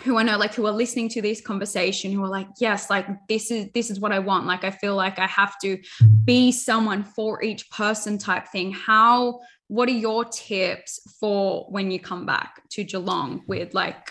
who 0.03 0.19
I 0.19 0.23
know 0.23 0.39
like 0.39 0.55
who 0.55 0.67
are 0.67 0.73
listening 0.73 1.09
to 1.11 1.23
this 1.23 1.41
conversation 1.41 2.11
who 2.13 2.25
are 2.25 2.29
like 2.29 2.49
yes 2.59 2.89
like 2.89 3.07
this 3.29 3.51
is 3.51 3.69
this 3.75 3.91
is 3.91 4.01
what 4.01 4.13
I 4.13 4.19
want 4.19 4.47
like 4.47 4.65
I 4.65 4.71
feel 4.71 4.97
like 4.97 5.19
I 5.19 5.27
have 5.27 5.59
to 5.61 5.79
be 6.25 6.53
someone 6.53 7.05
for 7.05 7.43
each 7.43 7.71
person 7.71 8.17
type 8.17 8.49
thing 8.49 8.73
how 8.73 9.41
what 9.69 9.89
are 9.89 9.93
your 9.93 10.25
tips 10.25 11.01
for 11.21 11.67
when 11.69 11.91
you 11.91 12.01
come 12.01 12.27
back 12.27 12.63
to 12.71 12.85
Geelong 12.85 13.43
with 13.47 13.75
like 13.75 14.11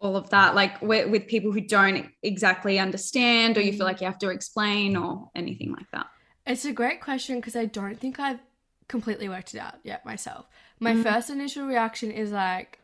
all 0.00 0.16
of 0.16 0.30
that 0.30 0.54
like 0.54 0.80
with, 0.82 1.10
with 1.10 1.26
people 1.26 1.52
who 1.52 1.60
don't 1.60 2.06
exactly 2.22 2.78
understand 2.78 3.58
or 3.58 3.60
you 3.60 3.72
feel 3.72 3.82
mm. 3.82 3.86
like 3.86 4.00
you 4.00 4.06
have 4.06 4.18
to 4.18 4.30
explain 4.30 4.96
or 4.96 5.30
anything 5.34 5.72
like 5.72 5.90
that 5.92 6.06
it's 6.46 6.64
a 6.64 6.72
great 6.72 7.00
question 7.00 7.36
because 7.36 7.56
I 7.56 7.66
don't 7.66 7.98
think 7.98 8.18
I've 8.18 8.40
completely 8.88 9.28
worked 9.28 9.54
it 9.54 9.58
out 9.58 9.76
yet 9.84 10.04
myself 10.04 10.46
my 10.80 10.92
mm 10.92 11.02
first 11.02 11.30
initial 11.30 11.66
reaction 11.66 12.10
is 12.10 12.32
like 12.32 12.78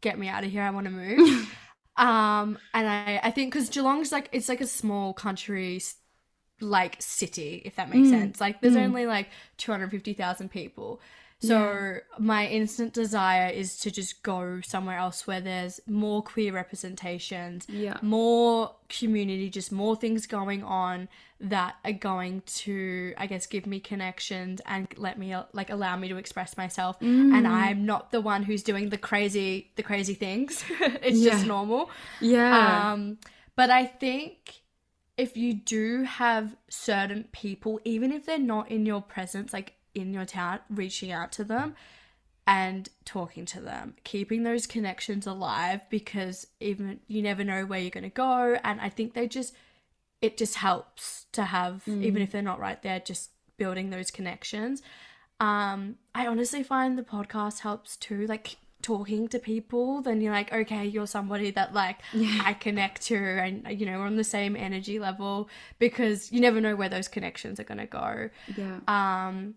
get 0.00 0.18
me 0.18 0.28
out 0.28 0.44
of 0.44 0.50
here. 0.50 0.62
I 0.62 0.70
want 0.70 0.86
to 0.86 0.92
move. 0.92 1.56
um, 1.96 2.58
and 2.74 2.88
I, 2.88 3.20
I 3.22 3.30
think 3.30 3.52
because 3.52 3.68
Geelong's 3.68 4.12
like, 4.12 4.28
it's 4.32 4.48
like 4.48 4.60
a 4.60 4.66
small 4.66 5.12
country, 5.12 5.80
like 6.60 6.96
city, 7.00 7.62
if 7.64 7.76
that 7.76 7.90
makes 7.90 8.08
mm. 8.08 8.10
sense. 8.10 8.40
Like, 8.40 8.60
there's 8.60 8.76
mm. 8.76 8.84
only 8.84 9.06
like 9.06 9.28
250,000 9.58 10.50
people. 10.50 11.00
So 11.40 11.58
yeah. 11.58 11.98
my 12.18 12.46
instant 12.46 12.94
desire 12.94 13.50
is 13.50 13.76
to 13.80 13.90
just 13.90 14.22
go 14.22 14.60
somewhere 14.62 14.96
else 14.96 15.26
where 15.26 15.40
there's 15.40 15.80
more 15.86 16.22
queer 16.22 16.52
representations, 16.52 17.66
yeah. 17.68 17.98
more 18.00 18.74
community, 18.88 19.50
just 19.50 19.70
more 19.70 19.96
things 19.96 20.26
going 20.26 20.62
on 20.62 21.08
that 21.38 21.76
are 21.84 21.92
going 21.92 22.42
to, 22.46 23.12
I 23.18 23.26
guess, 23.26 23.46
give 23.46 23.66
me 23.66 23.78
connections 23.78 24.60
and 24.64 24.88
let 24.96 25.18
me 25.18 25.36
like 25.52 25.70
allow 25.70 25.96
me 25.96 26.08
to 26.08 26.16
express 26.16 26.56
myself. 26.56 26.98
Mm. 27.00 27.34
And 27.34 27.46
I'm 27.46 27.84
not 27.84 28.10
the 28.10 28.20
one 28.20 28.42
who's 28.42 28.62
doing 28.62 28.88
the 28.88 28.96
crazy, 28.96 29.70
the 29.76 29.82
crazy 29.82 30.14
things. 30.14 30.64
it's 30.80 31.18
yeah. 31.18 31.32
just 31.32 31.46
normal. 31.46 31.90
Yeah. 32.20 32.92
Um, 32.92 33.18
but 33.54 33.70
I 33.70 33.84
think 33.84 34.62
if 35.16 35.36
you 35.36 35.54
do 35.54 36.04
have 36.04 36.56
certain 36.68 37.28
people, 37.32 37.80
even 37.84 38.12
if 38.12 38.26
they're 38.26 38.38
not 38.38 38.70
in 38.70 38.86
your 38.86 39.02
presence, 39.02 39.52
like 39.52 39.74
in 39.94 40.12
your 40.12 40.24
town, 40.24 40.60
reaching 40.70 41.12
out 41.12 41.32
to 41.32 41.44
them 41.44 41.74
and 42.46 42.88
talking 43.04 43.44
to 43.46 43.60
them, 43.60 43.94
keeping 44.04 44.42
those 44.42 44.66
connections 44.66 45.26
alive 45.26 45.80
because 45.90 46.46
even 46.60 47.00
you 47.08 47.22
never 47.22 47.44
know 47.44 47.64
where 47.64 47.80
you're 47.80 47.90
going 47.90 48.04
to 48.04 48.10
go. 48.10 48.56
And 48.62 48.80
I 48.80 48.88
think 48.88 49.14
they 49.14 49.26
just, 49.26 49.54
it 50.20 50.36
just 50.36 50.56
helps 50.56 51.26
to 51.32 51.44
have, 51.44 51.82
mm. 51.86 52.02
even 52.02 52.22
if 52.22 52.30
they're 52.32 52.42
not 52.42 52.58
right 52.58 52.82
there, 52.82 53.00
just 53.00 53.30
building 53.56 53.90
those 53.90 54.10
connections. 54.10 54.82
Um, 55.40 55.96
I 56.14 56.26
honestly 56.26 56.62
find 56.62 56.98
the 56.98 57.02
podcast 57.02 57.60
helps 57.60 57.96
too. 57.96 58.26
Like 58.26 58.56
talking 58.82 59.28
to 59.28 59.38
people, 59.38 60.00
then 60.00 60.20
you're 60.20 60.32
like, 60.32 60.52
okay, 60.52 60.86
you're 60.86 61.06
somebody 61.06 61.50
that 61.50 61.74
like 61.74 61.98
yeah. 62.12 62.42
I 62.44 62.54
connect 62.54 63.02
to, 63.06 63.16
and 63.16 63.80
you 63.80 63.84
know, 63.84 63.98
we're 63.98 64.06
on 64.06 64.16
the 64.16 64.24
same 64.24 64.56
energy 64.56 64.98
level 64.98 65.48
because 65.78 66.32
you 66.32 66.40
never 66.40 66.60
know 66.60 66.76
where 66.76 66.88
those 66.88 67.08
connections 67.08 67.58
are 67.60 67.64
gonna 67.64 67.86
go. 67.86 68.30
Yeah. 68.56 68.78
Um, 68.86 69.54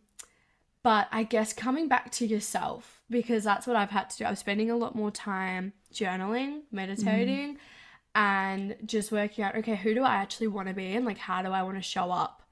but 0.81 1.07
I 1.11 1.23
guess 1.23 1.53
coming 1.53 1.87
back 1.87 2.11
to 2.13 2.25
yourself, 2.25 3.01
because 3.09 3.43
that's 3.43 3.67
what 3.67 3.75
I've 3.75 3.91
had 3.91 4.09
to 4.11 4.17
do. 4.17 4.25
I'm 4.25 4.35
spending 4.35 4.71
a 4.71 4.77
lot 4.77 4.95
more 4.95 5.11
time 5.11 5.73
journaling, 5.93 6.61
meditating, 6.71 7.55
mm. 7.55 7.57
And 8.19 8.75
just 8.85 9.13
working 9.13 9.45
out, 9.45 9.55
okay, 9.55 9.77
who 9.77 9.93
do 9.93 10.03
I 10.03 10.15
actually 10.15 10.47
want 10.47 10.67
to 10.67 10.73
be 10.73 10.93
and 10.93 11.05
like 11.05 11.17
how 11.17 11.41
do 11.41 11.53
I 11.53 11.63
want 11.63 11.77
to 11.77 11.81
show 11.81 12.11
up 12.11 12.43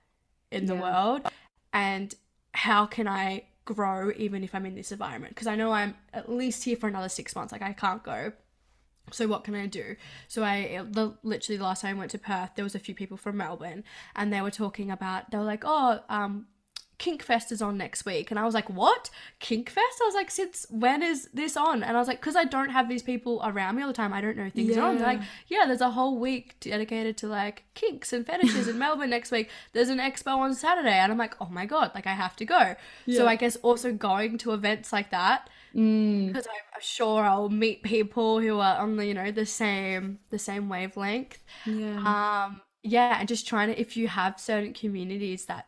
in 0.50 0.66
the 0.66 0.76
world? 0.76 1.28
And 1.74 2.16
how 2.54 2.86
can 2.86 3.06
I 3.06 3.44
grow 3.66 4.14
even 4.16 4.46
if 4.46 4.56
I'm 4.56 4.66
in 4.66 4.76
this 4.76 4.94
environment? 4.94 5.36
Because 5.36 5.46
I 5.46 5.58
know 5.58 5.74
I'm 5.74 5.96
at 6.14 6.32
least 6.32 6.64
here 6.64 6.78
for 6.78 6.88
another 6.88 7.10
six 7.10 7.36
months. 7.36 7.52
Like 7.52 7.62
I 7.62 7.74
can't 7.74 8.02
go. 8.02 8.32
So 9.12 9.28
what 9.28 9.44
can 9.44 9.56
I 9.56 9.66
do? 9.66 9.98
So 10.30 10.42
I 10.42 10.86
the, 10.90 11.18
literally 11.22 11.58
the 11.58 11.66
last 11.66 11.82
time 11.82 11.98
I 11.98 12.00
went 12.00 12.12
to 12.12 12.18
Perth, 12.18 12.52
there 12.56 12.64
was 12.64 12.76
a 12.76 12.80
few 12.80 12.96
people 12.96 13.18
from 13.18 13.36
Melbourne, 13.36 13.84
and 14.16 14.32
they 14.32 14.42
were 14.42 14.52
talking 14.52 14.90
about. 14.90 15.32
They 15.32 15.38
were 15.38 15.44
like, 15.44 15.64
"Oh, 15.66 16.00
um, 16.08 16.48
Kinkfest 17.00 17.52
is 17.52 17.62
on 17.62 17.78
next 17.78 18.06
week. 18.06 18.32
And 18.32 18.40
I 18.40 18.46
was 18.46 18.56
like, 18.56 18.70
what? 18.70 19.10
Kinkfest? 19.40 19.76
I 19.78 20.06
was 20.06 20.16
like, 20.16 20.32
since 20.32 20.66
when 20.70 21.04
is 21.04 21.30
this 21.34 21.56
on? 21.56 21.84
And 21.84 21.96
I 21.96 22.00
was 22.00 22.08
like, 22.08 22.20
because 22.20 22.36
I 22.36 22.44
don't 22.44 22.70
have 22.70 22.90
these 22.90 23.04
people 23.04 23.40
around 23.44 23.76
me 23.76 23.84
all 23.84 23.88
the 23.88 23.94
time. 23.94 24.14
I 24.14 24.22
don't 24.22 24.36
know 24.36 24.50
things 24.50 24.76
yeah. 24.76 24.84
on. 24.84 24.98
They're 24.98 25.06
like, 25.06 25.22
yeah, 25.48 25.66
there's 25.68 25.82
a 25.82 25.92
whole 25.92 26.18
week 26.18 26.56
dedicated 26.60 27.16
to 27.18 27.28
like 27.28 27.66
kinks 27.76 28.14
and 28.14 28.26
fetishes 28.26 28.68
in 28.68 28.78
Melbourne 28.80 29.12
next 29.12 29.32
week. 29.32 29.50
There's 29.74 29.90
an 29.90 30.00
expo 30.00 30.38
on 30.38 30.56
Saturday. 30.56 30.90
And 30.90 31.12
I'm 31.12 31.18
like, 31.18 31.36
oh 31.40 31.50
my 31.52 31.66
God, 31.68 31.92
like 31.94 32.08
I 32.08 32.14
have 32.14 32.36
to 32.38 32.46
go. 32.46 32.76
Yeah. 33.06 33.18
So 33.18 33.28
I 33.28 33.36
guess 33.36 33.58
also 33.58 33.94
going 33.94 34.40
to 34.40 34.54
events 34.54 34.92
like 34.92 35.12
that. 35.12 35.50
Mm. 35.76 36.28
Because 36.28 36.48
I'm 36.48 36.82
sure 36.82 37.24
I'll 37.24 37.50
meet 37.50 37.84
people 37.84 38.40
who 38.40 38.60
are 38.60 38.78
on 38.78 38.96
the, 38.96 39.06
you 39.06 39.14
know, 39.14 39.32
the 39.32 39.46
same 39.46 40.20
the 40.30 40.40
same 40.40 40.68
wavelength. 40.68 41.44
Yeah. 41.66 42.46
Um 42.48 42.62
yeah, 42.84 43.18
and 43.20 43.28
just 43.28 43.48
trying 43.48 43.68
to 43.68 43.80
if 43.80 43.98
you 43.98 44.08
have 44.08 44.40
certain 44.40 44.74
communities 44.74 45.46
that 45.46 45.68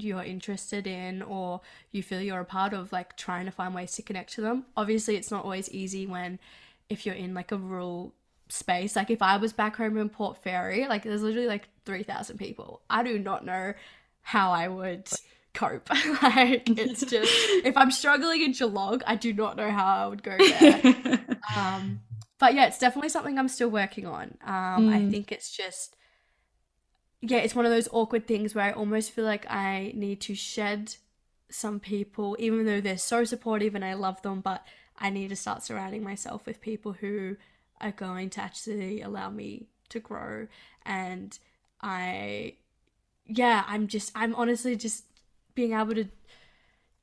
you're 0.00 0.22
interested 0.22 0.86
in 0.86 1.22
or 1.22 1.60
you 1.90 2.02
feel 2.02 2.20
you're 2.20 2.40
a 2.40 2.44
part 2.44 2.72
of 2.72 2.92
like 2.92 3.16
trying 3.16 3.46
to 3.46 3.50
find 3.50 3.74
ways 3.74 3.92
to 3.92 4.02
connect 4.02 4.32
to 4.34 4.40
them. 4.40 4.66
Obviously 4.76 5.16
it's 5.16 5.30
not 5.30 5.44
always 5.44 5.68
easy 5.70 6.06
when 6.06 6.38
if 6.88 7.06
you're 7.06 7.14
in 7.14 7.34
like 7.34 7.52
a 7.52 7.56
rural 7.56 8.14
space. 8.48 8.96
Like 8.96 9.10
if 9.10 9.22
i 9.22 9.36
was 9.36 9.52
back 9.52 9.76
home 9.76 9.96
in 9.96 10.08
port 10.08 10.38
fairy 10.42 10.86
like 10.88 11.04
there's 11.04 11.22
literally 11.22 11.48
like 11.48 11.68
3000 11.84 12.38
people. 12.38 12.82
I 12.90 13.02
do 13.02 13.18
not 13.18 13.44
know 13.44 13.74
how 14.22 14.52
i 14.52 14.68
would 14.68 15.08
cope. 15.54 15.88
Like 16.22 16.68
it's 16.68 17.00
just 17.00 17.32
if 17.64 17.76
i'm 17.76 17.90
struggling 17.90 18.42
in 18.42 18.52
geelong 18.52 19.02
i 19.06 19.16
do 19.16 19.32
not 19.32 19.56
know 19.56 19.70
how 19.70 19.86
i 19.86 20.06
would 20.06 20.22
go 20.22 20.36
there. 20.36 21.20
Um 21.56 22.00
but 22.38 22.54
yeah 22.54 22.66
it's 22.66 22.78
definitely 22.78 23.08
something 23.08 23.38
i'm 23.38 23.48
still 23.48 23.70
working 23.70 24.06
on. 24.06 24.36
Um 24.44 24.88
mm. 24.88 24.92
i 24.92 25.10
think 25.10 25.32
it's 25.32 25.50
just 25.56 25.96
yeah, 27.22 27.38
it's 27.38 27.54
one 27.54 27.66
of 27.66 27.72
those 27.72 27.88
awkward 27.92 28.26
things 28.26 28.54
where 28.54 28.64
I 28.64 28.72
almost 28.72 29.10
feel 29.10 29.24
like 29.24 29.50
I 29.50 29.92
need 29.94 30.20
to 30.22 30.34
shed 30.34 30.94
some 31.50 31.78
people, 31.78 32.36
even 32.38 32.64
though 32.64 32.80
they're 32.80 32.96
so 32.96 33.24
supportive 33.24 33.74
and 33.74 33.84
I 33.84 33.94
love 33.94 34.22
them, 34.22 34.40
but 34.40 34.66
I 34.98 35.10
need 35.10 35.28
to 35.28 35.36
start 35.36 35.62
surrounding 35.62 36.02
myself 36.02 36.46
with 36.46 36.60
people 36.60 36.92
who 36.92 37.36
are 37.80 37.90
going 37.90 38.30
to 38.30 38.40
actually 38.40 39.02
allow 39.02 39.28
me 39.28 39.66
to 39.90 40.00
grow. 40.00 40.46
And 40.86 41.38
I, 41.82 42.54
yeah, 43.26 43.64
I'm 43.66 43.86
just, 43.86 44.12
I'm 44.14 44.34
honestly 44.34 44.76
just 44.76 45.04
being 45.54 45.74
able 45.74 45.94
to 45.94 46.06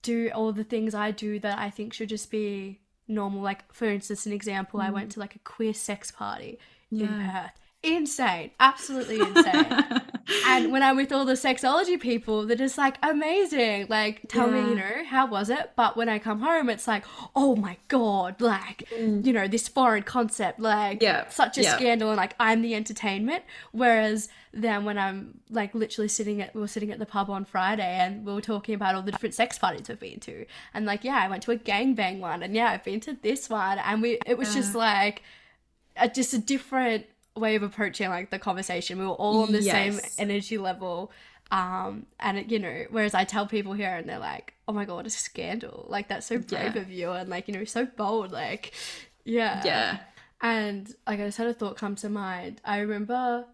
do 0.02 0.32
all 0.34 0.52
the 0.52 0.64
things 0.64 0.96
I 0.96 1.12
do 1.12 1.40
that 1.40 1.60
I 1.60 1.70
think 1.70 1.94
should 1.94 2.10
just 2.10 2.32
be 2.32 2.80
normal. 3.08 3.42
Like, 3.42 3.72
for 3.72 3.86
instance, 3.86 4.26
an 4.26 4.34
example, 4.34 4.80
mm. 4.80 4.86
I 4.86 4.90
went 4.90 5.10
mm. 5.10 5.14
to 5.14 5.20
like 5.20 5.36
a 5.36 5.40
queer 5.40 5.74
sex 5.74 6.10
party 6.10 6.58
yeah. 6.90 7.06
in 7.06 7.30
Perth 7.30 7.67
insane, 7.84 8.52
absolutely 8.60 9.20
insane. 9.20 9.66
and 10.46 10.72
when 10.72 10.84
I'm 10.84 10.98
with 10.98 11.12
all 11.12 11.26
the 11.26 11.34
sexology 11.34 12.00
people, 12.00 12.46
they're 12.46 12.58
just 12.58 12.78
like 12.78 12.98
amazing. 13.04 13.88
Like, 13.90 14.28
tell 14.28 14.52
yeah. 14.52 14.62
me, 14.62 14.70
you 14.70 14.76
know, 14.76 15.04
how 15.06 15.28
was 15.28 15.50
it? 15.50 15.72
But 15.76 15.96
when 15.96 16.10
I 16.10 16.20
come 16.20 16.42
home, 16.42 16.70
it's 16.70 16.88
like, 16.88 17.06
oh 17.36 17.56
my 17.56 17.78
god, 17.88 18.42
like, 18.42 18.84
mm. 18.94 19.26
you 19.26 19.32
know, 19.32 19.48
this 19.48 19.68
foreign 19.68 20.04
concept, 20.04 20.60
like, 20.60 21.02
yeah. 21.02 21.30
such 21.30 21.58
a 21.58 21.64
yeah. 21.64 21.76
scandal, 21.76 22.10
and 22.10 22.18
like 22.18 22.36
I'm 22.40 22.62
the 22.62 22.76
entertainment. 22.76 23.44
Whereas 23.72 24.30
then 24.54 24.86
when 24.86 24.98
I'm 24.98 25.40
like 25.50 25.76
literally 25.76 26.08
sitting 26.08 26.42
at 26.42 26.56
we 26.56 26.62
were 26.62 26.68
sitting 26.68 26.92
at 26.92 27.00
the 27.00 27.06
pub 27.06 27.30
on 27.30 27.46
Friday 27.46 27.98
and 28.00 28.26
we 28.26 28.34
were 28.34 28.42
talking 28.42 28.74
about 28.74 28.96
all 28.96 29.04
the 29.04 29.12
different 29.12 29.36
sex 29.36 29.60
parties 29.60 29.88
we've 29.88 30.00
been 30.00 30.20
to, 30.22 30.46
and 30.74 30.86
like, 30.86 31.04
yeah, 31.04 31.18
I 31.18 31.28
went 31.28 31.44
to 31.44 31.52
a 31.52 31.58
gangbang 31.58 32.20
one, 32.20 32.44
and 32.44 32.54
yeah, 32.54 32.72
I've 32.72 32.84
been 32.84 33.00
to 33.02 33.14
this 33.14 33.50
one, 33.50 33.78
and 33.80 34.02
we 34.02 34.20
it 34.26 34.38
was 34.38 34.54
just 34.54 34.76
like. 34.76 35.22
A, 36.00 36.08
just 36.08 36.32
a 36.32 36.38
different 36.38 37.08
way 37.38 37.56
of 37.56 37.64
approaching 37.64 38.10
like 38.10 38.30
the 38.30 38.40
conversation. 38.40 39.00
We 39.00 39.06
were 39.06 39.12
all 39.12 39.44
on 39.44 39.52
the 39.52 39.62
yes. 39.62 39.74
same 39.74 40.12
energy 40.18 40.58
level. 40.58 41.12
Um, 41.50 42.08
and 42.20 42.40
it, 42.40 42.52
you 42.52 42.60
know, 42.60 42.86
whereas 42.90 43.14
I 43.14 43.24
tell 43.24 43.48
people 43.48 43.74
here 43.74 43.96
and 43.96 44.08
they're 44.08 44.20
like, 44.20 44.54
oh 44.68 44.74
my 44.74 44.86
God, 44.86 45.06
a 45.06 45.10
scandal. 45.10 45.86
Like, 45.88 46.10
that's 46.10 46.28
so 46.28 46.38
brave 46.38 46.76
yeah. 46.76 46.82
of 46.82 46.92
you. 46.92 47.12
And 47.12 47.30
like, 47.30 47.48
you 47.48 47.54
know, 47.54 47.64
so 47.64 47.86
bold. 47.86 48.32
Like, 48.32 48.74
yeah. 49.24 49.62
Yeah. 49.64 50.00
And 50.42 50.94
like, 51.08 51.20
I 51.20 51.26
just 51.26 51.38
had 51.38 51.48
a 51.48 51.54
thought 51.54 51.78
come 51.78 51.96
to 51.96 52.10
mind. 52.10 52.62
I 52.66 52.80
remember, 52.80 53.46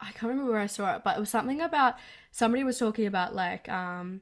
I 0.00 0.06
can't 0.06 0.24
remember 0.24 0.50
where 0.50 0.60
I 0.60 0.66
saw 0.66 0.96
it, 0.96 1.02
but 1.04 1.16
it 1.16 1.20
was 1.20 1.30
something 1.30 1.60
about 1.60 1.94
somebody 2.32 2.64
was 2.64 2.78
talking 2.78 3.06
about 3.06 3.34
like, 3.34 3.68
um, 3.68 4.20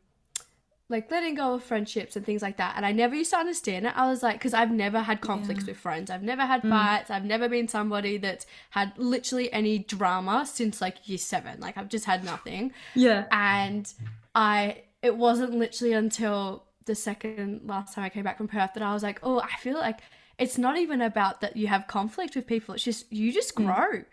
like 0.89 1.11
letting 1.11 1.35
go 1.35 1.55
of 1.55 1.65
friendships 1.65 2.17
and 2.17 2.27
things 2.27 2.43
like 2.43 2.59
that. 2.59 2.75
And 2.77 2.85
I 2.85 2.93
never 2.93 3.15
used 3.15 3.31
to 3.31 3.39
understand 3.39 3.87
it. 3.87 3.93
I 3.97 4.09
was 4.09 4.23
like, 4.23 4.35
because 4.39 4.53
I've 4.53 4.71
never 4.71 5.01
had 5.01 5.21
conflicts 5.21 5.65
yeah. 5.65 5.71
with 5.71 5.79
friends. 5.79 6.11
I've 6.11 6.23
never 6.23 6.43
had 6.43 6.63
mm. 6.63 6.71
fights. 6.71 7.11
I've 7.11 7.25
never 7.25 7.49
been 7.49 7.67
somebody 7.69 8.19
that's 8.19 8.47
had 8.71 8.93
literally 8.99 9.51
any 9.53 9.79
drama 9.79 10.45
since 10.47 10.81
like 10.81 11.09
year 11.09 11.19
seven. 11.19 11.61
Like 11.61 11.79
I've 11.79 11.89
just 11.89 12.05
had 12.05 12.25
nothing. 12.25 12.73
Yeah. 12.95 13.25
And 13.31 13.91
I 14.35 14.83
it 15.03 15.17
wasn't 15.17 15.55
literally 15.55 15.95
until 15.95 16.65
the 16.85 16.95
second 16.95 17.63
last 17.65 17.95
time 17.95 18.05
I 18.05 18.09
came 18.09 18.25
back 18.25 18.37
from 18.37 18.49
Perth 18.49 18.75
that 18.75 18.83
I 18.83 18.93
was 18.93 19.03
like, 19.03 19.21
oh, 19.23 19.41
I 19.41 19.57
feel 19.61 19.79
like 19.79 20.01
it's 20.39 20.59
not 20.59 20.77
even 20.79 21.01
about 21.01 21.41
that 21.41 21.57
you 21.57 21.69
have 21.69 21.87
conflict 21.87 22.37
with 22.37 22.47
people. 22.47 22.75
It's 22.75 22.85
just 22.85 23.11
you 23.13 23.33
just 23.33 23.55
Mm. 23.55 23.67
grow, 23.67 24.05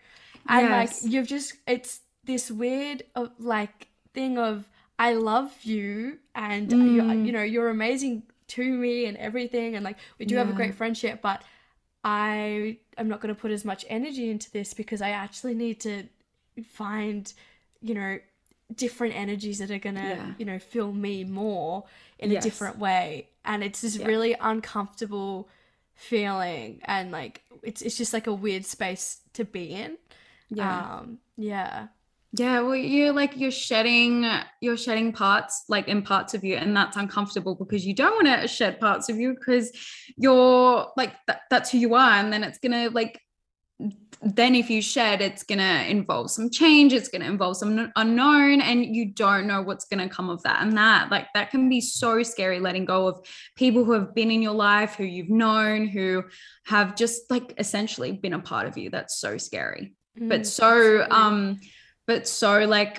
and 0.48 0.68
Yes. 0.68 1.02
like 1.02 1.12
you've 1.12 1.26
just 1.26 1.54
it's 1.66 2.00
this 2.24 2.50
weird 2.50 3.02
of 3.14 3.32
like 3.38 3.88
thing 4.14 4.38
of 4.38 4.68
I 4.98 5.14
love 5.14 5.52
you 5.62 6.19
and 6.34 6.70
you 6.72 7.02
Mm. 7.02 7.26
you 7.26 7.32
know 7.32 7.42
you're 7.42 7.68
amazing 7.68 8.22
to 8.48 8.64
me 8.76 9.06
and 9.06 9.16
everything, 9.16 9.74
and 9.76 9.84
like 9.84 9.96
we 10.18 10.26
do 10.26 10.36
have 10.36 10.48
a 10.50 10.52
great 10.52 10.74
friendship, 10.74 11.20
but 11.22 11.42
I 12.02 12.78
am 12.96 13.08
not 13.08 13.20
going 13.20 13.34
to 13.34 13.40
put 13.40 13.50
as 13.50 13.64
much 13.64 13.84
energy 13.88 14.30
into 14.30 14.50
this 14.50 14.74
because 14.74 15.00
I 15.02 15.10
actually 15.10 15.54
need 15.54 15.80
to 15.80 16.04
find, 16.64 17.32
you 17.82 17.94
know, 17.94 18.18
different 18.74 19.14
energies 19.14 19.58
that 19.58 19.70
are 19.70 19.78
going 19.78 19.96
to, 19.96 20.02
Yeah. 20.02 20.34
you 20.38 20.44
know, 20.46 20.58
fill 20.58 20.92
me 20.92 21.24
more 21.24 21.84
in 22.18 22.32
a 22.32 22.40
different 22.40 22.78
way. 22.78 23.28
And 23.44 23.62
it's 23.62 23.80
this 23.82 23.96
Yeah. 23.96 24.06
really 24.06 24.34
uncomfortable 24.40 25.48
feeling 25.94 26.80
and 26.86 27.10
like 27.10 27.42
it's 27.62 27.82
it's 27.82 27.98
just 27.98 28.14
like 28.14 28.26
a 28.26 28.32
weird 28.32 28.64
space 28.64 29.18
to 29.34 29.44
be 29.44 29.72
in. 29.74 29.98
Yeah. 30.48 30.96
Um 31.00 31.18
yeah. 31.36 31.88
Yeah, 32.32 32.60
well, 32.60 32.76
you're 32.76 33.12
like 33.12 33.36
you're 33.36 33.50
shedding 33.50 34.24
you're 34.60 34.76
shedding 34.76 35.12
parts 35.12 35.64
like 35.68 35.88
in 35.88 36.02
parts 36.02 36.32
of 36.32 36.44
you, 36.44 36.54
and 36.54 36.76
that's 36.76 36.96
uncomfortable 36.96 37.56
because 37.56 37.84
you 37.84 37.94
don't 37.94 38.24
want 38.24 38.42
to 38.42 38.46
shed 38.46 38.78
parts 38.78 39.08
of 39.08 39.18
you 39.18 39.34
because 39.34 39.72
you're 40.16 40.92
like 40.96 41.14
that, 41.26 41.40
that's 41.50 41.70
who 41.70 41.78
you 41.78 41.94
are, 41.94 42.12
and 42.12 42.32
then 42.32 42.44
it's 42.44 42.58
gonna 42.58 42.88
like 42.90 43.20
then 44.22 44.54
if 44.54 44.68
you 44.70 44.82
shed, 44.82 45.22
it's 45.22 45.42
gonna 45.42 45.86
involve 45.88 46.30
some 46.30 46.50
change, 46.50 46.92
it's 46.92 47.08
gonna 47.08 47.24
involve 47.24 47.56
some 47.56 47.90
unknown, 47.96 48.60
and 48.60 48.84
you 48.94 49.06
don't 49.06 49.48
know 49.48 49.62
what's 49.62 49.86
gonna 49.86 50.08
come 50.08 50.30
of 50.30 50.40
that. 50.44 50.62
And 50.62 50.76
that 50.76 51.10
like 51.10 51.26
that 51.34 51.50
can 51.50 51.68
be 51.68 51.80
so 51.80 52.22
scary 52.22 52.60
letting 52.60 52.84
go 52.84 53.08
of 53.08 53.26
people 53.56 53.84
who 53.84 53.92
have 53.92 54.14
been 54.14 54.30
in 54.30 54.40
your 54.40 54.54
life, 54.54 54.94
who 54.94 55.04
you've 55.04 55.30
known, 55.30 55.88
who 55.88 56.22
have 56.66 56.94
just 56.94 57.28
like 57.28 57.54
essentially 57.58 58.12
been 58.12 58.34
a 58.34 58.38
part 58.38 58.68
of 58.68 58.78
you. 58.78 58.88
That's 58.88 59.18
so 59.18 59.36
scary 59.36 59.94
but 60.16 60.40
Mm, 60.42 60.46
so 60.46 60.66
absolutely. 60.66 61.10
um 61.10 61.60
but 62.10 62.22
so 62.40 62.52
like 62.78 62.94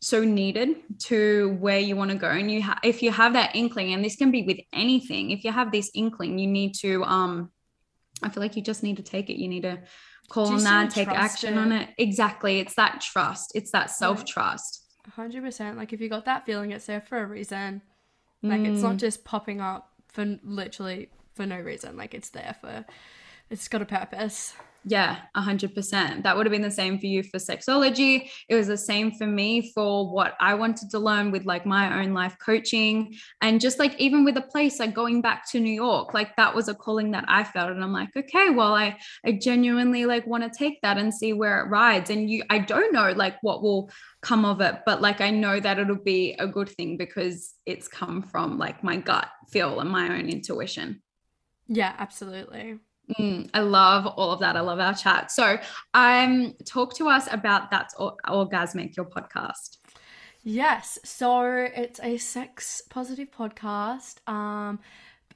so 0.00 0.18
needed 0.24 0.70
to 1.10 1.56
where 1.64 1.78
you 1.88 1.94
want 2.00 2.10
to 2.14 2.20
go 2.26 2.30
and 2.40 2.48
you 2.54 2.60
ha- 2.68 2.78
if 2.92 2.96
you 3.04 3.10
have 3.22 3.32
that 3.38 3.50
inkling 3.62 3.88
and 3.94 4.04
this 4.04 4.16
can 4.20 4.30
be 4.30 4.42
with 4.50 4.60
anything 4.84 5.24
if 5.36 5.40
you 5.44 5.52
have 5.60 5.70
this 5.72 5.88
inkling 6.02 6.32
you 6.42 6.48
need 6.58 6.72
to 6.84 6.90
um 7.16 7.32
i 8.24 8.28
feel 8.28 8.42
like 8.42 8.56
you 8.56 8.62
just 8.72 8.82
need 8.86 8.96
to 9.02 9.02
take 9.14 9.26
it 9.32 9.36
you 9.42 9.48
need 9.54 9.62
to 9.70 9.76
call 10.28 10.46
on 10.56 10.62
that 10.64 10.90
take 10.90 11.08
action 11.08 11.56
on 11.58 11.70
it 11.78 11.86
exactly 11.98 12.52
it's 12.62 12.76
that 12.80 13.00
trust 13.10 13.46
it's 13.58 13.70
that 13.76 13.88
self 13.90 14.24
trust 14.34 14.72
100% 15.16 15.76
like 15.76 15.92
if 15.92 16.00
you 16.00 16.08
got 16.08 16.24
that 16.24 16.44
feeling 16.44 16.72
it's 16.72 16.86
there 16.86 17.00
for 17.00 17.18
a 17.18 17.26
reason. 17.26 17.82
Like 18.42 18.64
it's 18.64 18.82
not 18.82 18.96
Mm. 18.96 18.98
just 19.06 19.24
popping 19.24 19.60
up 19.60 19.92
for 20.08 20.24
literally 20.44 21.08
for 21.34 21.46
no 21.46 21.58
reason. 21.60 21.96
Like 21.96 22.12
it's 22.14 22.30
there 22.30 22.54
for 22.60 22.84
it's 23.50 23.66
got 23.68 23.82
a 23.82 23.86
purpose. 23.86 24.54
Yeah, 24.88 25.16
a 25.34 25.40
hundred 25.40 25.74
percent. 25.74 26.22
That 26.22 26.36
would 26.36 26.46
have 26.46 26.52
been 26.52 26.62
the 26.62 26.70
same 26.70 27.00
for 27.00 27.06
you 27.06 27.24
for 27.24 27.38
sexology. 27.38 28.30
It 28.48 28.54
was 28.54 28.68
the 28.68 28.78
same 28.78 29.10
for 29.10 29.26
me 29.26 29.72
for 29.72 30.08
what 30.08 30.34
I 30.38 30.54
wanted 30.54 30.90
to 30.90 31.00
learn 31.00 31.32
with 31.32 31.44
like 31.44 31.66
my 31.66 32.00
own 32.00 32.14
life 32.14 32.36
coaching. 32.38 33.16
And 33.42 33.60
just 33.60 33.80
like 33.80 33.98
even 33.98 34.24
with 34.24 34.36
a 34.36 34.42
place 34.42 34.78
like 34.78 34.94
going 34.94 35.22
back 35.22 35.50
to 35.50 35.58
New 35.58 35.72
York, 35.72 36.14
like 36.14 36.36
that 36.36 36.54
was 36.54 36.68
a 36.68 36.74
calling 36.74 37.10
that 37.10 37.24
I 37.26 37.42
felt. 37.42 37.72
And 37.72 37.82
I'm 37.82 37.92
like, 37.92 38.10
okay, 38.16 38.50
well, 38.50 38.74
I 38.74 38.96
I 39.24 39.32
genuinely 39.32 40.06
like 40.06 40.24
want 40.24 40.44
to 40.44 40.56
take 40.56 40.80
that 40.82 40.98
and 40.98 41.12
see 41.12 41.32
where 41.32 41.64
it 41.64 41.68
rides. 41.68 42.10
And 42.10 42.30
you 42.30 42.44
I 42.48 42.60
don't 42.60 42.92
know 42.92 43.10
like 43.10 43.38
what 43.42 43.64
will 43.64 43.90
come 44.22 44.44
of 44.44 44.60
it, 44.60 44.82
but 44.86 45.02
like 45.02 45.20
I 45.20 45.30
know 45.30 45.58
that 45.58 45.80
it'll 45.80 45.96
be 45.96 46.36
a 46.38 46.46
good 46.46 46.68
thing 46.68 46.96
because 46.96 47.54
it's 47.66 47.88
come 47.88 48.22
from 48.22 48.56
like 48.56 48.84
my 48.84 48.98
gut 48.98 49.26
feel 49.50 49.80
and 49.80 49.90
my 49.90 50.16
own 50.16 50.28
intuition. 50.28 51.02
Yeah, 51.66 51.92
absolutely. 51.98 52.78
Mm, 53.18 53.48
I 53.54 53.60
love 53.60 54.06
all 54.06 54.32
of 54.32 54.40
that. 54.40 54.56
I 54.56 54.60
love 54.60 54.80
our 54.80 54.94
chat. 54.94 55.30
So, 55.30 55.58
um, 55.94 56.54
talk 56.64 56.94
to 56.96 57.08
us 57.08 57.28
about 57.30 57.70
that's 57.70 57.94
Or- 57.94 58.16
orgasmic, 58.26 58.96
your 58.96 59.06
podcast. 59.06 59.78
Yes. 60.42 60.98
So 61.04 61.42
it's 61.42 62.00
a 62.02 62.18
sex 62.18 62.82
positive 62.90 63.30
podcast. 63.30 64.26
Um 64.28 64.78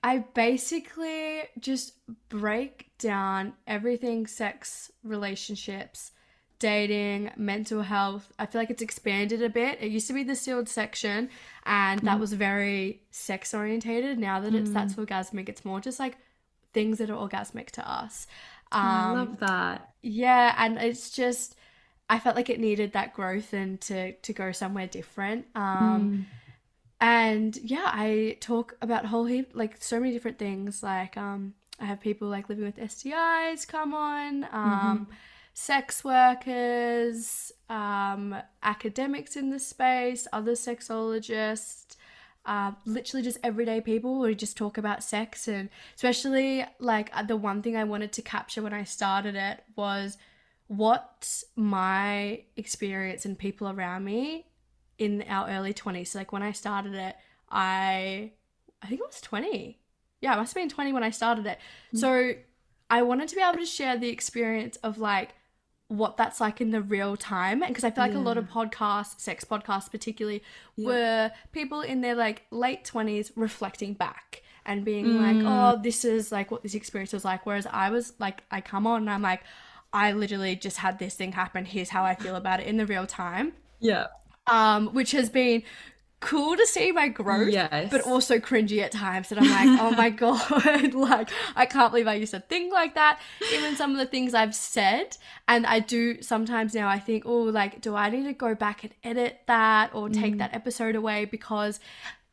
I 0.03 0.19
basically 0.35 1.43
just 1.59 1.93
break 2.31 2.91
down 2.99 3.53
everything 3.67 4.27
sex, 4.27 4.91
relationships, 5.05 6.13
dating, 6.59 7.31
mental 7.37 7.83
health. 7.83 8.33
I 8.39 8.47
feel 8.47 8.61
like 8.63 8.71
it's 8.71 8.83
expanded 8.83 9.43
a 9.43 9.51
bit. 9.51 9.79
It 9.81 9.91
used 9.91 10.07
to 10.07 10.13
be 10.15 10.23
the 10.23 10.37
sealed 10.37 10.69
section 10.69 11.29
and 11.67 12.01
that 12.01 12.17
Mm. 12.17 12.21
was 12.21 12.33
very 12.33 13.03
sex 13.11 13.53
orientated. 13.53 14.19
Now 14.19 14.41
that 14.41 14.55
it's 14.55 14.71
that's 14.71 14.95
orgasmic, 14.95 15.49
it's 15.49 15.65
more 15.65 15.81
just 15.81 15.99
like 16.01 16.17
things 16.73 16.99
that 16.99 17.11
are 17.11 17.17
orgasmic 17.29 17.71
to 17.73 17.91
us. 17.91 18.27
I 18.83 19.05
Um, 19.05 19.07
love 19.07 19.39
that. 19.41 19.95
yeah, 20.03 20.55
and 20.59 20.79
it's 20.79 21.11
just 21.11 21.57
I 22.11 22.19
felt 22.21 22.37
like 22.37 22.51
it 22.51 22.61
needed 22.61 22.93
that 22.93 23.15
growth 23.15 23.53
and 23.55 23.81
to 23.83 24.13
to 24.15 24.33
go 24.33 24.53
somewhere 24.53 24.87
different. 24.89 25.47
Um 25.57 26.11
Mm. 26.11 26.27
and 27.01 27.57
yeah, 27.59 27.85
I 27.87 28.37
talk 28.41 28.77
about 28.83 29.07
whole 29.07 29.25
heap 29.25 29.51
like 29.55 29.83
so 29.83 29.99
many 30.01 30.13
different 30.13 30.39
things. 30.39 30.83
Like 30.83 31.17
um 31.17 31.55
I 31.81 31.87
have 31.87 32.01
people 32.01 32.29
like 32.29 32.49
living 32.49 32.65
with 32.65 32.79
STIs 32.79 33.65
come 33.65 33.95
on, 33.95 34.47
um 34.53 35.09
sex 35.55 36.05
workers, 36.05 37.53
um 37.69 38.37
academics 38.63 39.37
in 39.37 39.51
the 39.51 39.59
space, 39.59 40.27
other 40.33 40.53
sexologists, 40.53 41.97
uh, 42.47 42.73
literally 42.87 43.23
just 43.23 43.39
everyday 43.43 43.81
people 43.81 44.23
who 44.23 44.35
just 44.35 44.57
talk 44.57 44.79
about 44.79 45.03
sex. 45.03 45.47
And 45.49 45.69
especially 45.95 46.65
like 46.79 47.11
the 47.27 47.37
one 47.37 47.63
thing 47.63 47.77
I 47.77 47.85
wanted 47.85 48.13
to 48.13 48.23
capture 48.23 48.63
when 48.63 48.73
I 48.73 48.85
started 48.85 49.35
it 49.35 49.63
was 49.77 50.17
what 50.71 51.43
my 51.57 52.43
experience 52.57 53.25
and 53.25 53.37
people 53.37 53.69
around 53.69 54.05
me 54.05 54.47
in 54.99 55.25
our 55.29 55.49
early 55.49 55.75
20s 55.75 56.09
so 56.09 56.19
like 56.21 56.31
when 56.31 56.45
I 56.45 56.53
started 56.53 56.95
it 56.95 57.17
I 57.51 58.31
I 58.81 58.87
think 58.87 59.01
it 59.01 59.07
was 59.07 59.21
20 59.21 59.81
yeah 60.21 60.35
I 60.35 60.37
must 60.37 60.55
have 60.55 60.63
been 60.63 60.69
20 60.69 60.93
when 60.93 61.03
I 61.03 61.11
started 61.11 61.47
it. 61.47 61.59
So 61.93 62.35
I 62.89 63.03
wanted 63.03 63.29
to 63.29 63.37
be 63.37 63.43
able 63.43 63.59
to 63.59 63.67
share 63.67 63.97
the 63.99 64.11
experience 64.11 64.77
of 64.77 64.99
like 64.99 65.31
what 65.91 66.17
that's 66.17 66.41
like 66.41 66.61
in 66.61 66.71
the 66.71 66.81
real 66.81 67.17
time 67.17 67.61
because 67.67 67.83
I 67.83 67.91
feel 67.91 68.05
like 68.05 68.15
a 68.15 68.19
lot 68.21 68.39
of 68.39 68.45
podcasts 68.49 69.19
sex 69.21 69.45
podcasts 69.45 69.91
particularly 69.91 70.41
Yeah. 70.77 70.87
were 70.87 71.31
people 71.53 71.81
in 71.81 72.01
their 72.01 72.15
like 72.15 72.43
late 72.53 72.85
20s 72.85 73.33
reflecting 73.35 73.95
back 73.95 74.43
and 74.65 74.85
being 74.85 75.05
Mm. 75.07 75.21
like 75.21 75.45
oh 75.45 75.83
this 75.83 76.05
is 76.05 76.31
like 76.31 76.53
what 76.53 76.63
this 76.63 76.75
experience 76.75 77.13
was 77.13 77.25
like 77.25 77.45
whereas 77.45 77.67
I 77.67 77.91
was 77.91 78.13
like 78.21 78.45
I 78.53 78.61
come 78.61 78.87
on 78.87 79.01
and 79.03 79.11
I'm 79.11 79.23
like 79.23 79.43
I 79.93 80.13
literally 80.13 80.55
just 80.55 80.77
had 80.77 81.01
this 81.01 81.15
thing 81.15 81.33
happen 81.33 81.65
here's 81.65 81.89
how 81.89 82.05
I 82.05 82.15
feel 82.15 82.37
about 82.37 82.61
it 82.61 82.67
in 82.69 82.77
the 82.77 82.87
real 82.87 83.07
time 83.09 83.53
Yeah. 83.81 84.07
um 84.47 84.95
which 84.95 85.11
has 85.11 85.29
been 85.29 85.65
cool 86.21 86.55
to 86.55 86.67
see 86.67 86.93
my 86.93 87.09
growth 87.09 87.49
Yes. 87.51 87.89
but 87.91 88.03
also 88.03 88.39
cringy 88.39 88.81
at 88.83 88.93
times 88.93 89.31
that 89.31 89.39
I'm 89.41 89.49
like 89.49 89.81
oh 89.81 89.91
my 89.93 90.11
god 90.25 90.93
like 90.95 91.31
I 91.57 91.65
can't 91.67 91.91
believe 91.91 92.07
I 92.07 92.15
used 92.15 92.33
to 92.35 92.41
think 92.41 92.73
like 92.73 92.95
that 92.95 93.19
even 93.55 93.75
some 93.75 93.93
of 93.93 93.97
the 93.97 94.05
things 94.07 94.35
I've 94.35 94.55
said 94.55 95.17
and 95.49 95.67
I 95.67 95.81
do 95.81 96.21
sometimes 96.23 96.75
now 96.75 96.89
I 96.89 96.99
think 96.99 97.25
oh 97.25 97.43
like 97.45 97.81
do 97.81 97.95
I 97.97 98.11
need 98.11 98.25
to 98.25 98.35
go 98.35 98.55
back 98.55 98.85
and 98.85 98.93
edit 99.03 99.41
that 99.47 99.95
or 99.95 100.11
take 100.11 100.37
that 100.39 100.55
episode 100.55 100.95
away 100.95 101.25
because 101.25 101.81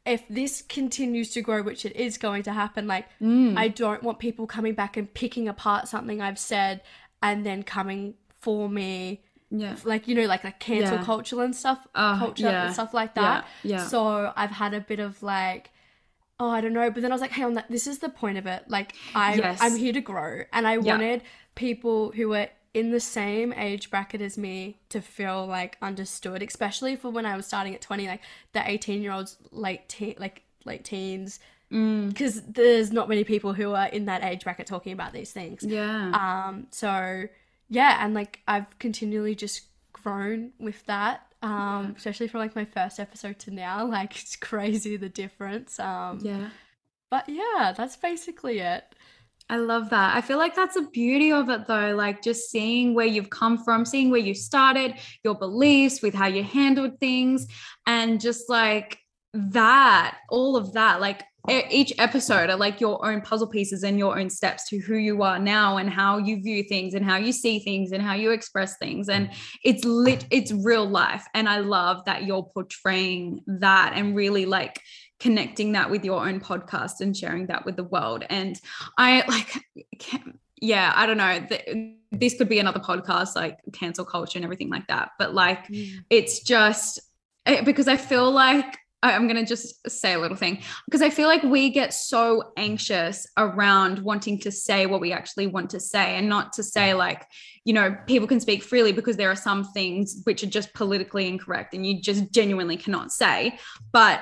if 0.06 0.28
this 0.30 0.62
continues 0.62 1.32
to 1.32 1.42
grow 1.42 1.62
which 1.62 1.86
it 1.86 1.96
is 1.96 2.18
going 2.18 2.44
to 2.44 2.52
happen 2.52 2.88
like 2.88 3.06
Mm. 3.22 3.58
I 3.58 3.70
don't 3.70 4.04
want 4.04 4.20
people 4.20 4.48
coming 4.48 4.74
back 4.74 4.98
and 4.98 5.14
picking 5.14 5.48
apart 5.48 5.88
something 5.88 6.22
I've 6.22 6.40
said 6.40 6.82
and 7.24 7.46
then 7.46 7.64
coming 7.64 8.16
for 8.40 8.70
me 8.70 9.24
Yeah. 9.50 9.76
like 9.86 10.08
you 10.08 10.16
know 10.16 10.26
like 10.26 10.44
like 10.44 10.60
cancel 10.60 10.98
Yeah. 10.98 11.04
culture 11.04 11.42
and 11.42 11.56
stuff 11.56 11.80
Oh, 11.96 12.16
culture 12.20 12.44
yeah. 12.44 12.66
and 12.66 12.74
stuff 12.74 12.94
like 12.94 13.16
that 13.16 13.46
Yeah. 13.64 13.78
yeah. 13.78 13.88
so 13.88 14.34
i've 14.36 14.52
had 14.52 14.74
a 14.74 14.82
bit 14.82 15.00
of 15.00 15.24
like 15.24 15.72
oh 16.40 16.50
i 16.50 16.60
don't 16.60 16.74
know 16.74 16.92
but 16.92 17.02
then 17.02 17.12
i 17.12 17.16
was 17.16 17.22
like 17.22 17.32
hey 17.32 17.44
on 17.44 17.54
that 17.54 17.70
this 17.70 17.88
is 17.88 18.00
the 18.00 18.10
point 18.10 18.38
of 18.38 18.46
it 18.46 18.64
like 18.68 18.94
i 19.16 19.36
Yes. 19.36 19.60
i'm 19.62 19.76
here 19.78 19.94
to 19.94 20.02
grow 20.02 20.42
and 20.52 20.68
i 20.68 20.78
wanted 20.78 21.22
people 21.56 22.12
who 22.12 22.30
were 22.30 22.48
in 22.74 22.92
the 22.92 23.00
same 23.00 23.54
age 23.54 23.90
bracket 23.90 24.22
as 24.22 24.38
me 24.38 24.80
to 24.90 25.02
feel 25.02 25.46
like 25.48 25.78
understood 25.82 26.44
especially 26.44 26.96
for 26.98 27.10
when 27.10 27.26
i 27.26 27.36
was 27.38 27.46
starting 27.46 27.74
at 27.74 27.82
20 27.82 28.06
like 28.08 28.22
the 28.52 28.62
18 28.70 29.02
year 29.02 29.14
olds 29.14 29.38
late 29.52 29.88
teen 29.88 30.16
like 30.20 30.44
late 30.66 30.84
teens 30.84 31.40
Mm. 31.70 32.08
because 32.08 32.42
there's 32.44 32.94
not 32.94 33.10
many 33.10 33.26
people 33.26 33.52
who 33.52 33.74
are 33.74 33.88
in 33.88 34.06
that 34.06 34.24
age 34.24 34.46
bracket 34.46 34.68
talking 34.68 34.94
about 34.94 35.12
these 35.12 35.34
things 35.34 35.64
Yeah. 35.64 36.12
um, 36.48 36.68
so 36.72 37.26
yeah, 37.70 38.04
and 38.04 38.14
like 38.14 38.40
I've 38.48 38.78
continually 38.80 39.36
just 39.36 39.64
grown 39.94 40.52
with 40.60 40.86
that. 40.86 41.24
Um, 41.44 41.94
especially 41.96 42.28
from 42.28 42.40
like 42.40 42.56
my 42.56 42.66
first 42.66 43.00
episode 43.00 43.40
to 43.40 43.52
now. 43.52 43.88
Like 43.92 44.20
it's 44.20 44.36
crazy 44.36 44.98
the 44.98 45.10
difference. 45.10 45.80
Um 45.80 46.20
yeah. 46.22 46.50
but 47.12 47.30
yeah, 47.30 47.74
that's 47.76 47.96
basically 47.96 48.60
it. 48.60 48.84
I 49.50 49.58
love 49.58 49.92
that. 49.92 50.16
I 50.16 50.22
feel 50.22 50.38
like 50.38 50.56
that's 50.56 50.74
the 50.76 50.82
beauty 50.82 51.32
of 51.32 51.50
it 51.50 51.68
though, 51.68 51.96
like 51.96 52.22
just 52.22 52.50
seeing 52.52 52.94
where 52.94 53.06
you've 53.06 53.30
come 53.30 53.64
from, 53.64 53.86
seeing 53.86 54.10
where 54.10 54.20
you 54.20 54.34
started, 54.34 54.96
your 55.24 55.36
beliefs 55.36 56.02
with 56.02 56.14
how 56.14 56.28
you 56.28 56.44
handled 56.44 57.00
things, 57.00 57.48
and 57.86 58.20
just 58.20 58.50
like 58.50 59.00
that, 59.34 60.18
all 60.30 60.58
of 60.58 60.74
that, 60.74 61.00
like 61.00 61.24
each 61.48 61.94
episode 61.98 62.50
are 62.50 62.58
like 62.58 62.82
your 62.82 63.06
own 63.06 63.22
puzzle 63.22 63.48
pieces 63.48 63.84
and 63.84 63.98
your 63.98 64.20
own 64.20 64.30
steps 64.30 64.68
to 64.70 64.80
who 64.80 64.96
you 64.96 65.24
are 65.24 65.40
now 65.40 65.78
and 65.78 65.90
how 65.90 66.18
you 66.18 66.42
view 66.42 66.64
things 66.64 66.94
and 66.94 67.06
how 67.06 67.16
you 67.16 67.32
see 67.32 67.60
things 67.60 67.92
and 67.92 68.04
how 68.04 68.14
you 68.14 68.32
express 68.32 68.78
things. 68.78 69.08
And 69.08 69.32
it's 69.64 69.86
lit 69.86 70.26
it's 70.30 70.52
real 70.52 70.86
life. 70.86 71.26
And 71.34 71.48
i 71.48 71.60
love 71.60 72.04
that 72.06 72.26
you're 72.26 72.44
portraying 72.44 73.42
that 73.48 73.94
and 73.96 74.16
really 74.16 74.46
like 74.46 74.82
connecting 75.20 75.72
that 75.72 75.90
with 75.90 76.04
your 76.04 76.28
own 76.28 76.40
podcast 76.40 77.00
and 77.00 77.16
sharing 77.16 77.48
that 77.48 77.66
with 77.66 77.78
the 77.78 77.86
world. 77.86 78.26
And 78.30 78.60
i 78.98 79.24
like 79.28 79.64
yeah 80.60 80.92
i 80.96 81.06
don't 81.06 81.18
know. 81.18 81.48
This 82.12 82.38
could 82.38 82.50
be 82.50 82.60
another 82.60 82.80
podcast 82.80 83.36
like 83.36 83.58
cancel 83.74 84.06
culture 84.06 84.38
and 84.38 84.44
everything 84.44 84.70
like 84.70 84.88
that. 84.88 85.12
But 85.18 85.34
like 85.34 85.68
mm. 85.68 85.92
it's 86.10 86.42
just 86.42 87.00
eh, 87.46 87.62
because 87.62 87.88
i 87.88 87.96
feel 87.96 88.32
like 88.32 88.78
I'm 89.04 89.28
going 89.28 89.38
to 89.38 89.46
just 89.46 89.90
say 89.90 90.14
a 90.14 90.20
little 90.20 90.36
thing 90.36 90.62
because 90.86 91.02
I 91.02 91.10
feel 91.10 91.28
like 91.28 91.44
we 91.44 91.70
get 91.70 91.94
so 91.94 92.52
anxious 92.58 93.28
around 93.38 94.00
wanting 94.00 94.40
to 94.40 94.52
say 94.52 94.88
what 94.88 95.02
we 95.02 95.14
actually 95.14 95.48
want 95.48 95.70
to 95.72 95.80
say 95.80 96.18
and 96.18 96.28
not 96.28 96.54
to 96.54 96.64
say, 96.64 96.94
like, 96.96 97.28
you 97.64 97.74
know, 97.74 97.96
people 98.08 98.28
can 98.28 98.40
speak 98.40 98.64
freely 98.64 98.92
because 98.92 99.16
there 99.16 99.30
are 99.30 99.36
some 99.36 99.64
things 99.66 100.22
which 100.24 100.44
are 100.44 100.48
just 100.48 100.74
politically 100.74 101.28
incorrect 101.28 101.76
and 101.76 101.86
you 101.86 102.02
just 102.02 102.32
genuinely 102.32 102.78
cannot 102.78 103.12
say. 103.12 103.60
But 103.92 104.22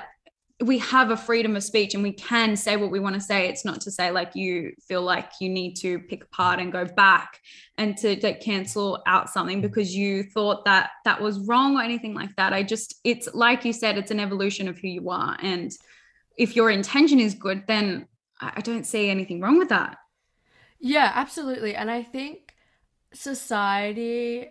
we 0.62 0.78
have 0.78 1.12
a 1.12 1.18
freedom 1.18 1.56
of 1.58 1.64
speech 1.64 1.94
and 1.94 2.04
we 2.04 2.14
can 2.14 2.56
say 2.56 2.78
what 2.78 2.90
we 2.90 3.00
want 3.00 3.16
to 3.16 3.22
say. 3.22 3.50
It's 3.50 3.66
not 3.66 3.82
to 3.82 3.92
say 3.92 4.12
like 4.12 4.36
you 4.36 4.72
feel 4.88 5.02
like 5.02 5.32
you 5.42 5.50
need 5.50 5.76
to 5.78 6.00
pick 6.00 6.24
apart 6.24 6.60
and 6.60 6.72
go 6.72 6.86
back 6.86 7.40
and 7.78 7.98
to 7.98 8.18
like 8.24 8.40
cancel 8.40 9.04
out 9.06 9.30
something 9.30 9.60
because 9.60 9.94
you 9.94 10.24
thought 10.24 10.64
that 10.64 10.92
that 11.04 11.20
was 11.22 11.40
wrong 11.40 11.76
or 11.78 11.82
anything 11.82 12.14
like 12.14 12.34
that. 12.38 12.54
I 12.54 12.64
just 12.64 12.96
it's 13.04 13.28
like 13.34 13.66
you 13.66 13.74
said 13.74 13.98
it's 13.98 14.12
an 14.12 14.20
evolution 14.22 14.70
of 14.70 14.80
who 14.80 14.88
you 14.88 15.10
are. 15.10 15.36
And 15.42 15.72
if 16.38 16.56
your 16.56 16.70
intention 16.70 17.20
is 17.20 17.34
good 17.34 17.64
then 17.66 18.08
i 18.42 18.60
don't 18.60 18.86
see 18.86 19.10
anything 19.10 19.42
wrong 19.42 19.58
with 19.58 19.70
that. 19.70 19.98
Yeah 20.80 21.12
absolutely. 21.16 21.76
And 21.76 21.92
i 21.92 22.02
think 22.02 22.54
society 23.14 24.48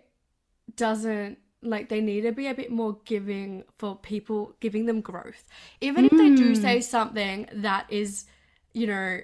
doesn't 0.75 1.39
like 1.65 1.89
they 1.89 2.01
need 2.01 2.21
to 2.21 2.31
be 2.31 2.47
a 2.47 2.53
bit 2.53 2.71
more 2.71 2.97
giving 3.05 3.63
for 3.77 3.95
people 3.95 4.55
giving 4.59 4.85
them 4.85 5.01
growth 5.01 5.47
even 5.81 6.05
mm. 6.05 6.11
if 6.11 6.17
they 6.17 6.35
do 6.35 6.49
hmm. 6.49 6.61
say 6.61 6.81
something 6.81 7.47
that 7.53 7.85
is 7.89 8.25
you 8.73 8.87
know 8.87 9.19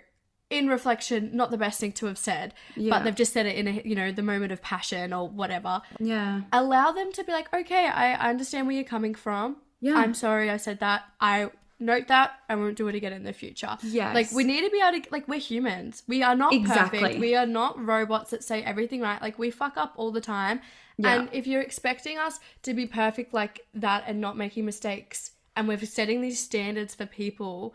in 0.50 0.68
reflection 0.68 1.30
not 1.34 1.52
the 1.52 1.58
best 1.58 1.80
thing 1.80 1.92
to 1.92 2.06
have 2.06 2.18
said 2.18 2.54
yeah. 2.76 2.90
but 2.90 3.04
they've 3.04 3.16
just 3.16 3.32
said 3.32 3.46
it 3.46 3.56
in 3.56 3.68
a 3.68 3.82
you 3.86 3.96
know 3.96 4.12
the 4.12 4.22
moment 4.22 4.52
of 4.52 4.62
passion 4.62 5.14
or 5.14 5.28
whatever 5.30 5.82
yeah 6.00 6.42
allow 6.52 6.92
them 6.92 7.12
to 7.12 7.24
be 7.24 7.32
like 7.32 7.52
okay 7.54 7.88
i, 7.88 8.14
I 8.14 8.30
understand 8.30 8.68
where 8.68 8.76
you're 8.76 8.84
coming 8.84 9.16
from 9.16 9.58
yeah 9.80 9.96
i'm 9.96 10.14
sorry 10.14 10.50
i 10.50 10.58
said 10.58 10.80
that 10.80 11.04
i 11.22 11.50
note 11.82 12.08
that 12.08 12.34
I 12.48 12.56
won't 12.56 12.78
do 12.78 12.88
it 12.88 12.96
again 12.96 13.12
in 13.12 13.24
the 13.24 13.34
future. 13.34 13.78
Yeah. 13.82 14.14
Like 14.14 14.32
we 14.32 14.44
need 14.44 14.64
to 14.64 14.70
be 14.70 14.82
able 14.82 15.02
to 15.02 15.10
like 15.12 15.28
we're 15.28 15.40
humans. 15.40 16.04
We 16.08 16.24
are 16.24 16.36
not 16.36 16.54
exactly. 16.54 17.00
perfect. 17.00 17.20
We 17.20 17.36
are 17.36 17.46
not 17.46 17.84
robots 17.84 18.30
that 18.32 18.44
say 18.44 18.64
everything 18.64 19.02
right. 19.02 19.22
Like 19.22 19.38
we 19.40 19.50
fuck 19.50 19.76
up 19.76 19.94
all 19.98 20.12
the 20.12 20.22
time. 20.22 20.62
Yeah. 21.02 21.14
And 21.16 21.30
if 21.32 21.48
you're 21.48 21.62
expecting 21.62 22.18
us 22.18 22.40
to 22.64 22.74
be 22.74 22.86
perfect 22.86 23.34
like 23.34 23.66
that 23.74 24.04
and 24.08 24.22
not 24.22 24.38
making 24.38 24.66
mistakes, 24.66 25.32
and 25.56 25.68
we're 25.68 25.80
setting 25.80 26.22
these 26.22 26.42
standards 26.42 26.96
for 26.96 27.06
people, 27.06 27.74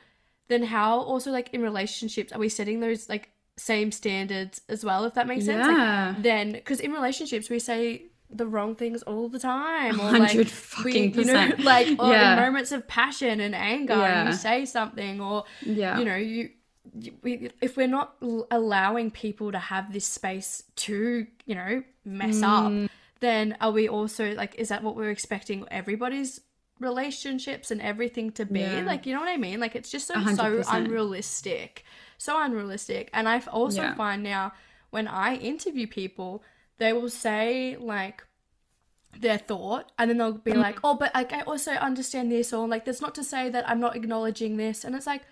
then 0.49 0.63
how 0.65 1.01
also 1.01 1.31
like 1.31 1.53
in 1.53 1.63
relationships 1.63 2.33
are 2.33 2.39
we 2.39 2.49
setting 2.49 2.81
those 2.81 3.09
like 3.09 3.31
same 3.57 3.93
standards 3.93 4.61
as 4.69 4.85
well? 4.85 5.05
If 5.05 5.15
that 5.15 5.27
makes 5.27 5.45
sense. 5.45 5.67
Yeah. 5.67 6.09
Like, 6.15 6.23
then 6.23 6.53
because 6.53 6.81
in 6.81 6.93
relationships 6.93 7.51
we 7.51 7.59
say 7.59 8.07
the 8.31 8.47
wrong 8.47 8.75
things 8.75 9.03
all 9.03 9.29
the 9.29 9.39
time 9.39 10.01
or 10.01 10.19
like 10.19 10.37
we, 10.85 10.99
you 11.09 11.25
know 11.25 11.53
like 11.61 11.87
or 11.99 12.11
yeah. 12.11 12.33
in 12.33 12.41
moments 12.41 12.73
of 12.73 12.87
passion 12.89 13.41
and 13.41 13.55
anger 13.55 13.95
yeah. 13.95 14.21
and 14.21 14.31
you 14.31 14.35
say 14.35 14.65
something 14.65 15.21
or 15.21 15.45
yeah. 15.63 15.97
you 15.97 16.05
know 16.05 16.17
you 16.17 16.51
we, 17.23 17.51
if 17.61 17.77
we're 17.77 17.87
not 17.87 18.17
allowing 18.51 19.11
people 19.11 19.53
to 19.53 19.59
have 19.59 19.93
this 19.93 20.05
space 20.07 20.65
to 20.75 21.27
you 21.45 21.55
know 21.55 21.83
mess 22.05 22.39
mm. 22.41 22.85
up 22.85 22.91
then 23.21 23.57
are 23.61 23.71
we 23.71 23.89
also 23.89 24.35
like 24.35 24.55
is 24.57 24.69
that 24.69 24.83
what 24.83 24.97
we're 24.97 25.11
expecting 25.11 25.65
everybody's 25.71 26.41
relationships 26.79 27.71
and 27.71 27.81
everything 27.81 28.31
to 28.31 28.45
be 28.45 28.61
yeah. 28.61 28.83
like 28.83 29.07
you 29.07 29.15
know 29.15 29.21
what 29.21 29.29
i 29.29 29.37
mean 29.37 29.59
like 29.59 29.75
it's 29.75 29.91
just 29.91 30.07
so 30.07 30.15
100%. 30.15 30.37
so 30.37 30.71
unrealistic 30.71 31.85
so 32.19 32.41
unrealistic 32.43 33.09
and 33.15 33.29
i 33.29 33.41
also 33.51 33.83
yeah. 33.83 33.95
find 33.95 34.23
now 34.23 34.53
when 34.91 35.09
i 35.09 35.35
interview 35.37 35.87
people 35.87 36.43
they 36.79 36.93
will 36.93 37.09
say 37.09 37.77
like 37.81 38.25
their 39.19 39.39
thought 39.39 39.91
and 39.99 40.11
then 40.11 40.19
they'll 40.19 40.33
be 40.33 40.53
mm. 40.53 40.59
like 40.59 40.79
oh 40.85 40.95
but 40.95 41.15
like 41.15 41.33
i 41.33 41.41
also 41.43 41.73
understand 41.73 42.31
this 42.31 42.53
or 42.53 42.69
like 42.69 42.85
that's 42.85 43.01
not 43.01 43.15
to 43.15 43.25
say 43.25 43.49
that 43.49 43.67
i'm 43.67 43.81
not 43.81 43.97
acknowledging 43.97 44.59
this 44.59 44.85
and 44.85 44.95
it's 44.95 45.07
like 45.07 45.23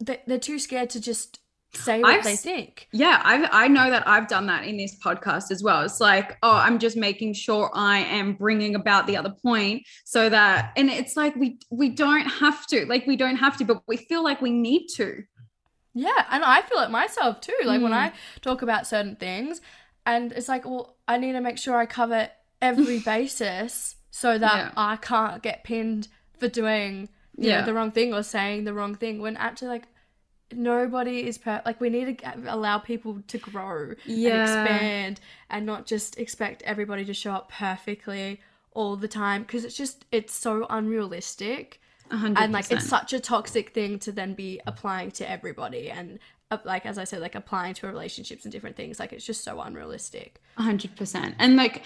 they're 0.00 0.38
too 0.38 0.58
scared 0.58 0.90
to 0.90 1.00
just 1.00 1.38
say 1.72 2.00
what 2.00 2.18
I've, 2.18 2.24
they 2.24 2.36
think. 2.36 2.88
Yeah, 2.92 3.20
I 3.24 3.64
I 3.64 3.68
know 3.68 3.90
that 3.90 4.06
I've 4.06 4.28
done 4.28 4.46
that 4.46 4.64
in 4.64 4.76
this 4.76 4.96
podcast 4.98 5.50
as 5.50 5.62
well. 5.62 5.82
It's 5.82 6.00
like, 6.00 6.36
oh, 6.42 6.52
I'm 6.52 6.78
just 6.78 6.96
making 6.96 7.34
sure 7.34 7.70
I 7.74 7.98
am 7.98 8.34
bringing 8.34 8.74
about 8.74 9.06
the 9.06 9.16
other 9.16 9.34
point 9.42 9.86
so 10.04 10.28
that 10.28 10.72
and 10.76 10.90
it's 10.90 11.16
like 11.16 11.34
we 11.36 11.58
we 11.70 11.88
don't 11.88 12.26
have 12.26 12.66
to. 12.68 12.86
Like 12.86 13.06
we 13.06 13.16
don't 13.16 13.36
have 13.36 13.56
to, 13.58 13.64
but 13.64 13.82
we 13.86 13.96
feel 13.96 14.24
like 14.24 14.40
we 14.40 14.50
need 14.50 14.88
to. 14.96 15.22
Yeah, 15.94 16.24
and 16.30 16.44
I 16.44 16.62
feel 16.62 16.78
it 16.78 16.90
myself 16.90 17.40
too. 17.40 17.56
Like 17.64 17.80
mm. 17.80 17.84
when 17.84 17.92
I 17.92 18.12
talk 18.42 18.62
about 18.62 18.86
certain 18.86 19.16
things 19.16 19.60
and 20.06 20.32
it's 20.32 20.48
like, 20.48 20.64
well, 20.64 20.96
I 21.08 21.18
need 21.18 21.32
to 21.32 21.40
make 21.40 21.58
sure 21.58 21.76
I 21.76 21.86
cover 21.86 22.28
every 22.62 22.98
basis 23.04 23.96
so 24.10 24.38
that 24.38 24.56
yeah. 24.56 24.72
I 24.76 24.96
can't 24.96 25.42
get 25.42 25.64
pinned 25.64 26.08
for 26.38 26.48
doing 26.48 27.08
you 27.36 27.48
yeah. 27.48 27.60
know 27.60 27.66
the 27.66 27.74
wrong 27.74 27.90
thing 27.90 28.12
or 28.12 28.22
saying 28.22 28.64
the 28.64 28.74
wrong 28.74 28.94
thing 28.94 29.20
when 29.20 29.36
actually 29.36 29.68
like 29.68 29.84
nobody 30.52 31.26
is 31.26 31.38
per 31.38 31.62
like 31.64 31.80
we 31.80 31.90
need 31.90 32.18
to 32.18 32.54
allow 32.54 32.78
people 32.78 33.22
to 33.28 33.38
grow 33.38 33.94
yeah. 34.04 34.30
and 34.30 34.42
expand 34.42 35.20
and 35.50 35.66
not 35.66 35.86
just 35.86 36.18
expect 36.18 36.62
everybody 36.62 37.04
to 37.04 37.14
show 37.14 37.32
up 37.32 37.50
perfectly 37.50 38.40
all 38.72 38.96
the 38.96 39.08
time 39.08 39.42
because 39.42 39.64
it's 39.64 39.76
just 39.76 40.04
it's 40.12 40.32
so 40.32 40.66
unrealistic 40.70 41.80
100%. 42.10 42.34
and 42.36 42.52
like 42.52 42.70
it's 42.70 42.86
such 42.86 43.12
a 43.12 43.20
toxic 43.20 43.72
thing 43.72 43.98
to 43.98 44.12
then 44.12 44.34
be 44.34 44.60
applying 44.66 45.10
to 45.10 45.28
everybody 45.28 45.90
and 45.90 46.18
uh, 46.50 46.58
like 46.64 46.86
as 46.86 46.98
i 46.98 47.04
said 47.04 47.20
like 47.20 47.34
applying 47.34 47.74
to 47.74 47.86
relationships 47.86 48.44
and 48.44 48.52
different 48.52 48.76
things 48.76 48.98
like 48.98 49.12
it's 49.12 49.24
just 49.24 49.44
so 49.44 49.60
unrealistic 49.60 50.40
100% 50.58 51.34
and 51.38 51.56
like 51.56 51.84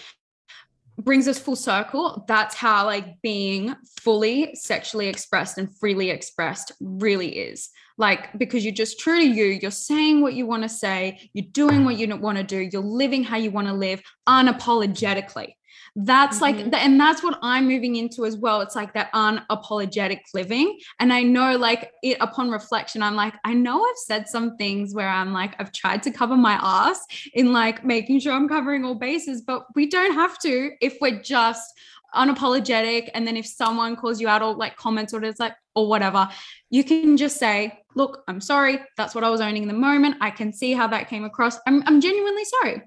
brings 0.99 1.29
us 1.29 1.39
full 1.39 1.57
circle. 1.57 2.25
That's 2.29 2.55
how 2.55 2.87
like 2.87 3.21
being 3.23 3.75
fully 4.01 4.55
sexually 4.55 5.09
expressed 5.09 5.59
and 5.59 5.77
freely 5.79 6.11
expressed 6.11 6.73
really 6.81 7.37
is. 7.37 7.71
Like 7.97 8.37
because 8.39 8.65
you're 8.65 8.75
just 8.75 8.99
true 8.99 9.21
to 9.21 9.27
you 9.27 9.45
you're 9.45 9.71
saying 9.71 10.21
what 10.21 10.35
you 10.35 10.47
want 10.47 10.65
to 10.65 10.69
say 10.69 11.31
you're 11.33 11.47
doing 11.53 11.85
what 11.85 11.97
you 11.97 12.09
want 12.17 12.39
to 12.39 12.43
do 12.43 12.59
you're 12.59 12.83
living 12.83 13.23
how 13.23 13.37
you 13.37 13.53
want 13.53 13.69
to 13.69 13.73
live 13.73 14.03
unapologetically 14.29 15.55
that's 15.97 16.41
mm-hmm. 16.41 16.71
like 16.71 16.83
and 16.83 16.99
that's 16.99 17.23
what 17.23 17.39
i'm 17.43 17.69
moving 17.69 17.97
into 17.97 18.25
as 18.25 18.37
well. 18.37 18.61
It's 18.61 18.75
like 18.75 18.95
that 18.95 19.13
unapologetic 19.13 20.21
living. 20.33 20.79
And 20.99 21.13
i 21.13 21.23
know 21.23 21.57
like 21.57 21.93
it 22.03 22.17
upon 22.21 22.51
reflection 22.51 23.03
i'm 23.03 23.15
like 23.15 23.35
i 23.45 23.55
know 23.55 23.83
i've 23.83 23.97
said 23.97 24.29
some 24.29 24.57
things 24.57 24.95
where 24.95 25.09
i'm 25.09 25.33
like 25.33 25.55
i've 25.59 25.73
tried 25.73 26.03
to 26.05 26.11
cover 26.11 26.37
my 26.37 26.59
ass 26.61 27.01
in 27.35 27.53
like 27.53 27.85
making 27.85 28.21
sure 28.21 28.33
i'm 28.33 28.49
covering 28.49 28.85
all 28.85 28.95
bases 28.95 29.43
but 29.43 29.67
we 29.75 29.87
don't 29.87 30.15
have 30.15 30.39
to 30.41 30.71
if 30.81 30.97
we're 31.01 31.21
just 31.21 31.73
unapologetic. 32.15 33.11
And 33.15 33.27
then 33.27 33.37
if 33.37 33.47
someone 33.47 33.97
calls 33.97 34.21
you 34.21 34.29
out 34.29 34.41
or 34.41 34.55
like 34.55 34.77
comments 34.77 35.13
or 35.13 35.23
it's 35.25 35.41
like 35.41 35.55
or 35.75 35.89
whatever 35.89 36.29
you 36.71 36.85
can 36.85 37.17
just 37.17 37.39
say 37.39 37.81
look 37.97 38.23
i'm 38.29 38.41
sorry. 38.41 38.81
That's 38.97 39.15
what 39.15 39.25
i 39.25 39.31
was 39.31 39.41
owning 39.41 39.63
in 39.63 39.69
the 39.69 39.75
moment. 39.75 40.17
I 40.21 40.31
can 40.31 40.53
see 40.53 40.73
how 40.73 40.87
that 40.89 41.09
came 41.09 41.25
across. 41.25 41.59
I'm, 41.67 41.83
I'm 41.87 42.01
genuinely 42.01 42.45
sorry. 42.45 42.83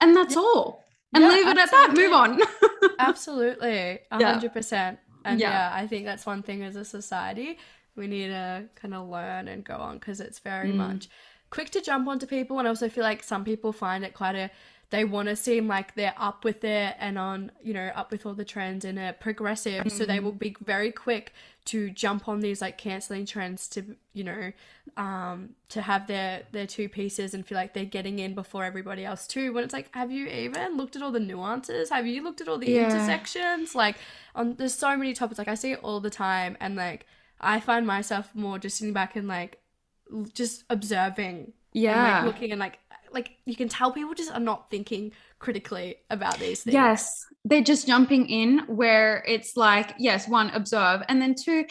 And 0.00 0.16
that's 0.16 0.36
all 0.36 0.84
and 1.14 1.24
yeah, 1.24 1.30
leave 1.30 1.46
it 1.46 1.58
absolutely. 1.58 1.62
at 1.62 1.70
that 1.70 1.94
move 1.94 2.12
on 2.12 2.40
absolutely 2.98 3.98
100% 4.12 4.70
yeah. 4.72 4.96
and 5.24 5.40
yeah. 5.40 5.50
yeah 5.50 5.70
i 5.74 5.86
think 5.86 6.04
that's 6.04 6.26
one 6.26 6.42
thing 6.42 6.62
as 6.62 6.76
a 6.76 6.84
society 6.84 7.58
we 7.96 8.06
need 8.06 8.28
to 8.28 8.64
kind 8.76 8.94
of 8.94 9.08
learn 9.08 9.48
and 9.48 9.64
go 9.64 9.74
on 9.74 9.98
because 9.98 10.20
it's 10.20 10.38
very 10.38 10.70
mm. 10.70 10.76
much 10.76 11.08
quick 11.50 11.70
to 11.70 11.80
jump 11.80 12.08
onto 12.08 12.26
people 12.26 12.58
and 12.58 12.68
I 12.68 12.70
also 12.70 12.88
feel 12.88 13.04
like 13.04 13.22
some 13.22 13.44
people 13.44 13.72
find 13.72 14.04
it 14.04 14.14
quite 14.14 14.36
a 14.36 14.50
they 14.90 15.04
want 15.04 15.28
to 15.28 15.36
seem 15.36 15.68
like 15.68 15.94
they're 15.94 16.14
up 16.16 16.44
with 16.44 16.64
it 16.64 16.96
and 16.98 17.18
on 17.18 17.52
you 17.62 17.74
know 17.74 17.90
up 17.94 18.10
with 18.10 18.24
all 18.24 18.34
the 18.34 18.44
trends 18.44 18.84
and 18.84 18.98
are 18.98 19.12
progressive. 19.12 19.84
Mm-hmm. 19.84 19.96
so 19.96 20.04
they 20.04 20.20
will 20.20 20.32
be 20.32 20.56
very 20.64 20.92
quick 20.92 21.32
to 21.66 21.90
jump 21.90 22.28
on 22.28 22.40
these 22.40 22.62
like 22.62 22.78
canceling 22.78 23.26
trends 23.26 23.68
to 23.68 23.96
you 24.14 24.24
know 24.24 24.52
um 24.96 25.50
to 25.68 25.82
have 25.82 26.06
their 26.06 26.42
their 26.52 26.66
two 26.66 26.88
pieces 26.88 27.34
and 27.34 27.46
feel 27.46 27.56
like 27.56 27.74
they're 27.74 27.84
getting 27.84 28.18
in 28.18 28.34
before 28.34 28.64
everybody 28.64 29.04
else 29.04 29.26
too. 29.26 29.52
When 29.52 29.64
it's 29.64 29.74
like 29.74 29.94
have 29.94 30.10
you 30.10 30.26
even 30.26 30.76
looked 30.76 30.96
at 30.96 31.02
all 31.02 31.12
the 31.12 31.20
nuances? 31.20 31.90
Have 31.90 32.06
you 32.06 32.22
looked 32.22 32.40
at 32.40 32.48
all 32.48 32.58
the 32.58 32.70
yeah. 32.70 32.86
intersections? 32.86 33.74
Like 33.74 33.96
on 34.38 34.54
there's 34.54 34.74
so 34.74 34.96
many 34.96 35.12
topics 35.12 35.38
like 35.38 35.48
i 35.48 35.54
see 35.54 35.72
it 35.72 35.80
all 35.82 36.00
the 36.00 36.10
time 36.10 36.56
and 36.60 36.76
like 36.76 37.06
i 37.40 37.60
find 37.60 37.86
myself 37.86 38.30
more 38.34 38.58
just 38.58 38.78
sitting 38.78 38.94
back 38.94 39.16
and 39.16 39.28
like 39.28 39.60
just 40.32 40.64
observing 40.70 41.52
yeah 41.72 42.18
and, 42.18 42.26
like, 42.26 42.34
looking 42.34 42.52
and 42.52 42.60
like 42.60 42.78
like 43.12 43.36
you 43.44 43.56
can 43.56 43.68
tell 43.68 43.92
people 43.92 44.14
just 44.14 44.32
are 44.32 44.40
not 44.40 44.70
thinking 44.70 45.12
critically 45.38 45.96
about 46.10 46.38
these 46.38 46.62
things. 46.62 46.74
Yes, 46.74 47.24
they're 47.44 47.62
just 47.62 47.86
jumping 47.86 48.28
in 48.28 48.60
where 48.66 49.24
it's 49.26 49.56
like, 49.56 49.94
yes, 49.98 50.28
one, 50.28 50.50
observe, 50.50 51.02
and 51.08 51.20
then 51.20 51.34
two, 51.34 51.64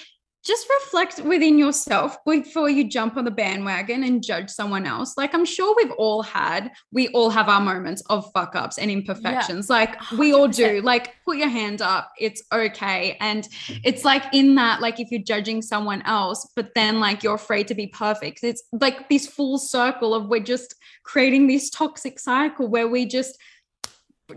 just 0.48 0.68
reflect 0.82 1.20
within 1.20 1.60
yourself 1.60 2.18
before 2.26 2.70
you 2.70 2.88
jump 2.88 3.18
on 3.18 3.26
the 3.26 3.32
bandwagon 3.32 4.06
and 4.06 4.24
judge 4.24 4.50
someone 4.50 4.86
else. 4.86 5.18
Like 5.18 5.34
I'm 5.34 5.44
sure 5.44 5.76
we've 5.76 5.92
all 5.98 6.24
had, 6.24 6.72
we 6.94 7.10
all 7.10 7.30
have 7.30 7.50
our 7.50 7.60
moments 7.60 8.02
of 8.10 8.32
fuck 8.32 8.56
ups 8.56 8.78
and 8.78 8.90
imperfections. 8.90 9.68
Yeah, 9.70 9.76
like 9.76 10.12
we 10.12 10.34
all 10.34 10.48
do. 10.48 10.82
Like 10.82 11.16
put 11.26 11.36
your 11.36 11.50
hand 11.50 11.82
up. 11.82 12.14
It's 12.18 12.42
okay. 12.54 13.18
And 13.20 13.46
it's 13.84 14.06
like 14.06 14.24
in 14.34 14.56
that, 14.56 14.80
like 14.80 15.02
if 15.02 15.12
you're 15.12 15.22
judging 15.22 15.62
someone 15.62 16.02
else, 16.04 16.50
but 16.56 16.74
then 16.74 17.02
like 17.02 17.24
you're 17.24 17.36
afraid 17.36 17.68
to 17.68 17.76
be 17.76 17.88
perfect. 17.88 18.40
It's 18.44 18.64
like 18.72 19.10
this 19.10 19.28
full 19.28 19.58
circle 19.58 20.16
of 20.16 20.30
we're 20.30 20.40
just 20.40 20.76
creating 21.04 21.48
this 21.48 21.70
toxic 21.70 22.20
cycle 22.20 22.70
where 22.70 22.88
we 22.88 23.06
just 23.06 23.38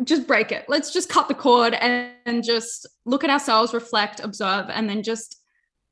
just 0.04 0.26
break 0.26 0.52
it. 0.52 0.66
Let's 0.68 0.92
just 0.92 1.08
cut 1.08 1.26
the 1.26 1.34
cord 1.34 1.74
and, 1.74 2.12
and 2.24 2.44
just 2.44 2.86
look 3.06 3.24
at 3.24 3.30
ourselves, 3.30 3.74
reflect, 3.74 4.20
observe, 4.20 4.66
and 4.70 4.88
then 4.88 5.02
just 5.02 5.39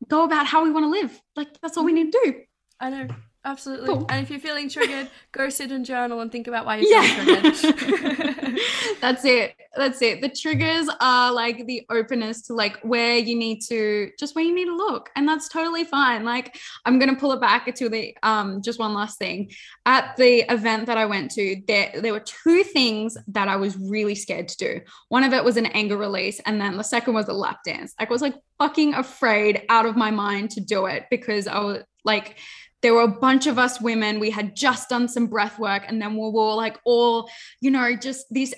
go 0.06 0.24
about 0.24 0.46
how 0.46 0.62
we 0.62 0.70
want 0.70 0.84
to 0.84 0.90
live. 0.90 1.20
Like 1.34 1.60
that's 1.60 1.76
all 1.76 1.84
we 1.84 1.92
need 1.92 2.12
to 2.12 2.20
do. 2.24 2.34
I 2.80 2.90
know. 2.90 3.08
Absolutely. 3.44 3.86
Cool. 3.86 4.06
And 4.08 4.22
if 4.22 4.30
you're 4.30 4.40
feeling 4.40 4.68
triggered, 4.68 5.10
go 5.32 5.48
sit 5.48 5.72
and 5.72 5.84
journal 5.84 6.20
and 6.20 6.30
think 6.30 6.48
about 6.48 6.66
why 6.66 6.76
you're 6.76 6.90
yeah. 6.90 7.24
feeling 7.24 7.52
triggered. 7.54 8.36
That's 9.00 9.24
it. 9.24 9.54
That's 9.76 10.02
it. 10.02 10.20
The 10.20 10.28
triggers 10.28 10.88
are 11.00 11.32
like 11.32 11.66
the 11.66 11.86
openness 11.90 12.42
to 12.42 12.54
like 12.54 12.80
where 12.80 13.16
you 13.16 13.36
need 13.36 13.60
to 13.68 14.10
just 14.18 14.34
where 14.34 14.44
you 14.44 14.54
need 14.54 14.64
to 14.66 14.74
look. 14.74 15.10
And 15.14 15.28
that's 15.28 15.48
totally 15.48 15.84
fine. 15.84 16.24
Like 16.24 16.58
I'm 16.84 16.98
gonna 16.98 17.14
pull 17.14 17.32
it 17.32 17.40
back 17.40 17.72
to 17.72 17.88
the 17.88 18.16
um 18.22 18.60
just 18.62 18.78
one 18.78 18.94
last 18.94 19.18
thing. 19.18 19.52
At 19.86 20.16
the 20.16 20.50
event 20.52 20.86
that 20.86 20.98
I 20.98 21.06
went 21.06 21.30
to, 21.32 21.62
there 21.68 21.92
there 21.94 22.12
were 22.12 22.20
two 22.20 22.64
things 22.64 23.16
that 23.28 23.46
I 23.46 23.56
was 23.56 23.76
really 23.76 24.14
scared 24.14 24.48
to 24.48 24.56
do. 24.56 24.80
One 25.10 25.22
of 25.22 25.32
it 25.32 25.44
was 25.44 25.56
an 25.56 25.66
anger 25.66 25.96
release, 25.96 26.40
and 26.40 26.60
then 26.60 26.76
the 26.76 26.84
second 26.84 27.14
was 27.14 27.28
a 27.28 27.34
lap 27.34 27.60
dance. 27.64 27.94
Like 28.00 28.08
I 28.08 28.12
was 28.12 28.22
like 28.22 28.34
fucking 28.58 28.94
afraid 28.94 29.64
out 29.68 29.86
of 29.86 29.96
my 29.96 30.10
mind 30.10 30.50
to 30.52 30.60
do 30.60 30.86
it 30.86 31.04
because 31.10 31.46
I 31.46 31.60
was 31.60 31.82
like 32.04 32.36
there 32.82 32.94
were 32.94 33.02
a 33.02 33.08
bunch 33.08 33.46
of 33.46 33.58
us 33.58 33.80
women. 33.80 34.20
We 34.20 34.30
had 34.30 34.54
just 34.54 34.88
done 34.88 35.08
some 35.08 35.26
breath 35.26 35.58
work, 35.58 35.84
and 35.86 36.00
then 36.00 36.14
we 36.14 36.30
were 36.30 36.54
like 36.54 36.78
all, 36.84 37.28
you 37.60 37.70
know, 37.70 37.96
just 37.96 38.26
this 38.30 38.54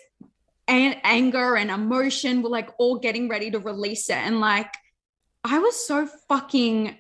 anger 0.69 1.57
and 1.57 1.71
emotion. 1.71 2.43
We're 2.43 2.51
like 2.51 2.71
all 2.79 2.99
getting 2.99 3.29
ready 3.29 3.51
to 3.51 3.59
release 3.59 4.09
it. 4.11 4.17
And 4.17 4.41
like, 4.41 4.73
I 5.43 5.59
was 5.59 5.87
so 5.87 6.07
fucking 6.29 6.97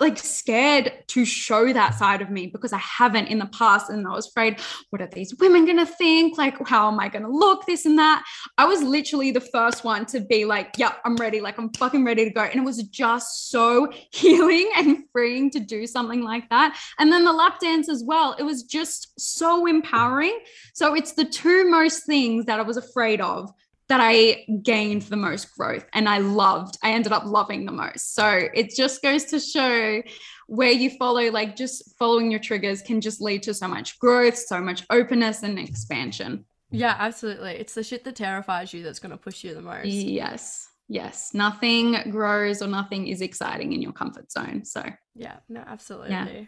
like 0.00 0.18
scared 0.18 0.92
to 1.08 1.24
show 1.24 1.72
that 1.72 1.94
side 1.94 2.22
of 2.22 2.30
me 2.30 2.46
because 2.46 2.72
I 2.72 2.78
haven't 2.78 3.26
in 3.26 3.38
the 3.38 3.46
past. 3.46 3.90
And 3.90 4.06
I 4.06 4.10
was 4.12 4.28
afraid, 4.28 4.58
what 4.88 5.02
are 5.02 5.06
these 5.12 5.34
women 5.36 5.66
going 5.66 5.76
to 5.76 5.86
think? 5.86 6.38
Like, 6.38 6.66
how 6.66 6.90
am 6.90 6.98
I 6.98 7.08
going 7.08 7.24
to 7.24 7.30
look? 7.30 7.66
This 7.66 7.84
and 7.84 7.98
that. 7.98 8.24
I 8.56 8.64
was 8.64 8.82
literally 8.82 9.30
the 9.30 9.40
first 9.40 9.84
one 9.84 10.06
to 10.06 10.20
be 10.20 10.46
like, 10.46 10.76
yeah, 10.78 10.94
I'm 11.04 11.16
ready. 11.16 11.40
Like, 11.40 11.58
I'm 11.58 11.70
fucking 11.74 12.04
ready 12.04 12.24
to 12.24 12.30
go. 12.30 12.42
And 12.42 12.56
it 12.56 12.64
was 12.64 12.82
just 12.84 13.50
so 13.50 13.92
healing 14.12 14.70
and 14.76 15.04
freeing 15.12 15.50
to 15.50 15.60
do 15.60 15.86
something 15.86 16.22
like 16.22 16.48
that. 16.48 16.78
And 16.98 17.12
then 17.12 17.24
the 17.24 17.32
lap 17.32 17.60
dance 17.60 17.88
as 17.88 18.02
well. 18.02 18.34
It 18.38 18.42
was 18.42 18.62
just 18.62 19.20
so 19.20 19.66
empowering. 19.66 20.38
So 20.74 20.94
it's 20.94 21.12
the 21.12 21.26
two 21.26 21.68
most 21.68 22.06
things 22.06 22.46
that 22.46 22.58
I 22.58 22.62
was 22.62 22.78
afraid 22.78 23.20
of 23.20 23.52
that 23.90 24.00
I 24.00 24.46
gained 24.62 25.02
the 25.02 25.16
most 25.16 25.52
growth 25.56 25.84
and 25.92 26.08
I 26.08 26.18
loved, 26.18 26.78
I 26.82 26.92
ended 26.92 27.12
up 27.12 27.24
loving 27.26 27.66
the 27.66 27.72
most. 27.72 28.14
So 28.14 28.48
it 28.54 28.70
just 28.74 29.02
goes 29.02 29.24
to 29.26 29.40
show 29.40 30.00
where 30.46 30.70
you 30.70 30.90
follow, 30.90 31.30
like 31.30 31.56
just 31.56 31.98
following 31.98 32.30
your 32.30 32.38
triggers 32.38 32.82
can 32.82 33.00
just 33.00 33.20
lead 33.20 33.42
to 33.42 33.52
so 33.52 33.66
much 33.66 33.98
growth, 33.98 34.36
so 34.36 34.60
much 34.60 34.84
openness 34.90 35.42
and 35.42 35.58
expansion. 35.58 36.44
Yeah, 36.70 36.94
absolutely. 36.98 37.50
It's 37.52 37.74
the 37.74 37.82
shit 37.82 38.04
that 38.04 38.14
terrifies 38.14 38.72
you 38.72 38.84
that's 38.84 39.00
going 39.00 39.10
to 39.10 39.16
push 39.16 39.42
you 39.42 39.54
the 39.54 39.60
most. 39.60 39.86
Yes. 39.86 40.68
Yes. 40.88 41.34
Nothing 41.34 42.10
grows 42.10 42.62
or 42.62 42.68
nothing 42.68 43.08
is 43.08 43.20
exciting 43.20 43.72
in 43.72 43.82
your 43.82 43.92
comfort 43.92 44.30
zone. 44.30 44.64
So, 44.64 44.84
yeah, 45.16 45.38
no, 45.48 45.64
absolutely. 45.66 46.10
Yeah. 46.10 46.44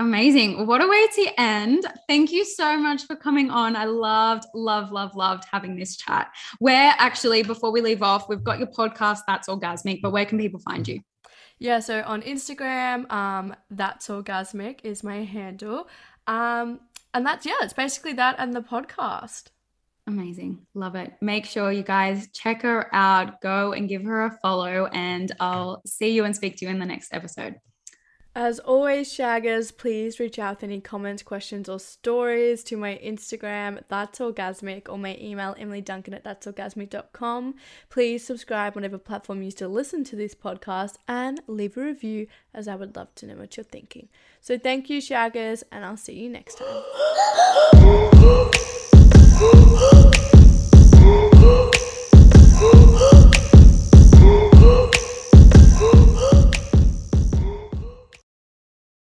Amazing. 0.00 0.66
What 0.66 0.80
a 0.80 0.88
way 0.88 1.06
to 1.08 1.38
end. 1.38 1.84
Thank 2.08 2.32
you 2.32 2.42
so 2.42 2.78
much 2.78 3.04
for 3.04 3.14
coming 3.14 3.50
on. 3.50 3.76
I 3.76 3.84
loved, 3.84 4.46
love, 4.54 4.90
love, 4.90 5.14
loved 5.14 5.44
having 5.52 5.76
this 5.76 5.98
chat. 5.98 6.32
Where 6.58 6.94
actually, 6.96 7.42
before 7.42 7.70
we 7.70 7.82
leave 7.82 8.02
off, 8.02 8.26
we've 8.26 8.42
got 8.42 8.58
your 8.58 8.68
podcast, 8.68 9.18
That's 9.26 9.46
Orgasmic, 9.46 10.00
but 10.00 10.10
where 10.10 10.24
can 10.24 10.38
people 10.38 10.58
find 10.60 10.88
you? 10.88 11.00
Yeah, 11.58 11.80
so 11.80 12.02
on 12.06 12.22
Instagram, 12.22 13.12
um, 13.12 13.54
That's 13.70 14.08
Orgasmic 14.08 14.78
is 14.84 15.04
my 15.04 15.22
handle. 15.22 15.86
Um, 16.26 16.80
and 17.12 17.26
that's, 17.26 17.44
yeah, 17.44 17.58
it's 17.60 17.74
basically 17.74 18.14
that 18.14 18.36
and 18.38 18.54
the 18.54 18.62
podcast. 18.62 19.48
Amazing. 20.06 20.66
Love 20.72 20.94
it. 20.94 21.12
Make 21.20 21.44
sure 21.44 21.70
you 21.70 21.82
guys 21.82 22.28
check 22.32 22.62
her 22.62 22.88
out, 22.94 23.42
go 23.42 23.74
and 23.74 23.86
give 23.86 24.04
her 24.04 24.24
a 24.24 24.38
follow, 24.40 24.86
and 24.86 25.30
I'll 25.40 25.82
see 25.84 26.12
you 26.12 26.24
and 26.24 26.34
speak 26.34 26.56
to 26.56 26.64
you 26.64 26.70
in 26.70 26.78
the 26.78 26.86
next 26.86 27.12
episode. 27.12 27.56
As 28.34 28.60
always, 28.60 29.12
Shaggers, 29.12 29.76
please 29.76 30.20
reach 30.20 30.38
out 30.38 30.56
with 30.56 30.64
any 30.64 30.80
comments, 30.80 31.20
questions, 31.20 31.68
or 31.68 31.80
stories 31.80 32.62
to 32.64 32.76
my 32.76 33.00
Instagram, 33.04 33.82
That's 33.88 34.20
Orgasmic, 34.20 34.88
or 34.88 34.98
my 34.98 35.18
email, 35.20 35.56
emilyduncan 35.56 36.14
at 36.14 36.22
that'sorgasmic.com. 36.22 37.56
Please 37.88 38.24
subscribe 38.24 38.76
whatever 38.76 38.98
platform 38.98 39.42
you 39.42 39.50
still 39.50 39.70
listen 39.70 40.04
to 40.04 40.14
this 40.14 40.36
podcast 40.36 40.94
and 41.08 41.40
leave 41.48 41.76
a 41.76 41.80
review, 41.82 42.28
as 42.54 42.68
I 42.68 42.76
would 42.76 42.94
love 42.94 43.12
to 43.16 43.26
know 43.26 43.34
what 43.34 43.56
you're 43.56 43.64
thinking. 43.64 44.08
So 44.40 44.56
thank 44.56 44.88
you, 44.88 45.00
Shaggers, 45.00 45.64
and 45.72 45.84
I'll 45.84 45.96
see 45.96 46.14
you 46.14 46.28
next 46.28 46.56
time. 46.56 46.66